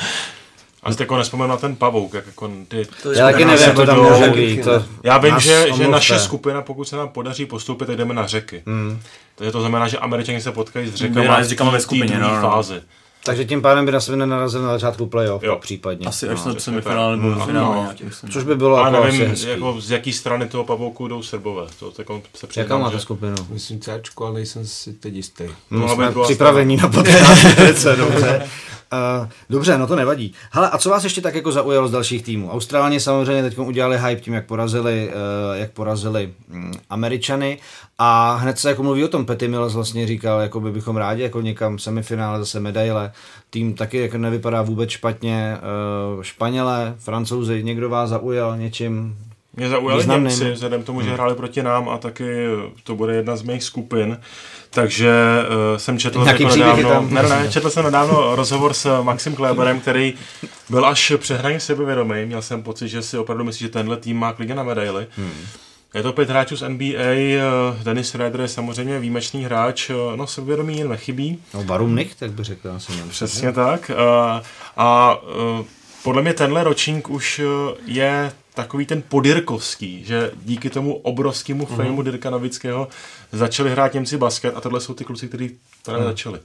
A 0.86 0.94
jste 0.94 1.04
jako 1.04 1.18
nespomenu 1.18 1.50
na 1.50 1.58
ten 1.58 1.76
pavouk, 1.76 2.14
jak 2.14 2.26
jako 2.26 2.52
ty... 2.68 2.88
To 3.04 3.12
já 3.12 3.32
taky 3.32 3.46
nevím, 3.46 3.76
to 3.76 3.86
tam 3.86 4.16
řeky, 4.16 4.64
to, 4.64 4.86
Já 5.04 5.18
vím, 5.18 5.40
že, 5.40 5.68
že 5.78 5.88
naše 5.88 6.20
skupina, 6.20 6.62
pokud 6.62 6.86
se 6.86 6.96
nám 6.96 7.10
podaří 7.10 7.46
postoupit, 7.46 7.86
tak 7.86 7.98
jdeme 7.98 8.14
na 8.14 8.28
řeky. 8.28 8.64
Hmm. 8.66 9.00
Takže 9.36 9.52
to 9.52 9.60
znamená, 9.60 9.88
že 9.88 9.98
američani 9.98 10.42
se 10.42 10.52
potkají 10.52 10.90
s 10.90 10.94
řekama, 10.94 11.44
s 11.44 11.48
řekama 11.48 11.72
ve 11.72 11.80
skupině, 11.80 12.20
no, 12.20 12.36
no. 12.36 12.42
fázi. 12.42 12.82
Takže 13.26 13.46
tím 13.46 13.62
pádem 13.62 13.86
by 13.86 13.92
na 13.92 14.00
sebe 14.00 14.18
nenarazil 14.18 14.62
na 14.62 14.72
začátku 14.72 15.06
playoff, 15.06 15.44
jo. 15.44 15.58
případně. 15.62 16.08
Asi 16.08 16.30
až 16.30 16.44
no, 16.46 16.54
na 16.54 16.60
semifinále 16.60 17.18
nebo 17.18 17.30
no, 17.30 17.46
finále. 17.46 17.96
No, 18.04 18.30
což 18.30 18.44
by 18.44 18.56
bylo 18.56 18.78
jako 18.78 19.04
nevím, 19.04 19.32
asi 19.32 19.50
jako 19.50 19.82
z 19.82 19.92
jaký 19.92 20.14
strany 20.14 20.48
toho 20.48 20.64
pavouku 20.64 21.08
jdou 21.08 21.24
Srbové. 21.24 21.68
To 21.80 21.92
tak 21.92 22.10
on 22.10 22.22
se 22.36 22.48
Jaká 22.58 22.78
máte 22.78 23.00
skupinu? 23.00 23.36
Myslím 23.50 23.80
C, 23.80 24.02
ale 24.18 24.34
nejsem 24.34 24.66
si 24.66 24.94
teď 24.94 25.14
jistý. 25.14 25.44
No, 25.72 25.80
no 25.80 25.90
jsme 25.90 26.14
připravení 26.24 26.78
na 26.78 26.88
podcast. 26.88 27.86
dobře. 27.98 28.50
Uh, 29.22 29.28
dobře, 29.50 29.78
no 29.78 29.88
to 29.88 29.96
nevadí. 29.96 30.34
Hele, 30.52 30.70
a 30.70 30.78
co 30.78 30.90
vás 30.90 31.04
ještě 31.04 31.22
tak 31.22 31.36
jako 31.36 31.52
zaujalo 31.52 31.88
z 31.88 31.92
dalších 31.92 32.24
týmů? 32.24 32.52
Austrálani 32.52 33.00
samozřejmě 33.00 33.44
teď 33.44 33.58
udělali 33.58 33.98
hype 33.98 34.22
tím, 34.22 34.34
jak 34.34 34.46
porazili, 34.46 35.10
uh, 35.10 35.58
jak 35.58 35.72
porazili 35.72 36.34
um, 36.54 36.72
Američany 36.90 37.58
a 37.98 38.36
hned 38.36 38.60
se 38.60 38.70
jako 38.70 38.84
mluví 38.84 39.04
o 39.04 39.08
tom, 39.08 39.26
Petty 39.26 39.48
Mills 39.48 39.74
vlastně 39.74 40.08
říkal, 40.08 40.42
jako 40.42 40.60
by 40.60 40.72
bychom 40.72 40.98
rádi 40.98 41.22
jako 41.22 41.42
někam 41.42 41.80
semifinále, 41.80 42.40
zase 42.40 42.60
medaile. 42.60 43.12
Tým 43.50 43.74
taky 43.74 43.98
jako 43.98 44.18
nevypadá 44.18 44.62
vůbec 44.62 44.90
špatně. 44.90 45.58
Uh, 46.16 46.24
Španělé, 46.24 46.96
Francouzi, 46.98 47.64
někdo 47.64 47.90
vás 47.90 48.10
zaujal 48.10 48.58
něčím 48.58 49.16
mě 49.56 49.70
zaujali 49.70 50.08
Němci, 50.08 50.52
vzhledem 50.52 50.84
tomu, 50.84 51.02
že 51.02 51.08
hmm. 51.08 51.16
hráli 51.16 51.36
proti 51.36 51.64
nám 51.64 51.90
a 51.90 51.98
taky 51.98 52.48
to 52.84 52.96
bude 52.96 53.16
jedna 53.16 53.36
z 53.36 53.42
mých 53.42 53.64
skupin. 53.64 54.18
Takže 54.76 55.12
uh, 55.72 55.78
jsem 55.78 56.00
četl 56.00 56.24
jako 56.28 56.44
nedávno, 56.44 57.08
ne, 57.10 57.24
ne, 57.24 57.48
četl 57.52 57.70
jsem 57.70 57.84
nedávno 57.84 58.36
rozhovor 58.36 58.74
s 58.74 59.02
Maxim 59.02 59.36
Kleberem, 59.36 59.80
který 59.80 60.14
byl 60.70 60.86
až 60.86 61.14
přehraně 61.18 61.60
sebevědomý. 61.60 62.26
Měl 62.26 62.42
jsem 62.42 62.64
pocit, 62.64 62.88
že 62.88 63.02
si 63.02 63.18
opravdu 63.18 63.44
myslí, 63.44 63.66
že 63.66 63.70
tenhle 63.70 63.98
tým 63.98 64.18
má 64.18 64.34
klidně 64.34 64.56
na 64.56 64.64
medaily. 64.64 65.08
Hmm. 65.18 65.46
Je 65.94 66.04
to 66.04 66.14
pět 66.14 66.30
hráčů 66.30 66.56
z 66.56 66.70
NBA, 66.70 67.00
eh, 67.00 67.42
Dennis 67.84 68.16
Rader 68.16 68.42
je 68.42 68.48
samozřejmě 68.48 69.00
výjimečný 69.00 69.46
hráč, 69.46 69.90
eh, 69.90 69.94
no 70.16 70.28
sebevědomí 70.28 70.78
jen 70.78 70.90
nechybí. 70.90 71.40
No 71.54 71.64
Barumnik, 71.64 72.16
tak 72.16 72.32
by 72.32 72.44
řekl. 72.44 72.68
Já 72.68 72.80
jsem 72.80 73.10
Přesně 73.10 73.52
tak. 73.52 73.92
A, 73.92 74.42
a 74.78 75.18
podle 76.04 76.22
mě 76.22 76.34
tenhle 76.34 76.64
ročník 76.64 77.10
už 77.10 77.42
je 77.86 78.32
takový 78.56 78.86
ten 78.86 79.04
podyrkovský, 79.10 80.04
že 80.06 80.32
díky 80.44 80.70
tomu 80.70 80.94
obrovskému 80.94 81.66
mm-hmm. 81.66 81.76
fejmu 81.76 82.02
Dirka 82.02 82.30
Novického 82.30 82.88
začali 83.32 83.72
hrát 83.72 83.94
Němci 83.94 84.18
basket 84.18 84.58
a 84.58 84.62
tohle 84.62 84.82
jsou 84.82 84.94
ty 84.94 85.04
kluci, 85.04 85.28
kteří 85.28 85.58
tady 85.84 86.00
mm. 86.00 86.06
začali. 86.06 86.40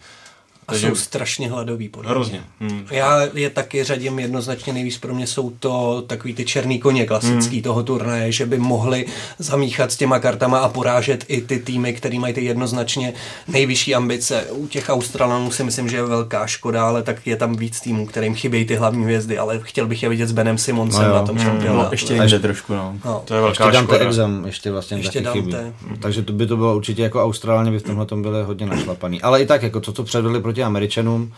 A 0.70 0.72
Takže... 0.72 0.88
jsou 0.88 0.94
strašně 0.94 1.50
hladoví, 1.50 1.88
podle 1.88 2.10
Hrozně. 2.10 2.40
Hmm. 2.60 2.86
Já 2.90 3.20
je 3.34 3.50
taky 3.50 3.84
řadím 3.84 4.18
jednoznačně 4.18 4.72
nejvíc 4.72 4.98
pro 4.98 5.14
mě 5.14 5.26
jsou 5.26 5.50
to 5.50 6.04
takový 6.06 6.34
ty 6.34 6.44
černý 6.44 6.78
koně 6.78 7.06
klasický 7.06 7.56
hmm. 7.56 7.62
toho 7.62 7.82
turnaje, 7.82 8.32
že 8.32 8.46
by 8.46 8.58
mohli 8.58 9.06
zamíchat 9.38 9.92
s 9.92 9.96
těma 9.96 10.18
kartama 10.18 10.58
a 10.58 10.68
porážet 10.68 11.24
i 11.28 11.40
ty 11.40 11.58
týmy, 11.58 11.92
které 11.92 12.18
mají 12.18 12.34
ty 12.34 12.44
jednoznačně 12.44 13.12
nejvyšší 13.48 13.94
ambice. 13.94 14.46
U 14.50 14.66
těch 14.66 14.88
Australanů 14.88 15.50
si 15.50 15.64
myslím, 15.64 15.88
že 15.88 15.96
je 15.96 16.02
velká 16.02 16.46
škoda, 16.46 16.86
ale 16.86 17.02
tak 17.02 17.26
je 17.26 17.36
tam 17.36 17.56
víc 17.56 17.80
týmů, 17.80 18.06
kterým 18.06 18.34
chybějí 18.34 18.64
ty 18.64 18.76
hlavní 18.76 19.04
hvězdy, 19.04 19.38
ale 19.38 19.60
chtěl 19.62 19.86
bych 19.86 20.02
je 20.02 20.08
vidět 20.08 20.26
s 20.26 20.32
Benem 20.32 20.58
Simonsem 20.58 21.08
no 21.08 21.14
na 21.14 21.22
tom 21.22 21.36
hmm. 21.36 21.60
No, 21.66 21.88
ještě 21.90 22.14
jinde 22.14 22.38
trošku, 22.38 22.74
no. 22.74 22.94
no. 23.04 23.22
To 23.24 23.34
je 23.34 23.40
velká 23.40 23.66
ještě 23.66 23.82
škoda. 23.82 23.98
Exam 23.98 24.46
ještě 24.46 24.70
vlastně 24.70 24.96
ještě 24.96 25.20
taky 25.20 25.38
chybí. 25.38 25.54
Takže 26.00 26.22
to 26.22 26.32
by 26.32 26.46
to 26.46 26.56
bylo 26.56 26.76
určitě 26.76 27.02
jako 27.02 27.24
Austrálně 27.24 27.70
by 27.70 27.78
v 27.78 27.82
tomhle 27.82 28.06
tom 28.06 28.22
byly 28.22 28.42
hodně 28.42 28.66
našlapaný. 28.66 29.22
Ale 29.22 29.42
i 29.42 29.46
tak, 29.46 29.62
jako 29.62 29.80
to, 29.80 29.92
co 29.92 30.04
předvedli 30.04 30.40
proti 30.40 30.59
Američanům, 30.62 31.32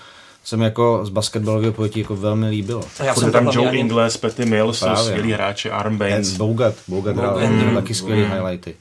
se 0.44 0.56
mi 0.56 0.64
jako 0.64 1.00
z 1.02 1.08
basketbalového 1.08 1.72
pojetí 1.72 2.00
jako 2.00 2.16
velmi 2.16 2.48
líbilo. 2.48 2.82
A 3.00 3.04
já 3.04 3.14
jsem 3.14 3.32
tam 3.32 3.48
Joe 3.48 3.68
ani... 3.68 3.78
Ingles, 3.78 4.16
Petty 4.16 4.44
Mills, 4.44 4.84
skvělí 4.94 5.30
no. 5.30 5.34
hráči, 5.34 5.70
Arm 5.70 5.98
Baines. 5.98 6.36
Bogat, 6.36 6.74
Bogat, 6.88 7.14
Bogat 7.14 7.36
hrál 7.36 7.74
taky 7.74 7.94
skvělý 7.94 8.22
highlighty. 8.22 8.74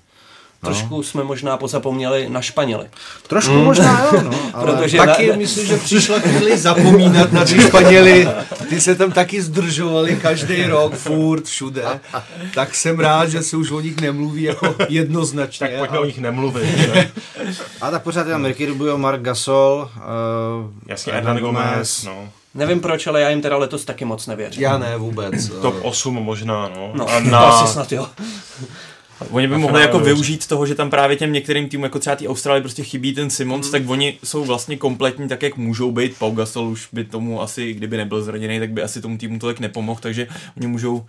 No. 0.63 0.69
Trošku 0.69 1.03
jsme 1.03 1.23
možná 1.23 1.57
pozapomněli 1.57 2.29
na 2.29 2.41
Španěli. 2.41 2.89
Trošku 3.27 3.53
mm. 3.53 3.63
možná 3.63 3.99
jo, 4.03 4.21
no, 4.23 4.31
ale 4.53 4.65
Protože 4.65 4.97
taky 4.97 5.29
na... 5.29 5.35
myslím, 5.35 5.67
že 5.67 5.77
přišla 5.77 6.19
chvíli 6.19 6.57
zapomínat 6.57 7.31
na 7.31 7.45
ty 7.45 7.61
Španěli. 7.61 8.27
Ty 8.69 8.81
se 8.81 8.95
tam 8.95 9.11
taky 9.11 9.41
zdržovali 9.41 10.15
každý 10.15 10.63
rok, 10.63 10.93
furt, 10.93 11.45
všude. 11.45 11.83
Tak 12.55 12.75
jsem 12.75 12.99
rád, 12.99 13.29
že 13.29 13.43
se 13.43 13.57
už 13.57 13.71
o 13.71 13.79
nich 13.79 14.01
nemluví 14.01 14.43
jako 14.43 14.75
jednoznačně. 14.89 15.67
tak 15.67 15.77
pojďme 15.77 15.97
ale... 15.97 15.99
o 15.99 16.05
nich 16.05 16.19
nemluvit. 16.19 17.11
a 17.81 17.91
tak 17.91 18.03
pořád 18.03 18.27
je 18.27 18.31
tam 18.31 18.45
Ricky 18.45 18.65
Rubio, 18.65 18.97
Mark 18.97 19.21
Gasol, 19.21 19.89
uh, 19.95 20.01
Jasně, 20.87 21.13
Hernan 21.13 21.37
Gomez, 21.37 22.03
no. 22.03 22.29
Nevím 22.53 22.79
proč, 22.79 23.07
ale 23.07 23.21
já 23.21 23.29
jim 23.29 23.41
teda 23.41 23.57
letos 23.57 23.85
taky 23.85 24.05
moc 24.05 24.27
nevěřím. 24.27 24.63
Já 24.63 24.77
ne 24.77 24.97
vůbec. 24.97 25.49
Top 25.61 25.75
8 25.81 26.15
možná, 26.15 26.71
no. 26.75 26.91
No, 26.93 27.09
a 27.09 27.19
na... 27.19 27.39
asi 27.39 27.73
snad 27.73 27.91
jo. 27.91 28.07
Oni 29.29 29.47
by 29.47 29.57
mohli 29.57 29.81
jako 29.81 29.99
využít 29.99 30.47
toho, 30.47 30.65
že 30.65 30.75
tam 30.75 30.89
právě 30.89 31.17
těm 31.17 31.33
některým 31.33 31.69
týmům, 31.69 31.83
jako 31.83 31.99
třeba 31.99 32.15
té 32.15 32.27
Austrálii, 32.27 32.61
prostě 32.61 32.83
chybí 32.83 33.13
ten 33.13 33.29
Simons, 33.29 33.65
mm. 33.65 33.71
tak 33.71 33.89
oni 33.89 34.17
jsou 34.23 34.45
vlastně 34.45 34.77
kompletní 34.77 35.27
tak, 35.27 35.43
jak 35.43 35.57
můžou 35.57 35.91
být. 35.91 36.17
Pau 36.17 36.31
Gasol 36.31 36.67
už 36.67 36.87
by 36.93 37.03
tomu 37.03 37.41
asi, 37.41 37.73
kdyby 37.73 37.97
nebyl 37.97 38.21
zraněný, 38.21 38.59
tak 38.59 38.71
by 38.71 38.81
asi 38.81 39.01
tomu 39.01 39.17
týmu 39.17 39.39
tolik 39.39 39.59
nepomohl, 39.59 39.99
takže 40.01 40.27
oni 40.57 40.67
můžou 40.67 40.95
uh, 40.95 41.05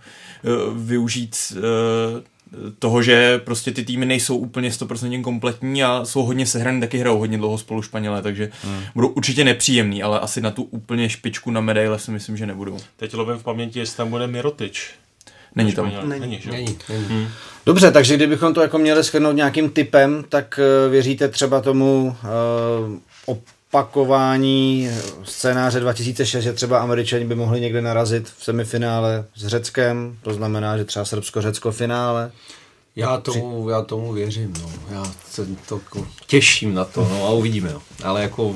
využít 0.77 1.35
uh, 1.55 2.21
toho, 2.79 3.01
že 3.01 3.39
prostě 3.39 3.71
ty 3.71 3.85
týmy 3.85 4.05
nejsou 4.05 4.37
úplně 4.37 4.69
100% 4.69 5.21
kompletní 5.21 5.83
a 5.83 6.05
jsou 6.05 6.23
hodně 6.23 6.45
sehraný, 6.45 6.81
taky 6.81 6.97
hrajou 6.97 7.17
hodně 7.17 7.37
dlouho 7.37 7.57
spolu 7.57 7.81
Španělé, 7.81 8.21
takže 8.21 8.49
hmm. 8.63 8.83
budou 8.95 9.07
určitě 9.07 9.43
nepříjemný, 9.43 10.03
ale 10.03 10.19
asi 10.19 10.41
na 10.41 10.51
tu 10.51 10.63
úplně 10.63 11.09
špičku 11.09 11.51
na 11.51 11.61
medaile 11.61 11.99
si 11.99 12.11
myslím, 12.11 12.37
že 12.37 12.45
nebudou. 12.45 12.77
Teď 12.97 13.13
lovím 13.13 13.37
v 13.37 13.43
paměti, 13.43 13.79
jestli 13.79 13.97
tam 13.97 14.09
bude 14.09 14.27
Mirotič. 14.27 14.91
Není 15.55 15.73
tam. 15.73 15.85
Není. 15.85 16.19
Není, 16.19 16.41
není, 16.51 16.77
není. 16.89 17.05
Hmm. 17.07 17.27
Dobře, 17.65 17.91
takže 17.91 18.15
kdybychom 18.15 18.53
to 18.53 18.61
jako 18.61 18.77
měli 18.77 19.03
shrnout 19.03 19.35
nějakým 19.35 19.69
typem, 19.69 20.23
tak 20.29 20.59
uh, 20.85 20.91
věříte 20.91 21.27
třeba 21.27 21.61
tomu 21.61 22.15
uh, 23.25 23.35
opakování 23.73 24.89
scénáře 25.23 25.79
2006, 25.79 26.43
že 26.43 26.53
třeba 26.53 26.79
američani 26.79 27.25
by 27.25 27.35
mohli 27.35 27.61
někde 27.61 27.81
narazit 27.81 28.29
v 28.37 28.43
semifinále 28.43 29.25
s 29.35 29.47
Řeckem, 29.47 30.17
to 30.21 30.33
znamená, 30.33 30.77
že 30.77 30.85
třeba 30.85 31.05
Srbsko-Řecko 31.05 31.71
finále? 31.71 32.31
Já 32.95 33.17
tomu, 33.17 33.69
já 33.69 33.81
tomu 33.81 34.13
věřím, 34.13 34.53
no. 34.61 34.71
já 34.91 35.03
se 35.29 35.45
to 35.67 35.75
jako 35.75 36.07
těším 36.27 36.73
na 36.73 36.85
to 36.85 37.07
no, 37.11 37.25
a 37.25 37.29
uvidíme. 37.29 37.73
No. 37.73 37.81
Ale 38.03 38.21
jako 38.21 38.55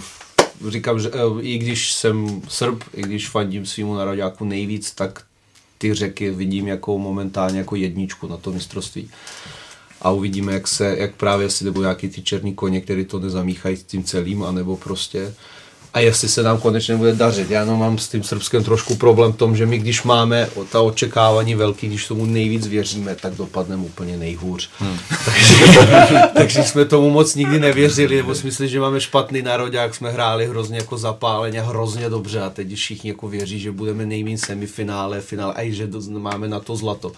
říkám, 0.67 0.99
že 0.99 1.09
eh, 1.13 1.41
i 1.41 1.57
když 1.57 1.91
jsem 1.91 2.41
Srb, 2.47 2.83
i 2.93 3.01
když 3.01 3.29
fandím 3.29 3.65
svýmu 3.65 3.95
nároďáku 3.95 4.45
nejvíc, 4.45 4.91
tak 4.91 5.23
ty 5.77 5.93
řeky 5.93 6.31
vidím 6.31 6.67
jako 6.67 6.97
momentálně 6.97 7.57
jako 7.57 7.75
jedničku 7.75 8.27
na 8.27 8.37
to 8.37 8.51
mistrovství. 8.51 9.09
a 10.01 10.11
uvidíme, 10.11 10.53
jak 10.53 10.67
se, 10.67 10.95
jak 10.97 11.15
právě 11.15 11.45
jestli 11.45 11.65
nebo 11.65 11.81
nějaký 11.81 12.09
ty 12.09 12.21
černí 12.21 12.55
koně, 12.55 12.81
který 12.81 13.05
to 13.05 13.19
nezamíchají 13.19 13.77
s 13.77 13.83
tím 13.83 14.03
celým, 14.03 14.43
anebo 14.43 14.77
prostě 14.77 15.33
a 15.93 15.99
jestli 15.99 16.29
se 16.29 16.43
nám 16.43 16.57
konečně 16.57 16.95
bude 16.95 17.15
dařit. 17.15 17.51
Já 17.51 17.65
no, 17.65 17.77
mám 17.77 17.97
s 17.97 18.09
tím 18.09 18.23
Srbskem 18.23 18.63
trošku 18.63 18.95
problém 18.95 19.33
v 19.33 19.37
tom, 19.37 19.55
že 19.55 19.65
my 19.65 19.77
když 19.77 20.03
máme 20.03 20.49
ta 20.71 20.81
očekávání 20.81 21.55
velký, 21.55 21.87
když 21.87 22.07
tomu 22.07 22.25
nejvíc 22.25 22.67
věříme, 22.67 23.15
tak 23.15 23.35
dopadneme 23.35 23.83
úplně 23.83 24.17
nejhůř. 24.17 24.69
Hmm. 24.79 24.97
takže, 25.25 26.21
takže 26.33 26.63
jsme 26.63 26.85
tomu 26.85 27.09
moc 27.09 27.35
nikdy 27.35 27.59
nevěřili, 27.59 28.17
nebo 28.17 28.35
si 28.35 28.45
mysleli, 28.45 28.69
že 28.69 28.79
máme 28.79 29.01
špatný 29.01 29.43
jak 29.71 29.95
jsme 29.95 30.11
hráli 30.11 30.47
hrozně 30.47 30.77
jako 30.77 30.97
zapáleně, 30.97 31.61
hrozně 31.61 32.09
dobře 32.09 32.41
a 32.41 32.49
teď 32.49 32.75
všichni 32.75 33.09
jako 33.09 33.27
věří, 33.27 33.59
že 33.59 33.71
budeme 33.71 34.05
nejmín 34.05 34.37
semifinále, 34.37 35.21
finále 35.21 35.53
a 35.53 35.61
i 35.61 35.73
že 35.73 35.89
máme 36.07 36.47
na 36.47 36.59
to 36.59 36.75
zlato 36.75 37.11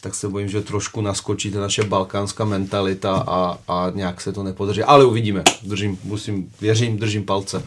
tak 0.00 0.14
se 0.14 0.28
bojím, 0.28 0.48
že 0.48 0.62
trošku 0.62 1.00
naskočí 1.00 1.50
ta 1.50 1.60
naše 1.60 1.84
balkánská 1.84 2.44
mentalita 2.44 3.24
a, 3.26 3.58
a 3.68 3.92
nějak 3.94 4.20
se 4.20 4.32
to 4.32 4.42
nepodaří. 4.42 4.82
Ale 4.82 5.04
uvidíme. 5.04 5.42
Držím, 5.62 5.98
musím, 6.04 6.50
věřím, 6.60 6.98
držím 6.98 7.24
palce. 7.24 7.62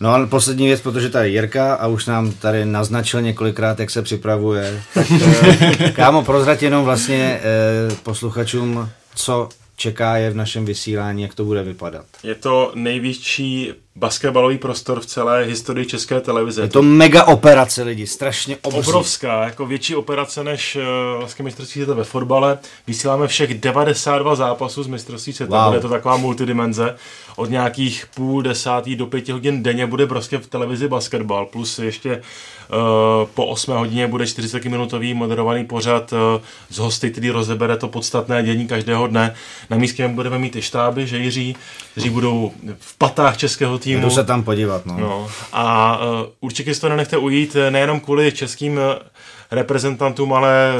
No 0.00 0.10
ale 0.10 0.26
poslední 0.26 0.66
věc, 0.66 0.80
protože 0.80 1.08
tady 1.08 1.30
Jirka 1.30 1.74
a 1.74 1.86
už 1.86 2.06
nám 2.06 2.32
tady 2.32 2.64
naznačil 2.64 3.22
několikrát, 3.22 3.80
jak 3.80 3.90
se 3.90 4.02
připravuje. 4.02 4.82
Tak, 4.94 5.06
eh, 5.10 5.92
kámo, 5.96 6.24
prozrať 6.24 6.62
jenom 6.62 6.84
vlastně 6.84 7.40
eh, 7.42 7.94
posluchačům, 8.02 8.88
co 9.14 9.48
čeká 9.76 10.16
je 10.16 10.30
v 10.30 10.36
našem 10.36 10.64
vysílání, 10.64 11.22
jak 11.22 11.34
to 11.34 11.44
bude 11.44 11.62
vypadat. 11.62 12.06
Je 12.22 12.34
to 12.34 12.72
největší 12.74 13.72
basketbalový 13.96 14.58
prostor 14.58 15.00
v 15.00 15.06
celé 15.06 15.44
historii 15.44 15.86
české 15.86 16.20
televize. 16.20 16.62
Je 16.62 16.68
to 16.68 16.82
mega 16.82 17.24
operace 17.24 17.82
lidi, 17.82 18.06
strašně 18.06 18.56
obří. 18.62 18.78
Obrovská, 18.78 19.44
jako 19.44 19.66
větší 19.66 19.94
operace 19.94 20.44
než 20.44 20.76
uh, 20.76 20.82
vlastně 21.18 21.42
mistrovství 21.42 21.72
světa 21.72 21.94
ve 21.94 22.04
fotbale. 22.04 22.58
Vysíláme 22.86 23.28
všech 23.28 23.54
92 23.54 24.34
zápasů 24.34 24.82
z 24.82 24.86
mistrovství 24.86 25.32
světa, 25.32 25.62
wow. 25.62 25.68
bude 25.68 25.80
to 25.80 25.88
taková 25.88 26.16
multidimenze. 26.16 26.96
Od 27.36 27.50
nějakých 27.50 28.06
půl 28.14 28.42
desátý 28.42 28.96
do 28.96 29.06
pěti 29.06 29.32
hodin 29.32 29.62
denně 29.62 29.86
bude 29.86 30.06
prostě 30.06 30.38
v 30.38 30.46
televizi 30.46 30.88
basketbal, 30.88 31.46
plus 31.46 31.78
ještě 31.78 32.22
Eh, 32.66 33.26
po 33.34 33.46
8 33.46 33.76
hodině 33.76 34.06
bude 34.06 34.24
40-minutový 34.24 35.14
moderovaný 35.14 35.64
pořad 35.64 36.12
eh, 36.12 36.40
z 36.70 36.78
hosty, 36.78 37.10
který 37.10 37.30
rozebere 37.30 37.76
to 37.76 37.88
podstatné 37.88 38.42
dění 38.42 38.66
každého 38.66 39.06
dne. 39.06 39.34
Na 39.70 39.76
místě 39.76 40.08
budeme 40.08 40.38
mít 40.38 40.56
i 40.56 40.62
štáby, 40.62 41.06
že 41.06 41.18
Jiří, 41.18 41.56
kteří 41.92 42.10
budou 42.10 42.52
v 42.78 42.98
patách 42.98 43.36
českého 43.36 43.78
týmu. 43.94 44.02
Jdu 44.02 44.10
se 44.10 44.24
tam 44.24 44.42
podívat. 44.42 44.86
No. 44.86 44.98
No. 44.98 45.28
A 45.52 45.98
uh, 45.98 46.26
určitě 46.40 46.74
si 46.74 46.80
to 46.80 46.88
nenechte 46.88 47.16
ujít 47.16 47.56
nejenom 47.70 48.00
kvůli 48.00 48.32
českým 48.32 48.80
reprezentantům, 49.50 50.32
ale 50.32 50.72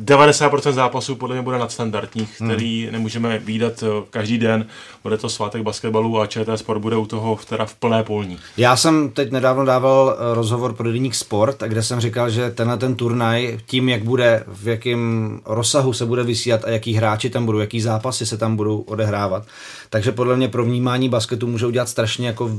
90% 0.00 0.72
zápasů 0.72 1.14
podle 1.14 1.36
mě 1.36 1.42
bude 1.42 1.58
nadstandardních, 1.58 2.40
hmm. 2.40 2.50
který 2.50 2.88
nemůžeme 2.90 3.38
výdat 3.38 3.82
eh, 3.82 3.86
každý 4.10 4.38
den. 4.38 4.66
Bude 5.02 5.18
to 5.18 5.28
svátek 5.28 5.62
basketbalu 5.62 6.20
a 6.20 6.26
ČT 6.26 6.58
Sport 6.58 6.78
bude 6.78 6.96
u 6.96 7.06
toho 7.06 7.38
teda 7.48 7.66
v 7.66 7.74
plné 7.74 8.02
polní. 8.02 8.38
Já 8.56 8.76
jsem 8.76 9.10
teď 9.10 9.30
nedávno 9.30 9.64
dával 9.64 10.16
eh, 10.16 10.34
rozhovor 10.34 10.72
pro 10.72 10.92
Deník 10.92 11.14
Sport, 11.14 11.62
kde 11.66 11.82
jsem 11.82 12.00
říkal, 12.00 12.30
že 12.30 12.50
tenhle 12.50 12.76
ten 12.76 12.94
turnaj, 12.94 13.58
tím, 13.66 13.88
jak 13.88 14.04
bude, 14.04 14.44
v 14.46 14.68
jakém 14.68 15.40
rozsahu 15.44 15.92
se 15.92 16.06
bude 16.06 16.22
vysílat 16.22 16.64
a 16.64 16.70
jaký 16.70 16.94
hráči 16.94 17.30
tam 17.30 17.46
budou, 17.46 17.58
jaký 17.58 17.80
zápasy 17.80 18.26
se 18.26 18.38
tam 18.38 18.56
budou 18.56 18.78
odehrávat, 18.78 19.46
takže 19.90 20.12
podle 20.12 20.36
mě 20.36 20.48
pro 20.48 20.64
vnímání 20.64 21.08
basketu 21.08 21.46
může 21.46 21.66
udělat 21.66 21.88
strašně 21.88 22.26
jako 22.26 22.50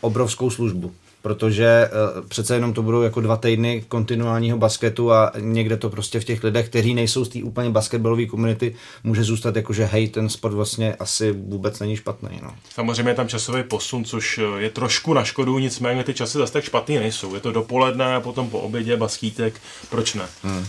obrovskou 0.00 0.50
službu 0.50 0.92
protože 1.22 1.90
uh, 2.18 2.28
přece 2.28 2.54
jenom 2.54 2.72
to 2.72 2.82
budou 2.82 3.02
jako 3.02 3.20
dva 3.20 3.36
týdny 3.36 3.84
kontinuálního 3.88 4.58
basketu 4.58 5.12
a 5.12 5.32
někde 5.38 5.76
to 5.76 5.90
prostě 5.90 6.20
v 6.20 6.24
těch 6.24 6.44
lidech, 6.44 6.68
kteří 6.68 6.94
nejsou 6.94 7.24
z 7.24 7.28
té 7.28 7.42
úplně 7.42 7.70
basketbalové 7.70 8.26
komunity, 8.26 8.74
může 9.04 9.24
zůstat 9.24 9.56
jako, 9.56 9.72
že 9.72 9.84
hej, 9.84 10.08
ten 10.08 10.28
sport 10.28 10.54
vlastně 10.54 10.94
asi 10.94 11.32
vůbec 11.32 11.80
není 11.80 11.96
špatný. 11.96 12.40
No. 12.42 12.54
Samozřejmě 12.74 13.10
je 13.10 13.14
tam 13.14 13.28
časový 13.28 13.62
posun, 13.62 14.04
což 14.04 14.38
eh, 14.38 14.62
je 14.62 14.70
trošku 14.70 15.14
na 15.14 15.24
škodu, 15.24 15.58
nicméně 15.58 16.04
ty 16.04 16.14
časy 16.14 16.38
zase 16.38 16.52
tak 16.52 16.64
špatný 16.64 16.98
nejsou. 16.98 17.34
Je 17.34 17.40
to 17.40 17.52
dopoledne 17.52 18.14
a 18.14 18.20
potom 18.20 18.50
po 18.50 18.58
obědě 18.58 18.96
baskítek, 18.96 19.60
proč 19.90 20.14
ne? 20.14 20.24
Hmm. 20.42 20.66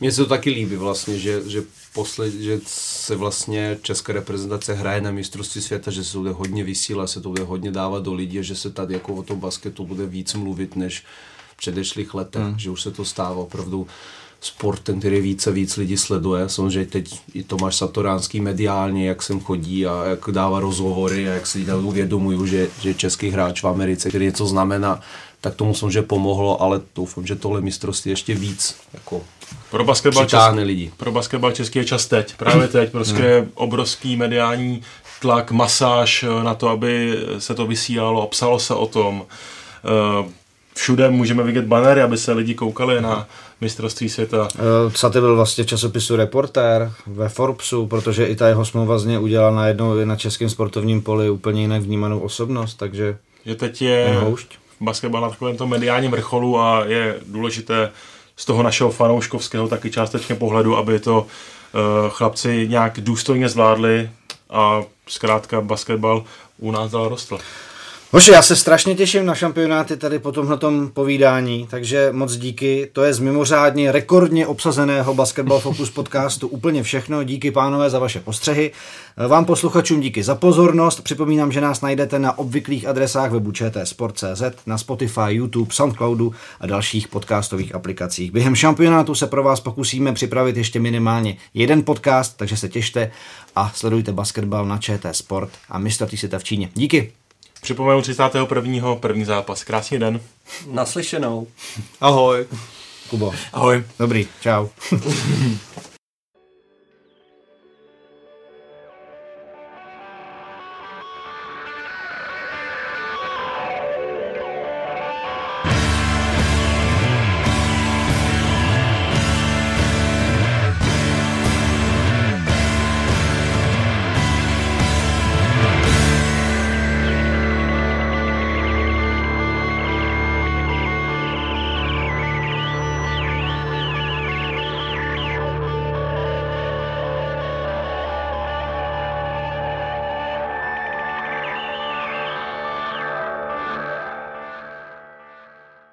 Mně 0.00 0.12
se 0.12 0.22
to 0.22 0.28
taky 0.28 0.50
líbí 0.50 0.76
vlastně, 0.76 1.18
že, 1.18 1.50
že, 1.50 1.62
posled, 1.94 2.34
že 2.34 2.60
se 2.66 3.16
vlastně 3.16 3.78
česká 3.82 4.12
reprezentace 4.12 4.74
hraje 4.74 5.00
na 5.00 5.10
mistrovství 5.10 5.60
světa, 5.60 5.90
že 5.90 6.04
se 6.04 6.12
to 6.12 6.18
bude 6.18 6.30
hodně 6.30 6.64
vysílat, 6.64 7.10
se 7.10 7.20
to 7.20 7.28
bude 7.28 7.42
hodně 7.42 7.70
dávat 7.70 8.02
do 8.02 8.14
lidí 8.14 8.38
a 8.38 8.42
že 8.42 8.56
se 8.56 8.70
tady 8.70 8.94
jako 8.94 9.14
o 9.14 9.22
tom 9.22 9.40
basketu 9.40 9.86
bude 9.86 10.06
víc 10.06 10.34
mluvit 10.34 10.76
než 10.76 11.04
v 11.52 11.56
předešlých 11.56 12.14
letech, 12.14 12.42
hmm. 12.42 12.58
že 12.58 12.70
už 12.70 12.82
se 12.82 12.90
to 12.90 13.04
stává 13.04 13.40
opravdu 13.40 13.86
sportem, 14.40 14.98
který 14.98 15.20
více 15.20 15.52
víc 15.52 15.76
lidí 15.76 15.96
sleduje. 15.96 16.48
Samozřejmě 16.48 16.90
teď 16.90 17.20
i 17.34 17.42
Tomáš 17.42 17.76
Satoránský 17.76 18.40
mediálně, 18.40 19.08
jak 19.08 19.22
sem 19.22 19.40
chodí 19.40 19.86
a 19.86 20.04
jak 20.04 20.30
dává 20.30 20.60
rozhovory 20.60 21.30
a 21.30 21.34
jak 21.34 21.46
si 21.46 21.58
lidé 21.58 21.74
uvědomují, 21.74 22.48
že, 22.48 22.68
že 22.80 22.94
český 22.94 23.30
hráč 23.30 23.62
v 23.62 23.68
Americe, 23.68 24.08
který 24.08 24.24
něco 24.24 24.46
znamená, 24.46 25.00
tak 25.40 25.54
tomu 25.54 25.74
samozřejmě 25.74 26.02
pomohlo, 26.02 26.62
ale 26.62 26.80
doufám, 26.96 27.26
že 27.26 27.36
tohle 27.36 27.60
mistrovství 27.60 28.10
ještě 28.10 28.34
víc 28.34 28.76
jako 28.94 29.22
pro 29.70 29.84
basketbal, 29.84 30.26
český, 30.26 30.60
lidi. 30.60 30.92
pro 30.96 31.12
basketbal 31.12 31.52
český 31.52 31.78
je 31.78 31.84
čas 31.84 32.06
teď, 32.06 32.36
právě 32.36 32.68
teď, 32.68 32.92
prostě 32.92 33.38
hmm. 33.38 33.50
obrovský 33.54 34.16
mediální 34.16 34.82
tlak, 35.20 35.50
masáž 35.50 36.24
na 36.42 36.54
to, 36.54 36.68
aby 36.68 37.18
se 37.38 37.54
to 37.54 37.66
vysílalo, 37.66 38.26
psalo 38.26 38.58
se 38.58 38.74
o 38.74 38.86
tom. 38.86 39.26
Eh, 39.84 40.30
všude 40.74 41.10
můžeme 41.10 41.42
vidět 41.42 41.64
banery, 41.64 42.02
aby 42.02 42.18
se 42.18 42.32
lidi 42.32 42.54
koukali 42.54 43.00
na 43.00 43.28
mistrovství 43.60 44.08
světa. 44.08 44.48
Eh, 44.54 44.60
Saty 44.94 45.20
byl 45.20 45.36
vlastně 45.36 45.64
v 45.64 45.66
časopisu 45.66 46.16
Reportér 46.16 46.92
ve 47.06 47.28
Forbesu, 47.28 47.86
protože 47.86 48.26
i 48.26 48.36
ta 48.36 48.48
jeho 48.48 48.64
smlouva 48.64 48.98
z 48.98 49.04
něj 49.04 49.18
udělala 49.18 49.56
na 49.56 49.66
jednou 49.66 50.04
na 50.04 50.16
českém 50.16 50.48
sportovním 50.48 51.02
poli 51.02 51.30
úplně 51.30 51.60
jinak 51.60 51.82
vnímanou 51.82 52.20
osobnost, 52.20 52.74
takže 52.74 53.16
že 53.46 53.54
teď 53.54 53.82
je 53.82 54.20
basketbal 54.80 55.20
na 55.20 55.30
takovém 55.30 55.56
mediálním 55.64 56.10
vrcholu 56.10 56.58
a 56.58 56.84
je 56.84 57.20
důležité 57.26 57.90
z 58.36 58.44
toho 58.44 58.62
našeho 58.62 58.90
fanouškovského 58.90 59.68
taky 59.68 59.90
částečně 59.90 60.34
pohledu, 60.34 60.76
aby 60.76 60.98
to 60.98 61.20
uh, 61.20 62.10
chlapci 62.10 62.68
nějak 62.68 63.00
důstojně 63.00 63.48
zvládli 63.48 64.10
a 64.50 64.82
zkrátka 65.08 65.60
basketbal 65.60 66.24
u 66.58 66.70
nás 66.70 66.90
dál 66.90 67.08
rostl. 67.08 67.38
Hoši, 68.12 68.30
já 68.30 68.42
se 68.42 68.56
strašně 68.56 68.94
těším 68.94 69.26
na 69.26 69.34
šampionáty 69.34 69.96
tady 69.96 70.18
po 70.18 70.32
tomhletom 70.32 70.88
povídání, 70.88 71.66
takže 71.70 72.08
moc 72.12 72.36
díky. 72.36 72.90
To 72.92 73.04
je 73.04 73.14
z 73.14 73.18
mimořádně 73.18 73.92
rekordně 73.92 74.46
obsazeného 74.46 75.14
Basketball 75.14 75.60
Focus 75.60 75.90
podcastu 75.90 76.48
úplně 76.48 76.82
všechno. 76.82 77.24
Díky 77.24 77.50
pánové 77.50 77.90
za 77.90 77.98
vaše 77.98 78.20
postřehy. 78.20 78.72
Vám 79.28 79.44
posluchačům 79.44 80.00
díky 80.00 80.22
za 80.22 80.34
pozornost. 80.34 81.00
Připomínám, 81.00 81.52
že 81.52 81.60
nás 81.60 81.80
najdete 81.80 82.18
na 82.18 82.38
obvyklých 82.38 82.86
adresách 82.86 83.30
webu 83.30 83.52
Sport.cz, 83.84 84.42
na 84.66 84.78
Spotify, 84.78 85.28
YouTube, 85.28 85.72
Soundcloudu 85.72 86.34
a 86.60 86.66
dalších 86.66 87.08
podcastových 87.08 87.74
aplikacích. 87.74 88.32
Během 88.32 88.54
šampionátu 88.54 89.14
se 89.14 89.26
pro 89.26 89.42
vás 89.42 89.60
pokusíme 89.60 90.12
připravit 90.12 90.56
ještě 90.56 90.80
minimálně 90.80 91.36
jeden 91.54 91.82
podcast, 91.82 92.36
takže 92.36 92.56
se 92.56 92.68
těšte 92.68 93.10
a 93.56 93.72
sledujte 93.74 94.12
basketbal 94.12 94.66
na 94.66 94.78
ČT 94.78 95.16
Sport 95.16 95.50
a 95.68 95.78
mistrovství 95.78 96.18
světa 96.18 96.38
v 96.38 96.44
Číně. 96.44 96.68
Díky. 96.74 97.12
Připomenu 97.60 98.02
31. 98.02 98.94
první 98.94 99.24
zápas. 99.24 99.64
Krásný 99.64 99.98
den. 99.98 100.20
Naslyšenou. 100.66 101.46
Ahoj. 102.00 102.46
Kubo. 103.10 103.32
Ahoj. 103.52 103.84
Dobrý, 103.98 104.28
čau. 104.40 104.68